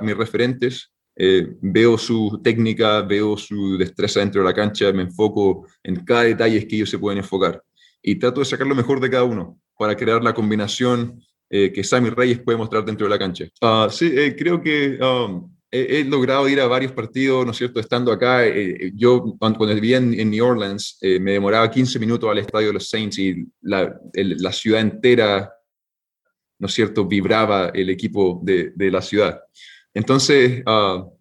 mis 0.01 0.17
referentes. 0.17 0.89
Eh, 1.15 1.47
veo 1.61 1.95
su 1.95 2.41
técnica, 2.43 3.03
veo 3.03 3.37
su 3.37 3.77
destreza 3.77 4.19
dentro 4.19 4.41
de 4.41 4.47
la 4.47 4.53
cancha, 4.53 4.91
me 4.91 5.03
enfoco 5.03 5.67
en 5.83 6.03
cada 6.03 6.23
detalle 6.23 6.67
que 6.67 6.75
ellos 6.77 6.89
se 6.89 6.97
pueden 6.97 7.19
enfocar 7.19 7.61
y 8.01 8.15
trato 8.15 8.41
de 8.41 8.45
sacar 8.45 8.67
lo 8.67 8.75
mejor 8.75 8.99
de 8.99 9.09
cada 9.09 9.23
uno 9.23 9.59
para 9.77 9.95
crear 9.95 10.23
la 10.23 10.33
combinación 10.33 11.21
eh, 11.49 11.71
que 11.71 11.83
Sammy 11.83 12.09
Reyes 12.09 12.39
puede 12.39 12.57
mostrar 12.57 12.83
dentro 12.83 13.05
de 13.05 13.11
la 13.11 13.19
cancha. 13.19 13.45
Uh, 13.61 13.89
sí, 13.89 14.11
eh, 14.13 14.35
creo 14.35 14.61
que 14.61 14.97
um, 15.01 15.52
he, 15.73 16.03
logrado 16.03 16.47
ir 16.47 16.61
a 16.61 16.67
varios 16.67 16.91
partidos, 16.91 17.45
¿no 17.45 17.51
es 17.51 17.57
cierto? 17.57 17.79
Estando 17.79 18.11
acá, 18.11 18.45
eh, 18.45 18.91
yo 18.95 19.35
cuando, 19.39 19.65
vivía 19.65 19.97
en, 19.97 20.29
New 20.29 20.45
Orleans, 20.45 20.99
me 21.01 21.31
demoraba 21.31 21.71
15 21.71 21.97
minutos 21.99 22.29
al 22.29 22.37
estadio 22.37 22.67
de 22.67 22.73
los 22.73 22.89
Saints 22.89 23.17
y 23.17 23.45
la, 23.61 23.99
la 24.13 24.51
ciudad 24.51 24.81
entera, 24.81 25.51
¿no 26.59 26.67
es 26.67 26.73
cierto?, 26.73 27.05
vibraba 27.05 27.69
el 27.73 27.89
equipo 27.89 28.39
de, 28.43 28.71
de 28.75 28.91
la 28.91 29.01
ciudad. 29.01 29.41
Entonces, 29.93 30.63
uh, 30.65 31.11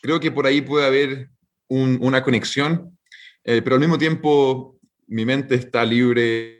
creo 0.00 0.20
que 0.20 0.30
por 0.30 0.46
ahí 0.46 0.60
puede 0.60 0.86
haber 0.86 1.30
una 1.68 2.22
conexión, 2.22 2.98
pero 3.42 3.74
al 3.76 3.80
mismo 3.80 3.96
tiempo 3.96 4.78
mi 5.06 5.24
mente 5.24 5.54
está 5.54 5.84
libre, 5.84 6.58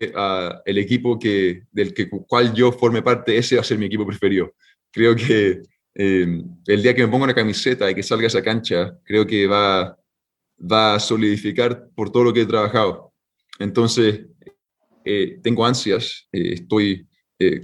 el 0.64 0.78
equipo 0.78 1.18
que, 1.18 1.64
del 1.70 1.92
que, 1.92 2.08
cual 2.08 2.54
yo 2.54 2.72
forme 2.72 3.02
parte, 3.02 3.36
ese 3.36 3.56
va 3.56 3.60
a 3.60 3.64
ser 3.64 3.78
mi 3.78 3.86
equipo 3.86 4.06
preferido. 4.06 4.54
Creo 4.90 5.14
que 5.14 5.62
eh, 5.94 6.42
el 6.66 6.82
día 6.82 6.94
que 6.94 7.04
me 7.04 7.10
ponga 7.10 7.24
una 7.24 7.34
camiseta 7.34 7.90
y 7.90 7.94
que 7.94 8.02
salga 8.02 8.24
a 8.24 8.26
esa 8.28 8.42
cancha, 8.42 8.98
creo 9.04 9.26
que 9.26 9.46
va, 9.46 9.98
va 10.60 10.94
a 10.94 11.00
solidificar 11.00 11.88
por 11.94 12.10
todo 12.10 12.24
lo 12.24 12.32
que 12.32 12.42
he 12.42 12.46
trabajado. 12.46 13.12
Entonces, 13.58 14.26
eh, 15.04 15.38
tengo 15.42 15.64
ansias, 15.64 16.28
eh, 16.32 16.54
estoy 16.54 17.08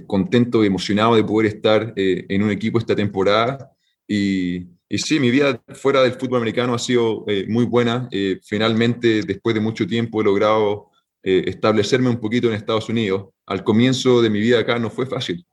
contento 0.07 0.61
y 0.61 0.67
emocionado 0.67 1.15
de 1.15 1.23
poder 1.23 1.53
estar 1.55 1.93
en 1.95 2.43
un 2.43 2.51
equipo 2.51 2.79
esta 2.79 2.97
temporada 2.97 3.71
y, 4.05 4.67
y 4.91 4.97
sí, 4.97 5.19
mi 5.19 5.29
vida 5.29 5.61
fuera 5.67 6.01
del 6.01 6.13
fútbol 6.13 6.37
americano 6.39 6.73
ha 6.73 6.79
sido 6.79 7.23
eh, 7.27 7.45
muy 7.47 7.65
buena. 7.65 8.09
Eh, 8.11 8.39
finalmente, 8.43 9.21
después 9.21 9.53
de 9.53 9.61
mucho 9.61 9.85
tiempo, 9.85 10.19
he 10.19 10.23
logrado 10.23 10.89
eh, 11.21 11.43
establecerme 11.45 12.09
un 12.09 12.19
poquito 12.19 12.47
en 12.47 12.55
Estados 12.55 12.89
Unidos. 12.89 13.29
Al 13.45 13.63
comienzo 13.63 14.19
de 14.23 14.31
mi 14.31 14.39
vida 14.39 14.59
acá 14.59 14.79
no 14.79 14.89
fue 14.89 15.05
fácil. 15.05 15.45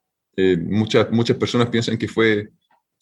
muchas, 0.59 1.11
muchas 1.11 1.37
personas 1.37 1.69
piensan 1.69 1.99
que 1.99 2.09
fue, 2.09 2.49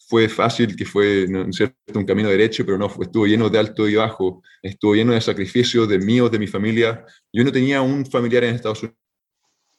fue 0.07 0.29
fácil, 0.29 0.75
que 0.75 0.85
fue 0.85 1.25
¿no 1.27 1.51
cierto? 1.51 1.99
un 1.99 2.05
camino 2.05 2.29
derecho, 2.29 2.65
pero 2.65 2.77
no, 2.77 2.87
estuvo 3.01 3.25
lleno 3.25 3.49
de 3.49 3.59
alto 3.59 3.87
y 3.87 3.95
bajo, 3.95 4.41
estuvo 4.61 4.95
lleno 4.95 5.13
de 5.13 5.21
sacrificios 5.21 5.87
de 5.87 5.99
míos, 5.99 6.31
de 6.31 6.39
mi 6.39 6.47
familia. 6.47 7.03
Yo 7.33 7.43
no 7.43 7.51
tenía 7.51 7.81
un 7.81 8.05
familiar 8.05 8.43
en 8.43 8.55
Estados 8.55 8.83
Unidos, 8.83 8.99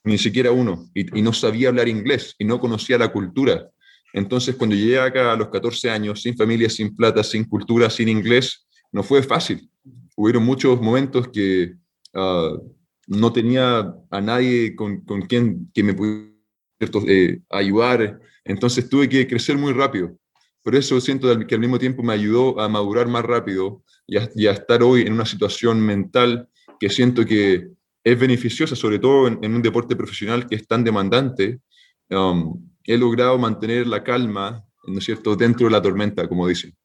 ni 0.04 0.18
siquiera 0.18 0.52
uno, 0.52 0.88
y, 0.94 1.18
y 1.18 1.22
no 1.22 1.32
sabía 1.32 1.68
hablar 1.68 1.88
inglés 1.88 2.34
y 2.38 2.44
no 2.44 2.60
conocía 2.60 2.98
la 2.98 3.12
cultura 3.12 3.70
entonces, 4.16 4.56
cuando 4.56 4.74
llegué 4.74 4.98
acá 4.98 5.34
a 5.34 5.36
los 5.36 5.50
14 5.50 5.90
años, 5.90 6.22
sin 6.22 6.34
familia, 6.34 6.70
sin 6.70 6.96
plata, 6.96 7.22
sin 7.22 7.44
cultura, 7.44 7.90
sin 7.90 8.08
inglés, 8.08 8.66
no 8.90 9.02
fue 9.02 9.22
fácil. 9.22 9.70
Hubieron 10.16 10.42
muchos 10.42 10.80
momentos 10.80 11.28
que 11.28 11.74
ah, 12.14 12.56
no 13.08 13.30
tenía 13.30 13.94
a 14.10 14.20
nadie 14.22 14.74
con, 14.74 15.02
con 15.02 15.20
quien 15.20 15.70
que 15.74 15.82
me 15.82 15.92
pudiera 15.92 16.32
eh, 17.06 17.40
ayudar. 17.50 18.18
Entonces, 18.46 18.88
tuve 18.88 19.08
que 19.08 19.26
crecer 19.26 19.58
muy 19.58 19.72
rápido. 19.72 20.16
Por 20.62 20.74
eso 20.74 21.00
siento 21.00 21.46
que 21.46 21.54
al 21.54 21.60
mismo 21.60 21.78
tiempo 21.78 22.02
me 22.02 22.12
ayudó 22.12 22.60
a 22.60 22.68
madurar 22.68 23.06
más 23.06 23.24
rápido 23.24 23.84
y 24.06 24.16
a, 24.16 24.50
estar 24.50 24.82
hoy 24.82 25.02
en 25.02 25.12
una 25.12 25.26
situación 25.26 25.80
mental 25.80 26.48
que 26.80 26.88
siento 26.90 27.24
que 27.24 27.68
es 28.02 28.18
beneficiosa, 28.18 28.74
sobre 28.74 28.98
todo 28.98 29.28
en, 29.28 29.54
un 29.54 29.62
deporte 29.62 29.94
profesional 29.96 30.46
que 30.46 30.56
es 30.56 30.66
tan 30.66 30.84
demandante. 30.84 31.60
Um, 32.10 32.68
he 32.84 32.96
logrado 32.96 33.36
mantener 33.38 33.86
la 33.86 34.02
calma, 34.02 34.64
¿no 34.86 34.98
es 34.98 35.04
cierto?, 35.04 35.34
dentro 35.34 35.66
de 35.66 35.72
la 35.72 35.82
tormenta, 35.82 36.28
como 36.28 36.46
dicen. 36.46 36.76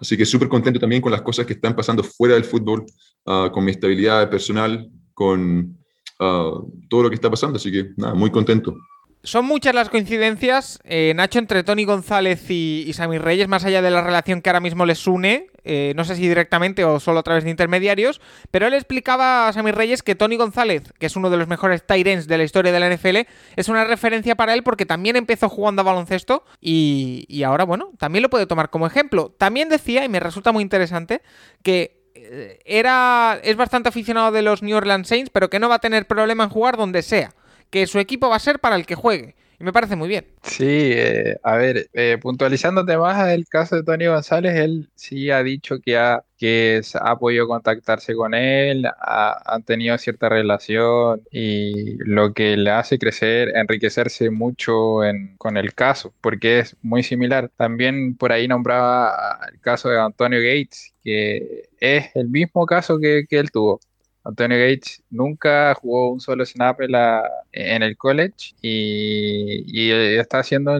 Así 0.00 0.16
que 0.16 0.24
súper 0.24 0.48
contento 0.48 0.80
también 0.80 1.02
con 1.02 1.12
las 1.12 1.22
cosas 1.22 1.46
que 1.46 1.52
están 1.52 1.76
pasando 1.76 2.02
fuera 2.02 2.34
del 2.34 2.44
fútbol, 2.44 2.84
ah, 3.26 3.50
con 3.52 3.64
mi 3.64 3.70
estabilidad 3.70 4.28
personal, 4.28 4.88
con 5.12 5.78
ah, 6.18 6.60
todo 6.88 7.02
lo 7.04 7.08
que 7.08 7.14
está 7.16 7.30
pasando. 7.30 7.56
Así 7.56 7.70
que 7.70 7.90
nada, 7.96 8.14
muy 8.14 8.30
contento 8.30 8.76
son 9.24 9.46
muchas 9.46 9.74
las 9.74 9.88
coincidencias, 9.88 10.78
eh, 10.84 11.12
Nacho, 11.16 11.38
entre 11.38 11.64
Tony 11.64 11.84
González 11.84 12.44
y, 12.50 12.92
Sammy 12.92 13.16
Reyes, 13.18 13.48
más 13.48 13.64
allá 13.64 13.80
de 13.80 13.90
la 13.90 14.02
relación 14.02 14.42
que 14.42 14.50
ahora 14.50 14.60
mismo 14.60 14.84
les 14.84 15.06
une, 15.06 15.46
eh, 15.64 15.94
no 15.96 16.04
sé 16.04 16.14
si 16.14 16.28
directamente 16.28 16.84
o 16.84 17.00
solo 17.00 17.20
a 17.20 17.22
través 17.22 17.42
de 17.44 17.50
intermediarios, 17.50 18.20
pero 18.50 18.66
él 18.66 18.74
explicaba 18.74 19.48
a 19.48 19.52
Sammy 19.54 19.72
Reyes 19.72 20.02
que 20.02 20.14
Tony 20.14 20.36
González, 20.36 20.92
que 20.98 21.06
es 21.06 21.16
uno 21.16 21.30
de 21.30 21.38
los 21.38 21.48
mejores 21.48 21.86
Tyrens 21.86 22.28
de 22.28 22.36
la 22.36 22.44
historia 22.44 22.70
de 22.70 22.80
la 22.80 22.94
NFL, 22.94 23.26
es 23.56 23.68
una 23.68 23.84
referencia 23.84 24.36
para 24.36 24.52
él 24.52 24.62
porque 24.62 24.84
también 24.84 25.16
empezó 25.16 25.48
jugando 25.48 25.80
a 25.80 25.84
baloncesto 25.86 26.44
y, 26.60 27.42
ahora, 27.44 27.64
bueno, 27.64 27.92
también 27.98 28.22
lo 28.22 28.30
puede 28.30 28.46
tomar 28.46 28.68
como 28.68 28.86
ejemplo. 28.86 29.34
También 29.38 29.70
decía, 29.70 30.04
y 30.04 30.08
me 30.10 30.20
resulta 30.20 30.52
muy 30.52 30.62
interesante, 30.62 31.22
que 31.62 32.04
eh, 32.14 32.58
era 32.66 33.40
es 33.42 33.56
bastante 33.56 33.88
aficionado 33.88 34.32
de 34.32 34.42
los 34.42 34.62
New 34.62 34.76
Orleans 34.76 35.08
Saints, 35.08 35.30
pero 35.30 35.48
que 35.48 35.58
no 35.58 35.70
va 35.70 35.76
a 35.76 35.80
tener 35.80 36.06
problema 36.06 36.44
en 36.44 36.50
jugar 36.50 36.76
donde 36.76 37.00
sea 37.00 37.34
que 37.70 37.86
su 37.86 37.98
equipo 37.98 38.28
va 38.28 38.36
a 38.36 38.40
ser 38.40 38.58
para 38.60 38.76
el 38.76 38.86
que 38.86 38.94
juegue. 38.94 39.34
Y 39.58 39.64
me 39.64 39.72
parece 39.72 39.94
muy 39.94 40.08
bien. 40.08 40.26
Sí, 40.42 40.64
eh, 40.66 41.36
a 41.42 41.56
ver, 41.56 41.88
eh, 41.92 42.18
puntualizándote 42.20 42.96
más 42.98 43.28
el 43.28 43.46
caso 43.46 43.76
de 43.76 43.84
Tony 43.84 44.06
González, 44.06 44.56
él 44.56 44.90
sí 44.96 45.30
ha 45.30 45.42
dicho 45.44 45.78
que 45.80 45.96
ha, 45.96 46.24
que 46.36 46.80
ha 47.00 47.18
podido 47.18 47.46
contactarse 47.46 48.14
con 48.14 48.34
él, 48.34 48.84
ha, 48.86 49.42
han 49.46 49.62
tenido 49.62 49.96
cierta 49.98 50.28
relación 50.28 51.22
y 51.30 51.96
lo 52.04 52.34
que 52.34 52.56
le 52.56 52.70
hace 52.70 52.98
crecer, 52.98 53.52
enriquecerse 53.56 54.30
mucho 54.30 54.98
con 55.38 55.56
el 55.56 55.72
caso, 55.74 56.12
porque 56.20 56.60
es 56.60 56.76
muy 56.82 57.02
similar. 57.04 57.50
También 57.56 58.16
por 58.16 58.32
ahí 58.32 58.48
nombraba 58.48 59.38
el 59.52 59.60
caso 59.60 59.88
de 59.88 60.00
Antonio 60.00 60.40
Gates, 60.40 60.94
que 61.04 61.68
es 61.78 62.06
el 62.14 62.28
mismo 62.28 62.66
caso 62.66 62.98
que, 62.98 63.24
que 63.28 63.38
él 63.38 63.50
tuvo. 63.52 63.80
Antonio 64.24 64.58
Gates 64.58 65.02
nunca 65.10 65.74
jugó 65.74 66.10
un 66.10 66.20
solo 66.20 66.44
snap 66.46 66.80
en, 66.80 67.82
el 67.82 67.96
college 67.96 68.54
y, 68.62 69.90
está 70.18 70.38
haciendo 70.38 70.78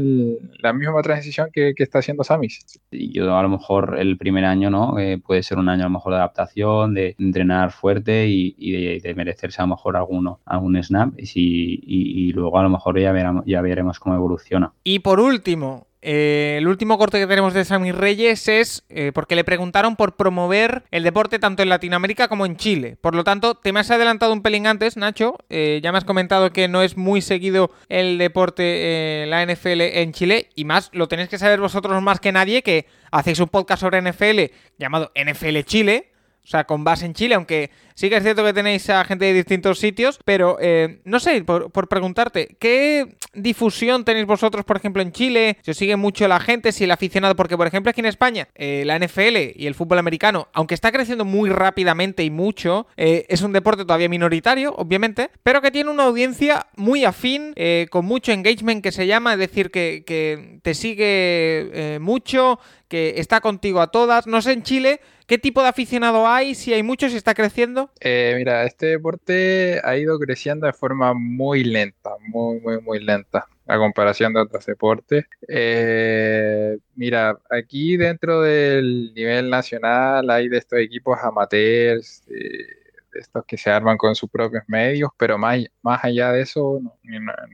la 0.59 0.73
misma 0.73 1.03
transición 1.03 1.51
que, 1.53 1.75
está 1.77 1.99
haciendo 1.99 2.25
Samis. 2.25 2.65
Y 2.91 3.13
yo 3.13 3.37
a 3.37 3.43
lo 3.43 3.51
mejor 3.51 3.97
el 3.99 4.17
primer 4.17 4.45
año, 4.47 4.71
¿no? 4.71 4.99
Eh, 4.99 5.19
puede 5.19 5.43
ser 5.43 5.59
un 5.59 5.69
año 5.69 5.83
a 5.83 5.87
lo 5.87 5.91
mejor 5.91 6.13
de 6.15 6.19
adaptación, 6.19 6.95
de 6.95 7.15
entrenar 7.19 7.71
fuerte 7.71 8.27
y, 8.29 9.01
de, 9.01 9.15
merecerse 9.15 9.61
a 9.61 9.65
lo 9.65 9.75
mejor 9.75 9.97
alguno, 9.97 10.41
algún 10.47 10.83
snap 10.83 11.13
y, 11.19 11.81
y, 11.85 12.33
luego 12.33 12.59
a 12.59 12.63
lo 12.63 12.71
mejor 12.71 12.99
ya, 12.99 13.13
ya 13.45 13.61
veremos 13.61 14.01
cómo 14.01 14.17
evoluciona. 14.17 14.73
Y 14.83 15.01
por 15.01 15.21
último, 15.21 15.87
eh, 16.07 16.57
el 16.59 16.69
último 16.69 16.99
corte 16.99 17.19
que 17.19 17.27
tenemos 17.27 17.55
de 17.55 17.65
Sammy 17.65 17.91
Reyes 17.91 18.47
es 18.49 18.85
eh, 18.91 19.11
porque 19.15 19.35
le 19.35 19.43
preguntaron 19.43 19.97
por 19.97 20.17
promover 20.17 20.85
el 20.91 21.03
deporte 21.03 21.39
tanto 21.39 21.63
en 21.63 21.71
Latinoamérica 21.71 22.29
como 22.29 22.45
en 22.45 22.57
Chile. 22.57 22.99
Por 23.01 23.15
lo 23.15 23.25
tanto, 23.25 23.55
te 23.55 23.73
me 23.73 23.81
has 23.81 23.91
adelantado 23.91 24.35
un 24.35 24.43
pelín 24.43 24.67
antes, 24.67 24.99
Nacho. 24.99 25.39
Eh, 25.49 25.81
ya 25.83 25.93
me 25.93 25.99
has 25.99 26.05
comentado 26.05 26.53
que 26.53 26.69
no 26.69 26.83
es 26.83 26.99
muy 26.99 27.23
seguido 27.23 27.71
el 27.89 28.19
deporte, 28.19 29.25
la 29.29 29.43
NFL 29.47 29.81
en 29.81 30.13
Chile. 30.13 30.51
Y 30.55 30.67
más, 30.67 30.91
lo 30.93 31.09
tenéis 31.09 31.31
que 31.31 31.39
saber 31.39 31.59
vosotros 31.59 32.03
más 32.03 32.21
que 32.21 32.33
nadie, 32.33 32.63
que 32.63 32.87
hacéis 33.11 33.41
un 33.41 33.49
podcast 33.49 33.81
sobre 33.81 34.03
NFL 34.03 34.53
llamado 34.79 35.11
NFL 35.17 35.61
Chile. 35.65 36.14
O 36.45 36.47
sea, 36.47 36.65
con 36.65 36.85
base 36.85 37.07
en 37.07 37.15
Chile, 37.15 37.35
aunque 37.35 37.71
Sí 37.95 38.11
que 38.11 38.17
es 38.17 38.25
cierto 38.25 38.45
que 38.45 38.53
tenéis 38.53 38.91
a 38.91 39.05
gente 39.05 39.25
de 39.25 39.33
distintos 39.33 39.79
sitios, 39.79 40.19
pero 40.25 40.59
eh, 40.61 41.01
no 41.05 41.21
sé, 41.21 41.45
por, 41.45 41.89
preguntarte, 41.89 42.57
¿qué 42.59 43.17
difusión 43.35 44.05
tenéis 44.05 44.27
vosotros, 44.27 44.65
por 44.65 44.77
ejemplo, 44.77 45.01
en 45.01 45.13
Chile? 45.13 45.59
Si 45.63 45.71
os 45.71 45.77
sigue 45.77 45.95
mucho 45.95 46.27
la 46.27 46.41
gente, 46.41 46.73
si 46.73 46.85
el 46.85 46.91
aficionado, 46.91 47.37
porque 47.37 47.57
por 47.57 47.69
ejemplo 47.69 47.91
aquí 47.91 48.01
en 48.01 48.07
España, 48.07 48.49
eh, 48.57 48.83
la 48.85 48.99
NFL 48.99 49.53
y 49.55 49.67
el 49.69 49.77
fútbol 49.77 50.01
americano, 50.01 50.49
aunque 50.55 50.75
está 50.75 50.91
creciendo 50.91 51.25
muy 51.25 51.51
rápidamente 51.51 52.25
y 52.25 52.31
mucho, 52.31 52.89
eh, 52.97 53.27
es 53.29 53.43
un 53.43 53.53
deporte 53.53 53.85
todavía 53.85 54.09
minoritario, 54.09 54.75
obviamente, 54.77 55.31
pero 55.45 55.63
que 55.63 55.71
tiene 55.71 55.91
una 55.91 56.03
audiencia 56.05 56.67
muy 56.77 57.05
afín, 57.05 57.55
con 57.91 58.05
mucho 58.05 58.33
engagement 58.33 58.83
que 58.83 58.91
se 58.91 59.07
llama, 59.07 59.35
es 59.35 59.39
decir, 59.39 59.71
que, 59.71 60.03
que 60.05 60.59
te 60.63 60.75
sigue 60.75 61.99
mucho, 62.01 62.59
que 62.89 63.15
está 63.17 63.41
contigo 63.41 63.81
a 63.81 63.89
todas. 63.89 64.27
No 64.27 64.43
sé 64.43 64.53
en 64.53 64.63
Chile 64.63 65.01
¿Qué 65.27 65.39
tipo 65.39 65.63
de 65.63 65.69
aficionado 65.69 66.29
hay? 66.29 66.55
Si 66.55 66.75
hay 66.75 66.83
muchos, 66.83 67.13
si 67.13 67.17
está 67.17 67.35
creciendo. 67.35 67.91
Eh, 68.01 68.35
mira, 68.37 68.65
este 68.65 68.87
deporte 68.87 69.81
ha 69.83 69.97
ido 69.97 70.19
creciendo 70.19 70.67
de 70.67 70.75
forma 70.75 71.15
muy 71.15 71.65
lenta, 71.65 72.11
muy, 72.29 72.61
muy, 72.61 72.81
muy 72.83 73.03
lenta 73.03 73.47
a 73.67 73.79
comparación 73.79 74.35
de 74.35 74.41
otros 74.41 74.67
deportes. 74.67 75.25
Eh, 75.49 76.77
mira, 76.95 77.39
aquí 77.51 77.97
dentro 77.97 78.43
del 78.43 79.15
nivel 79.15 79.49
nacional 79.49 80.29
hay 80.29 80.51
de 80.51 80.59
estos 80.59 80.79
equipos 80.79 81.19
amateurs, 81.23 82.23
de 82.27 83.21
estos 83.21 83.47
que 83.47 83.57
se 83.57 83.71
arman 83.71 83.97
con 83.97 84.15
sus 84.15 84.29
propios 84.29 84.65
medios, 84.67 85.11
pero 85.17 85.39
más, 85.39 85.59
más 85.81 86.05
allá 86.05 86.33
de 86.33 86.43
eso 86.43 86.81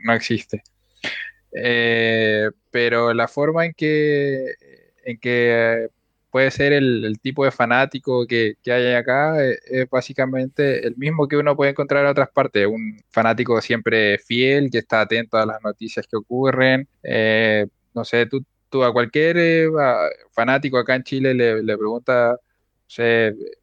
no, 0.04 0.12
existe. 0.12 0.64
Eh, 1.52 2.50
pero 2.72 3.14
la 3.14 3.28
forma 3.28 3.64
en 3.66 3.74
que, 3.74 4.54
en 5.04 5.18
que 5.18 5.88
puede 6.30 6.50
ser 6.50 6.72
el, 6.72 7.18
tipo 7.20 7.44
de 7.44 7.50
fanático 7.50 8.26
que, 8.26 8.56
hay 8.66 8.94
acá, 8.94 9.44
eh, 9.44 9.58
es, 9.66 9.90
básicamente 9.90 10.86
el 10.86 10.96
mismo 10.96 11.28
que 11.28 11.36
uno 11.36 11.56
puede 11.56 11.72
encontrar 11.72 12.04
en 12.04 12.10
otras 12.10 12.30
partes, 12.30 12.66
un 12.66 13.00
fanático 13.10 13.60
siempre 13.60 14.18
fiel, 14.18 14.70
que 14.70 14.78
está 14.78 15.02
atento 15.02 15.36
a 15.36 15.46
las 15.46 15.62
noticias 15.62 16.06
que 16.06 16.16
ocurren, 16.16 16.88
eh, 17.02 17.66
no 17.94 18.04
sé, 18.04 18.26
tú, 18.26 18.44
tú 18.68 18.84
a 18.84 18.92
cualquier 18.92 19.36
eh, 19.38 19.68
fanático 20.32 20.78
acá 20.78 20.94
en 20.94 21.02
Chile 21.04 21.34
le, 21.34 21.62
le 21.62 21.76
pregunta, 21.78 22.36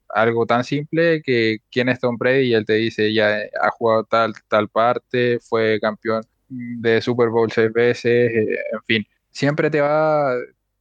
algo 0.09 0.45
tan 0.45 0.63
simple 0.63 1.21
que 1.21 1.59
quién 1.71 1.89
es 1.89 1.99
Tom 1.99 2.17
Brady 2.17 2.49
y 2.49 2.53
él 2.53 2.65
te 2.65 2.73
dice, 2.73 3.13
ya 3.13 3.39
ha 3.61 3.69
jugado 3.71 4.03
tal, 4.05 4.33
tal 4.47 4.69
parte, 4.69 5.39
fue 5.39 5.79
campeón 5.79 6.23
de 6.49 7.01
Super 7.01 7.29
Bowl 7.29 7.51
seis 7.51 7.71
veces, 7.73 8.31
en 8.33 8.81
fin, 8.85 9.05
siempre 9.31 9.69
te 9.69 9.81
va, 9.81 10.33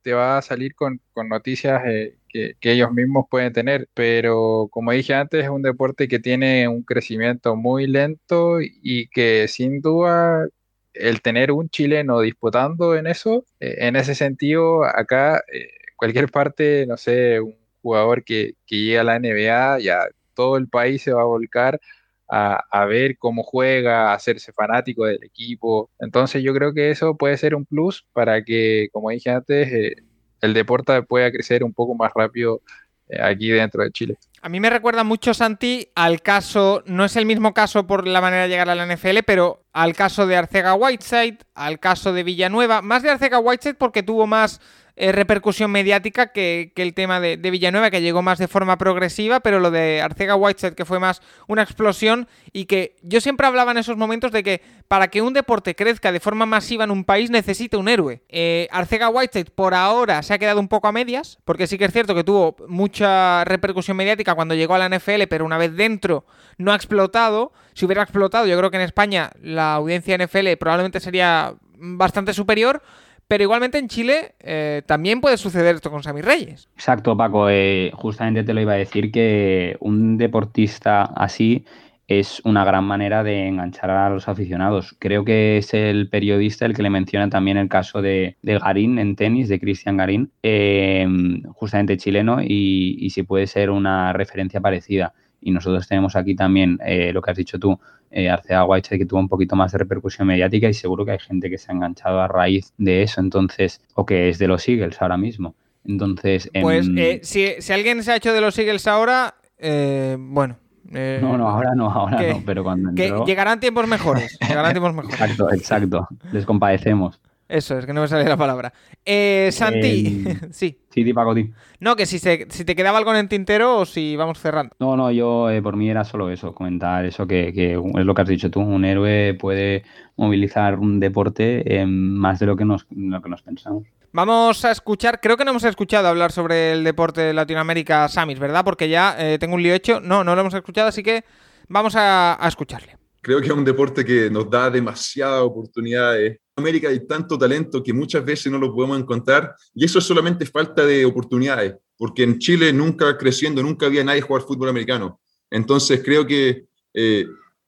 te 0.07 0.14
va 0.14 0.38
a 0.38 0.42
salir 0.42 0.76
con, 0.76 1.00
noticias 1.16 1.82
eh, 1.84 2.16
que, 2.28 2.54
ellos 2.62 2.92
mismos 2.92 3.26
pueden 3.28 3.52
tener, 3.52 3.88
pero 3.92 4.68
como 4.70 4.92
dije 4.92 5.14
antes, 5.14 5.42
es 5.42 5.50
un 5.50 5.62
deporte 5.62 6.07
que 6.07 6.20
tiene 6.20 6.68
un 6.68 6.84
crecimiento 6.84 7.57
muy 7.57 7.88
lento 7.88 8.61
y 8.61 9.09
que 9.09 9.48
sin 9.48 9.80
duda 9.80 10.46
el 10.94 11.22
tener 11.22 11.50
un 11.50 11.68
chileno 11.70 12.20
disputando 12.20 12.94
en 12.94 13.09
eso, 13.09 13.44
eh, 13.59 13.78
en 13.78 13.96
ese 13.96 14.14
sentido, 14.14 14.84
acá 14.84 15.42
eh, 15.52 15.70
cualquier 15.96 16.30
parte, 16.30 16.86
no 16.86 16.96
sé, 16.96 17.40
un 17.40 17.57
jugador 17.82 18.22
que, 18.22 18.54
que 18.64 18.76
llegue 18.76 19.00
a 19.00 19.04
la 19.04 19.18
NBA, 19.18 19.80
ya 19.80 20.07
todo 20.34 20.57
el 20.57 20.68
país 20.68 21.02
se 21.02 21.12
va 21.12 21.22
a 21.22 21.24
volcar 21.24 21.80
a, 22.28 22.84
ver 22.86 23.16
cómo 23.18 23.42
juega, 23.42 24.10
a 24.10 24.14
hacerse 24.14 24.52
fanático 24.52 25.04
del 25.04 25.22
equipo. 25.22 25.90
Entonces 25.98 26.42
yo 26.42 26.52
creo 26.54 26.72
que 26.72 26.90
eso 26.90 27.16
puede 27.16 27.36
ser 27.36 27.54
un 27.54 27.64
plus 27.64 28.06
para 28.12 28.42
que, 28.42 28.88
como 28.92 29.10
dije 29.10 29.30
antes, 29.30 29.72
eh, 29.72 29.96
el 30.40 30.54
deporte 30.54 31.02
pueda 31.02 31.30
crecer 31.30 31.64
un 31.64 31.72
poco 31.72 31.94
más 31.94 32.12
rápido 32.14 32.62
eh, 33.08 33.22
aquí 33.22 33.48
dentro 33.48 33.82
de 33.82 33.90
Chile. 33.90 34.16
A 34.42 34.48
mí 34.48 34.60
me 34.60 34.70
recuerda 34.70 35.04
mucho, 35.04 35.34
Santi, 35.34 35.88
al 35.94 36.22
caso, 36.22 36.82
no 36.86 37.04
es 37.04 37.16
el 37.16 37.26
mismo 37.26 37.54
caso 37.54 37.86
por 37.86 38.06
la 38.06 38.20
manera 38.20 38.44
de 38.44 38.48
llegar 38.48 38.70
a 38.70 38.74
la 38.74 38.86
NFL, 38.86 39.18
pero 39.26 39.64
al 39.72 39.94
caso 39.94 40.26
de 40.26 40.36
Arcega 40.36 40.74
Whiteside, 40.74 41.38
al 41.54 41.80
caso 41.80 42.12
de 42.12 42.22
Villanueva, 42.22 42.82
más 42.82 43.02
de 43.02 43.10
Arcega 43.10 43.38
Whiteside 43.38 43.74
porque 43.74 44.02
tuvo 44.02 44.26
más 44.26 44.60
eh, 44.99 45.12
repercusión 45.12 45.70
mediática 45.70 46.32
que, 46.32 46.72
el 46.74 46.94
tema 46.94 47.20
de, 47.20 47.36
Villanueva, 47.36 47.90
que 47.90 48.01
llegó 48.01 48.22
más 48.22 48.38
de 48.38 48.49
forma 48.49 48.78
progresiva, 48.78 49.40
pero 49.40 49.61
lo 49.61 49.70
de 49.70 50.01
Arcega 50.01 50.36
Whiteside, 50.36 50.74
que 50.74 50.86
fue 50.86 50.99
más 50.99 51.20
una 51.49 51.62
explosión 51.62 52.28
y 52.51 52.64
que 52.64 52.97
yo 53.03 53.20
siempre 53.20 53.47
hablaba 53.47 53.72
en 53.72 53.76
esos 53.76 53.99
momentos 53.99 54.32
de 54.32 54.42
que 54.42 54.62
para 54.88 55.09
que 55.09 55.20
un 55.20 55.34
deporte 55.34 55.74
crezca 55.74 56.12
de 56.12 56.20
forma 56.20 56.47
masiva 56.47 56.84
en 56.84 56.90
un 56.90 57.05
país 57.05 57.28
necesita 57.28 57.76
un 57.76 57.88
héroe. 57.88 58.22
Eh, 58.30 58.68
Arcega 58.70 59.11
Whiteside 59.11 59.51
por 59.51 59.74
ahora 59.74 60.22
se 60.22 60.32
ha 60.32 60.38
quedado 60.38 60.61
un 60.61 60.68
poco 60.68 60.88
a 60.88 60.92
medias, 60.92 61.38
porque 61.44 61.66
sí 61.66 61.76
que 61.76 61.84
es 61.84 61.92
cierto 61.92 62.14
que 62.14 62.24
tuvo 62.24 62.57
mucha 62.66 63.44
repercusión 63.44 63.99
mediática 63.99 64.34
cuando 64.34 64.55
llegó 64.55 64.76
a 64.76 64.78
la 64.78 64.88
NFL, 64.88 65.24
pero 65.28 65.44
una 65.44 65.59
vez 65.59 65.76
dentro 65.76 66.24
no 66.57 66.72
ha 66.72 66.74
explotado. 66.74 67.53
Si 67.74 67.84
hubiera 67.84 68.03
explotado, 68.03 68.47
yo 68.47 68.57
creo 68.57 68.70
que 68.70 68.78
en 68.78 68.84
España 68.84 69.30
la 69.42 69.74
audiencia 69.74 70.16
NFL 70.16 70.57
probablemente 70.59 71.01
sería 71.01 71.55
bastante 71.78 72.32
superior, 72.32 72.82
pero 73.28 73.42
igualmente 73.42 73.78
en 73.78 73.88
Chile 73.88 74.34
eh, 74.40 74.82
también 74.86 75.20
puede 75.20 75.36
suceder 75.36 75.74
esto 75.74 75.90
con 75.90 76.02
Sammy 76.02 76.20
Reyes. 76.20 76.68
Exacto, 76.74 77.16
Paco. 77.16 77.48
Eh, 77.50 77.90
justamente 77.94 78.44
te 78.44 78.54
lo 78.54 78.60
iba 78.60 78.72
a 78.72 78.76
decir 78.76 79.10
que 79.10 79.76
un 79.80 80.16
deportista 80.16 81.02
así 81.02 81.64
es 82.08 82.40
una 82.44 82.64
gran 82.64 82.84
manera 82.84 83.24
de 83.24 83.48
enganchar 83.48 83.90
a 83.90 84.08
los 84.10 84.28
aficionados. 84.28 84.94
Creo 85.00 85.24
que 85.24 85.58
es 85.58 85.74
el 85.74 86.08
periodista 86.08 86.64
el 86.64 86.74
que 86.74 86.82
le 86.82 86.90
menciona 86.90 87.28
también 87.28 87.56
el 87.56 87.68
caso 87.68 88.00
de, 88.00 88.36
Garín 88.42 89.00
en 89.00 89.16
tenis, 89.16 89.48
de 89.48 89.58
Cristian 89.58 89.96
Garín, 89.96 90.30
eh, 90.44 91.04
justamente 91.52 91.96
chileno, 91.96 92.40
y, 92.40 92.96
y 93.00 93.10
si 93.10 93.24
puede 93.24 93.48
ser 93.48 93.70
una 93.70 94.12
referencia 94.12 94.60
parecida. 94.60 95.14
Y 95.41 95.51
nosotros 95.51 95.87
tenemos 95.87 96.16
aquí 96.16 96.34
también 96.34 96.78
lo 97.12 97.22
que 97.22 97.30
has 97.30 97.37
dicho 97.37 97.59
tú, 97.59 97.78
eh, 98.11 98.30
Arcea 98.30 98.64
que 98.82 99.05
tuvo 99.05 99.20
un 99.20 99.28
poquito 99.28 99.57
más 99.57 99.72
de 99.72 99.78
repercusión 99.78 100.28
mediática 100.28 100.68
y 100.68 100.74
seguro 100.74 101.05
que 101.05 101.12
hay 101.12 101.18
gente 101.18 101.51
que 101.51 101.59
se 101.59 101.70
ha 101.70 101.74
enganchado 101.74 102.20
a 102.20 102.28
raíz 102.28 102.72
de 102.78 103.03
eso, 103.03 103.20
entonces, 103.20 103.80
o 103.95 104.07
que 104.07 104.28
es 104.28 104.39
de 104.39 104.49
los 104.49 104.66
Eagles 104.68 105.01
ahora 105.03 105.16
mismo. 105.16 105.55
Entonces, 105.84 106.51
pues 106.61 106.89
eh, 106.97 107.20
si, 107.22 107.72
alguien 107.72 108.03
se 108.03 108.12
ha 108.12 108.16
hecho 108.16 108.32
de 108.32 108.41
los 108.41 108.59
Eagles 108.59 108.87
ahora, 108.87 109.34
eh, 109.59 110.16
bueno. 110.18 110.57
Eh, 110.93 111.18
no, 111.20 111.37
no, 111.37 111.49
ahora 111.49 111.74
no, 111.74 111.91
ahora 111.91 112.22
no, 112.22 112.43
pero 112.47 112.62
cuando 112.62 112.95
que 112.95 113.12
llegarán 113.26 113.59
tiempos 113.59 113.89
mejores, 113.89 114.39
llegarán 114.41 114.72
tiempos 114.72 114.95
mejores. 114.95 115.20
Exacto, 115.20 115.53
exacto, 115.53 116.09
les 116.32 116.47
compadecemos. 116.47 117.20
Eso, 117.49 117.78
es 117.78 117.86
que 117.86 117.92
no 117.92 118.01
me 118.01 118.09
sale 118.09 118.24
la 118.24 118.36
palabra. 118.36 118.72
Eh, 119.05 119.51
Santi, 119.53 120.24
sí. 120.51 120.80
Sí, 120.90 121.12
Paco, 121.12 121.34
No, 121.78 121.94
que 121.94 122.07
si, 122.07 122.18
se, 122.18 122.47
si 122.51 122.64
te 122.64 122.74
quedaba 122.74 122.99
algo 122.99 123.12
en 123.12 123.18
el 123.18 123.28
tintero 123.28 123.78
o 123.78 123.86
si 123.86 124.16
vamos 124.16 124.40
cerrando. 124.40 124.74
No, 124.80 124.97
no, 124.97 125.12
yo 125.12 125.51
eh, 125.51 125.62
por 125.62 125.76
mí 125.76 125.88
era 125.90 126.05
solo 126.05 126.30
eso, 126.30 126.55
comentar 126.55 127.05
eso 127.05 127.26
que, 127.26 127.49
es 127.49 128.05
lo 128.05 128.14
que 128.14 128.22
has 128.22 128.28
dicho 128.28 128.51
tú. 128.51 128.61
Un 128.61 128.84
héroe 128.84 129.34
puede 129.34 129.84
movilizar 130.16 130.78
un 130.78 130.99
deporte 130.99 131.84
más 131.86 132.40
de 132.40 132.47
lo 132.47 132.57
que, 132.57 132.64
nos, 132.64 132.86
lo 132.90 133.22
que 133.22 133.28
nos 133.28 133.42
pensamos. 133.42 133.84
Vamos 134.12 134.64
a 134.64 134.70
escuchar, 134.70 135.20
creo 135.20 135.36
que 135.36 135.44
no 135.44 135.51
hemos 135.51 135.64
escuchado 135.64 136.09
hablar 136.09 136.32
sobre 136.32 136.72
el 136.72 136.82
deporte 136.82 137.20
de 137.20 137.34
Latinoamérica 137.34 138.09
Samis, 138.09 138.38
¿verdad? 138.38 138.64
Porque 138.64 138.88
ya 138.88 139.14
eh, 139.18 139.38
tengo 139.38 139.57
un 139.57 139.62
lío 139.62 139.74
hecho. 139.74 140.01
No, 140.01 140.24
no 140.24 140.34
lo 140.34 140.40
hemos 140.40 140.55
escuchado, 140.55 140.88
así 140.88 141.03
que 141.03 141.22
vamos 141.68 141.94
a, 141.97 142.42
a 142.42 142.49
escucharle. 142.49 142.97
Creo 143.20 143.40
que 143.40 143.47
es 143.49 143.53
un 143.53 143.64
deporte 143.64 144.05
que 144.05 144.30
nos 144.30 144.49
da 144.49 144.70
demasiadas 144.70 145.42
oportunidades 145.42 146.38
América 146.57 146.88
hay 146.88 147.07
tanto 147.07 147.36
talento 147.36 147.82
que 147.82 147.92
muchas 147.92 148.24
veces 148.24 148.50
no 148.50 148.59
lo 148.59 148.74
podemos 148.74 148.98
encontrar 148.98 149.54
y 149.74 149.84
eso 149.84 149.98
es 149.98 150.04
solamente 150.04 150.46
falta 150.46 150.86
de 150.86 151.04
oportunidades, 151.04 151.74
porque 151.98 152.22
en 152.22 152.38
Chile 152.38 152.72
nunca 152.72 153.16
creciendo, 153.18 153.62
nunca 153.62 153.86
había 153.86 154.02
nadie 154.02 154.22
jugar 154.22 154.42
fútbol 154.42 154.70
americano. 154.70 155.20
Entonces 155.50 156.00
creo 156.02 156.26
que 156.26 156.66
eh, 156.94 157.26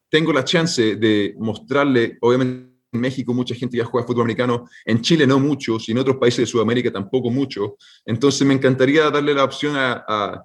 tengo 0.08 0.32
la 0.32 0.42
chance 0.42 0.96
de 0.96 1.34
mostrarle, 1.38 2.16
obviamente 2.22 2.68
en 2.90 3.00
México 3.00 3.34
mucha 3.34 3.54
gente 3.54 3.76
ya 3.76 3.84
juega 3.84 4.06
fútbol 4.06 4.22
americano, 4.22 4.66
en 4.86 5.02
Chile 5.02 5.26
no 5.26 5.38
mucho, 5.38 5.76
y 5.86 5.92
en 5.92 5.98
otros 5.98 6.16
países 6.16 6.38
de 6.38 6.46
Sudamérica 6.46 6.90
tampoco 6.90 7.30
mucho. 7.30 7.76
Entonces 8.06 8.46
me 8.46 8.54
encantaría 8.54 9.10
darle 9.10 9.34
la 9.34 9.44
opción 9.44 9.76
a, 9.76 10.02
a, 10.08 10.42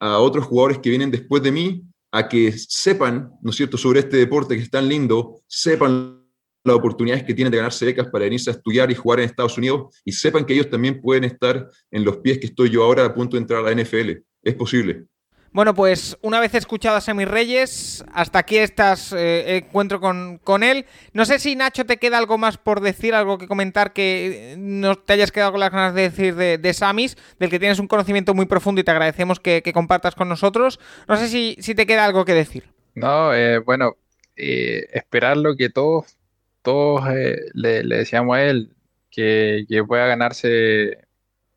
a 0.00 0.18
otros 0.18 0.46
jugadores 0.46 0.78
que 0.78 0.88
vienen 0.88 1.10
después 1.10 1.42
de 1.42 1.52
mí 1.52 1.82
a 2.10 2.26
que 2.26 2.52
sepan, 2.52 3.32
¿no 3.42 3.50
es 3.50 3.56
cierto?, 3.56 3.76
sobre 3.76 4.00
este 4.00 4.16
deporte 4.16 4.56
que 4.56 4.62
es 4.62 4.70
tan 4.70 4.88
lindo, 4.88 5.42
sepan 5.46 6.21
las 6.64 6.76
oportunidades 6.76 7.24
que 7.24 7.34
tienen 7.34 7.50
de 7.50 7.58
ganarse 7.58 7.84
becas 7.84 8.08
para 8.08 8.24
venirse 8.24 8.50
a 8.50 8.54
estudiar 8.54 8.90
y 8.90 8.94
jugar 8.94 9.20
en 9.20 9.26
Estados 9.26 9.58
Unidos 9.58 10.00
y 10.04 10.12
sepan 10.12 10.44
que 10.44 10.54
ellos 10.54 10.70
también 10.70 11.00
pueden 11.00 11.24
estar 11.24 11.68
en 11.90 12.04
los 12.04 12.18
pies 12.18 12.38
que 12.38 12.46
estoy 12.46 12.70
yo 12.70 12.84
ahora 12.84 13.04
a 13.04 13.14
punto 13.14 13.36
de 13.36 13.42
entrar 13.42 13.64
a 13.64 13.70
la 13.70 13.82
NFL. 13.82 14.10
Es 14.42 14.54
posible. 14.54 15.06
Bueno, 15.52 15.74
pues 15.74 16.16
una 16.22 16.40
vez 16.40 16.54
escuchado 16.54 16.96
a 16.96 17.02
Sammy 17.02 17.26
Reyes, 17.26 18.02
hasta 18.14 18.38
aquí 18.38 18.56
estás 18.56 19.12
eh, 19.12 19.58
encuentro 19.58 20.00
con, 20.00 20.38
con, 20.38 20.62
él. 20.62 20.86
No 21.12 21.26
sé 21.26 21.38
si 21.38 21.56
Nacho 21.56 21.84
te 21.84 21.98
queda 21.98 22.16
algo 22.16 22.38
más 22.38 22.56
por 22.56 22.80
decir, 22.80 23.14
algo 23.14 23.36
que 23.36 23.46
comentar 23.46 23.92
que 23.92 24.54
no 24.56 24.94
te 24.96 25.12
hayas 25.12 25.30
quedado 25.30 25.50
con 25.50 25.60
las 25.60 25.70
ganas 25.70 25.94
de 25.94 26.02
decir 26.02 26.36
de, 26.36 26.56
de 26.56 26.72
Samis, 26.72 27.18
del 27.38 27.50
que 27.50 27.58
tienes 27.58 27.78
un 27.80 27.86
conocimiento 27.86 28.32
muy 28.32 28.46
profundo 28.46 28.80
y 28.80 28.84
te 28.84 28.92
agradecemos 28.92 29.40
que, 29.40 29.62
compartas 29.74 30.14
con 30.14 30.30
nosotros. 30.30 30.80
No 31.06 31.18
sé 31.18 31.28
si, 31.28 31.56
si, 31.60 31.74
te 31.74 31.84
queda 31.84 32.06
algo 32.06 32.24
que 32.24 32.32
decir. 32.32 32.64
No, 32.94 33.34
eh, 33.34 33.58
bueno, 33.58 33.96
eh, 34.36 34.86
esperar 34.94 35.36
lo 35.36 35.54
que 35.54 35.68
todos 35.68 36.16
todos 36.62 37.08
eh, 37.10 37.36
le, 37.54 37.82
decíamos 37.82 38.36
a 38.36 38.44
él 38.44 38.70
que, 39.10 39.66
pueda 39.86 40.06
ganarse 40.06 40.98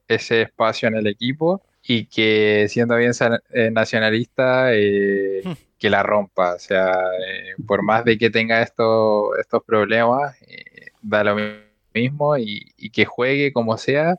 ese 0.08 0.44
espacio 0.44 0.88
en 0.88 0.96
el 0.96 1.08
equipo 1.08 1.64
y 1.84 2.06
que 2.06 2.68
siendo 2.70 2.96
bien 2.98 3.12
eh, 3.52 3.72
nacionalista, 3.72 4.74
eh, 4.74 5.42
hmm. 5.44 5.54
que 5.80 5.90
la 5.90 6.04
rompa. 6.04 6.56
O 6.56 6.60
sea, 6.60 6.98
por 7.68 7.84
más 7.84 8.04
de 8.06 8.18
que 8.18 8.30
tenga 8.30 8.62
estos 8.62 9.64
problemas, 9.66 10.36
da 11.02 11.24
lo 11.24 11.38
mismo 11.94 12.38
y, 12.38 12.90
que 12.92 13.06
juegue 13.06 13.54
como 13.54 13.78
sea 13.78 14.16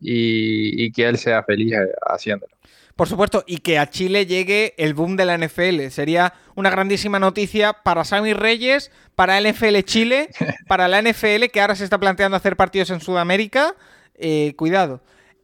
y, 0.00 0.84
y 0.84 0.92
que 0.92 1.08
él 1.08 1.18
sea 1.18 1.42
feliz 1.44 1.74
haciéndolo. 2.06 2.51
Por 2.96 3.08
supuesto, 3.08 3.42
y 3.46 3.58
que 3.58 3.78
a 3.78 3.88
Chile 3.88 4.26
llegue 4.26 4.74
el 4.76 4.94
boom 4.94 5.16
de 5.16 5.24
la 5.24 5.38
NFL. 5.38 5.88
Sería 5.88 6.34
una 6.54 6.70
grandísima 6.70 7.18
noticia 7.18 7.72
para 7.72 8.04
Sammy 8.04 8.34
Reyes, 8.34 8.90
para 9.14 9.40
la 9.40 9.50
NFL 9.50 9.78
Chile, 9.84 10.28
para 10.68 10.88
la 10.88 11.00
NFL 11.00 11.46
que 11.52 11.60
ahora 11.60 11.74
se 11.74 11.84
está 11.84 11.98
planteando 11.98 12.36
hacer 12.36 12.56
partidos 12.56 12.90
en 12.90 13.00
Sudamérica. 13.00 13.74
Eh, 14.14 14.54
cuidado. 14.56 15.02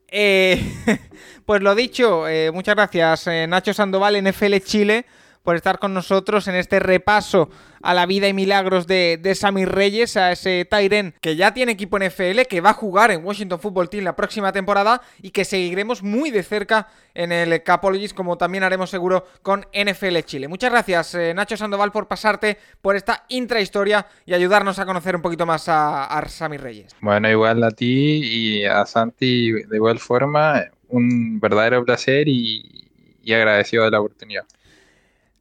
Eh, 0.08 0.62
pues 1.46 1.62
lo 1.62 1.74
dicho, 1.74 2.28
eh, 2.28 2.50
muchas 2.52 2.74
gracias 2.74 3.26
Nacho 3.48 3.74
Sandoval, 3.74 4.22
NFL 4.22 4.56
Chile, 4.64 5.06
por 5.48 5.56
estar 5.56 5.78
con 5.78 5.94
nosotros 5.94 6.46
en 6.46 6.56
este 6.56 6.78
repaso 6.78 7.48
a 7.80 7.94
la 7.94 8.04
vida 8.04 8.28
y 8.28 8.34
milagros 8.34 8.86
de, 8.86 9.18
de 9.18 9.34
Sammy 9.34 9.64
Reyes, 9.64 10.18
a 10.18 10.30
ese 10.30 10.66
Tyren 10.66 11.14
que 11.22 11.36
ya 11.36 11.54
tiene 11.54 11.72
equipo 11.72 11.96
en 11.96 12.08
NFL, 12.08 12.42
que 12.50 12.60
va 12.60 12.68
a 12.68 12.74
jugar 12.74 13.12
en 13.12 13.24
Washington 13.24 13.58
Football 13.58 13.88
Team 13.88 14.04
la 14.04 14.14
próxima 14.14 14.52
temporada 14.52 15.00
y 15.22 15.30
que 15.30 15.46
seguiremos 15.46 16.02
muy 16.02 16.30
de 16.30 16.42
cerca 16.42 16.88
en 17.14 17.32
el 17.32 17.62
Capologist, 17.62 18.14
como 18.14 18.36
también 18.36 18.62
haremos 18.62 18.90
seguro 18.90 19.24
con 19.40 19.64
NFL 19.72 20.18
Chile. 20.26 20.48
Muchas 20.48 20.70
gracias, 20.70 21.14
eh, 21.14 21.32
Nacho 21.32 21.56
Sandoval, 21.56 21.92
por 21.92 22.08
pasarte 22.08 22.58
por 22.82 22.94
esta 22.94 23.24
intrahistoria 23.30 24.06
y 24.26 24.34
ayudarnos 24.34 24.78
a 24.78 24.84
conocer 24.84 25.16
un 25.16 25.22
poquito 25.22 25.46
más 25.46 25.66
a, 25.70 26.04
a 26.04 26.28
Sammy 26.28 26.58
Reyes. 26.58 26.94
Bueno, 27.00 27.30
igual 27.30 27.64
a 27.64 27.70
ti 27.70 28.20
y 28.22 28.64
a 28.66 28.84
Santi 28.84 29.52
de 29.52 29.76
igual 29.76 29.98
forma, 29.98 30.62
un 30.88 31.40
verdadero 31.40 31.82
placer 31.86 32.28
y 32.28 32.84
agradecido 33.32 33.84
de 33.84 33.92
la 33.92 34.00
oportunidad. 34.00 34.44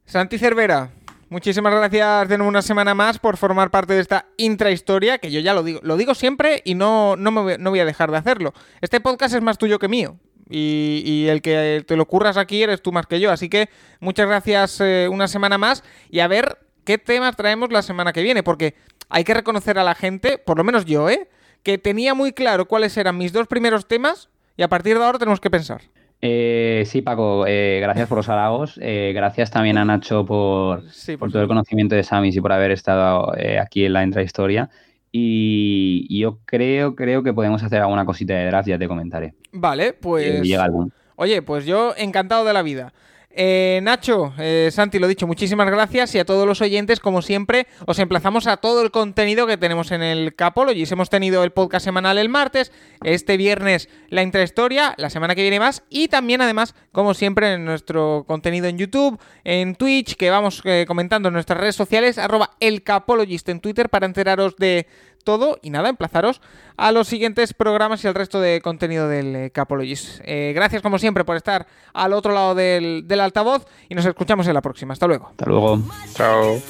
Santi 0.08 0.38
Cervera, 0.38 0.91
muchísimas 1.28 1.76
gracias 1.76 2.30
de 2.30 2.38
nuevo 2.38 2.47
una 2.47 2.62
semana 2.62 2.95
más 2.95 3.20
por 3.20 3.36
formar 3.36 3.72
parte 3.72 3.93
de 3.93 3.99
esta 3.99 4.28
intrahistoria, 4.38 5.18
que 5.18 5.30
yo 5.32 5.41
ya 5.41 5.53
lo 5.53 5.64
digo, 5.64 5.82
lo 5.84 5.97
digo 5.97 6.16
siempre 6.16 6.62
y 6.64 6.76
no, 6.76 7.18
no, 7.18 7.30
me 7.30 7.41
voy, 7.41 7.55
no 7.60 7.72
voy 7.72 7.82
a 7.82 7.86
dejar 7.86 8.10
de 8.12 8.16
hacerlo. 8.16 8.53
Este 8.80 9.01
podcast 9.01 9.36
es 9.36 9.41
más 9.41 9.58
tuyo 9.58 9.80
que 9.80 9.89
mío. 9.89 10.18
Y, 10.49 11.03
y, 11.05 11.28
el 11.28 11.41
que 11.41 11.84
te 11.86 11.97
lo 11.97 12.05
curras 12.05 12.38
aquí 12.38 12.64
eres 12.64 12.82
tú 12.82 12.93
más 12.93 13.05
que 13.05 13.20
yo. 13.20 13.34
Así 13.34 13.49
que 13.49 13.68
muchas 13.99 14.30
gracias 14.30 14.80
eh, 14.80 15.10
una 15.12 15.28
semana 15.28 15.58
más 15.58 15.84
y 16.10 16.22
a 16.22 16.30
ver 16.30 16.58
qué 16.86 16.97
temas 16.97 17.36
traemos 17.36 17.70
la 17.74 17.82
semana 17.82 18.14
que 18.14 18.24
viene, 18.24 18.43
porque 18.43 18.76
hay 19.10 19.26
que 19.26 19.34
reconocer 19.34 19.78
a 19.78 19.84
la 19.84 19.93
gente, 19.93 20.38
por 20.38 20.58
lo 20.58 20.64
menos 20.64 20.86
yo, 20.86 21.10
¿eh? 21.10 21.28
que 21.64 21.78
tenía 21.78 22.14
muy 22.14 22.32
claro 22.32 22.70
cuáles 22.70 22.95
eran 22.95 23.18
mis 23.18 23.34
dos 23.34 23.47
primeros 23.47 23.89
temas 23.89 24.30
y 24.55 24.64
a 24.64 24.70
partir 24.70 24.97
de 24.97 25.03
ahora 25.03 25.20
tenemos 25.20 25.41
que 25.41 25.49
pensar. 25.49 25.82
Eh, 26.22 26.84
sí, 26.86 27.01
Paco, 27.01 27.45
eh, 27.47 27.80
gracias 27.82 28.07
por 28.07 28.18
los 28.18 28.30
halagos. 28.30 28.80
Eh, 28.82 29.11
gracias 29.13 29.51
también 29.51 29.78
a 29.78 29.86
Nacho 29.86 30.26
por, 30.26 30.89
sí, 30.91 31.13
por, 31.13 31.20
por 31.20 31.32
todo 31.32 31.41
el 31.43 31.47
conocimiento 31.47 31.95
de 31.95 32.03
Samis 32.03 32.36
y 32.36 32.41
por 32.41 32.51
haber 32.51 32.72
estado 32.72 33.36
eh, 33.38 33.59
aquí 33.59 33.86
en 33.86 33.93
la 33.93 34.03
intrahistoria. 34.03 34.70
Y, 35.11 36.05
y 36.09 36.20
yo 36.20 36.39
creo, 36.45 36.95
creo 36.95 37.24
que 37.24 37.34
podemos 37.34 37.63
hacer 37.63 37.82
alguna 37.82 38.05
cosita 38.05 38.34
de 38.34 38.45
draft, 38.47 38.68
ya 38.68 38.78
te 38.78 38.88
comentaré. 38.88 39.36
Vale, 39.51 39.93
pues. 39.93 40.41
llega 40.41 40.63
algún. 40.63 40.91
Oye, 41.15 41.41
pues 41.41 41.65
yo 41.65 41.93
encantado 41.97 42.45
de 42.45 42.53
la 42.53 42.61
vida. 42.61 42.93
Eh, 43.39 43.81
Nacho, 43.83 44.33
eh, 44.39 44.69
Santi, 44.71 44.97
lo 44.97 45.07
dicho, 45.07 45.27
muchísimas 45.27 45.69
gracias 45.69 46.15
y 46.15 46.19
a 46.19 46.25
todos 46.25 46.47
los 46.47 46.59
oyentes, 46.59 46.99
como 46.99 47.21
siempre, 47.21 47.67
os 47.85 47.99
emplazamos 47.99 48.47
a 48.47 48.57
todo 48.57 48.81
el 48.81 48.89
contenido 48.89 49.45
que 49.45 49.57
tenemos 49.57 49.91
en 49.91 50.01
el 50.01 50.33
Capologis. 50.33 50.91
Hemos 50.91 51.11
tenido 51.11 51.43
el 51.43 51.51
podcast 51.51 51.85
semanal 51.85 52.17
el 52.17 52.29
martes, 52.29 52.71
este 53.03 53.38
viernes 53.38 53.89
la 54.09 54.23
intrahistoria, 54.23 54.95
la 54.97 55.11
semana 55.11 55.35
que 55.35 55.43
viene 55.43 55.59
más 55.59 55.83
y 55.88 56.07
también 56.07 56.41
además, 56.41 56.73
como 56.91 57.13
siempre, 57.13 57.53
en 57.53 57.63
nuestro 57.63 58.25
contenido 58.27 58.65
en 58.65 58.79
YouTube, 58.79 59.19
en 59.43 59.75
Twitch, 59.75 60.15
que 60.15 60.31
vamos 60.31 60.63
eh, 60.65 60.85
comentando 60.88 61.27
en 61.27 61.35
nuestras 61.35 61.59
redes 61.59 61.75
sociales, 61.75 62.17
arroba 62.17 62.55
el 62.59 62.81
Capologist 62.81 63.49
en 63.49 63.59
Twitter 63.59 63.89
para 63.89 64.07
enteraros 64.07 64.55
de 64.55 64.88
todo 65.28 65.59
y 65.61 65.71
nada, 65.71 65.89
emplazaros 65.89 66.39
a 66.78 66.93
los 66.93 67.09
siguientes 67.09 67.53
programas 67.53 68.01
y 68.01 68.07
al 68.07 68.15
resto 68.15 68.39
de 68.39 68.61
contenido 68.61 69.09
del 69.09 69.36
eh, 69.36 69.51
Capologis. 69.51 70.21
Eh, 70.23 70.53
gracias 70.55 70.82
como 70.82 70.97
siempre 70.99 71.25
por 71.25 71.36
estar 71.36 71.67
al 71.93 72.13
otro 72.13 72.32
lado 72.34 72.55
del, 72.55 73.03
del 73.05 73.19
altavoz 73.19 73.65
y 73.89 73.95
nos 73.95 74.05
escuchamos 74.05 74.47
en 74.47 74.53
la 74.53 74.61
próxima. 74.61 74.93
Hasta 74.93 75.05
luego. 75.05 75.28
Hasta 75.28 75.45
luego. 75.45 75.82
Chao. 76.13 76.61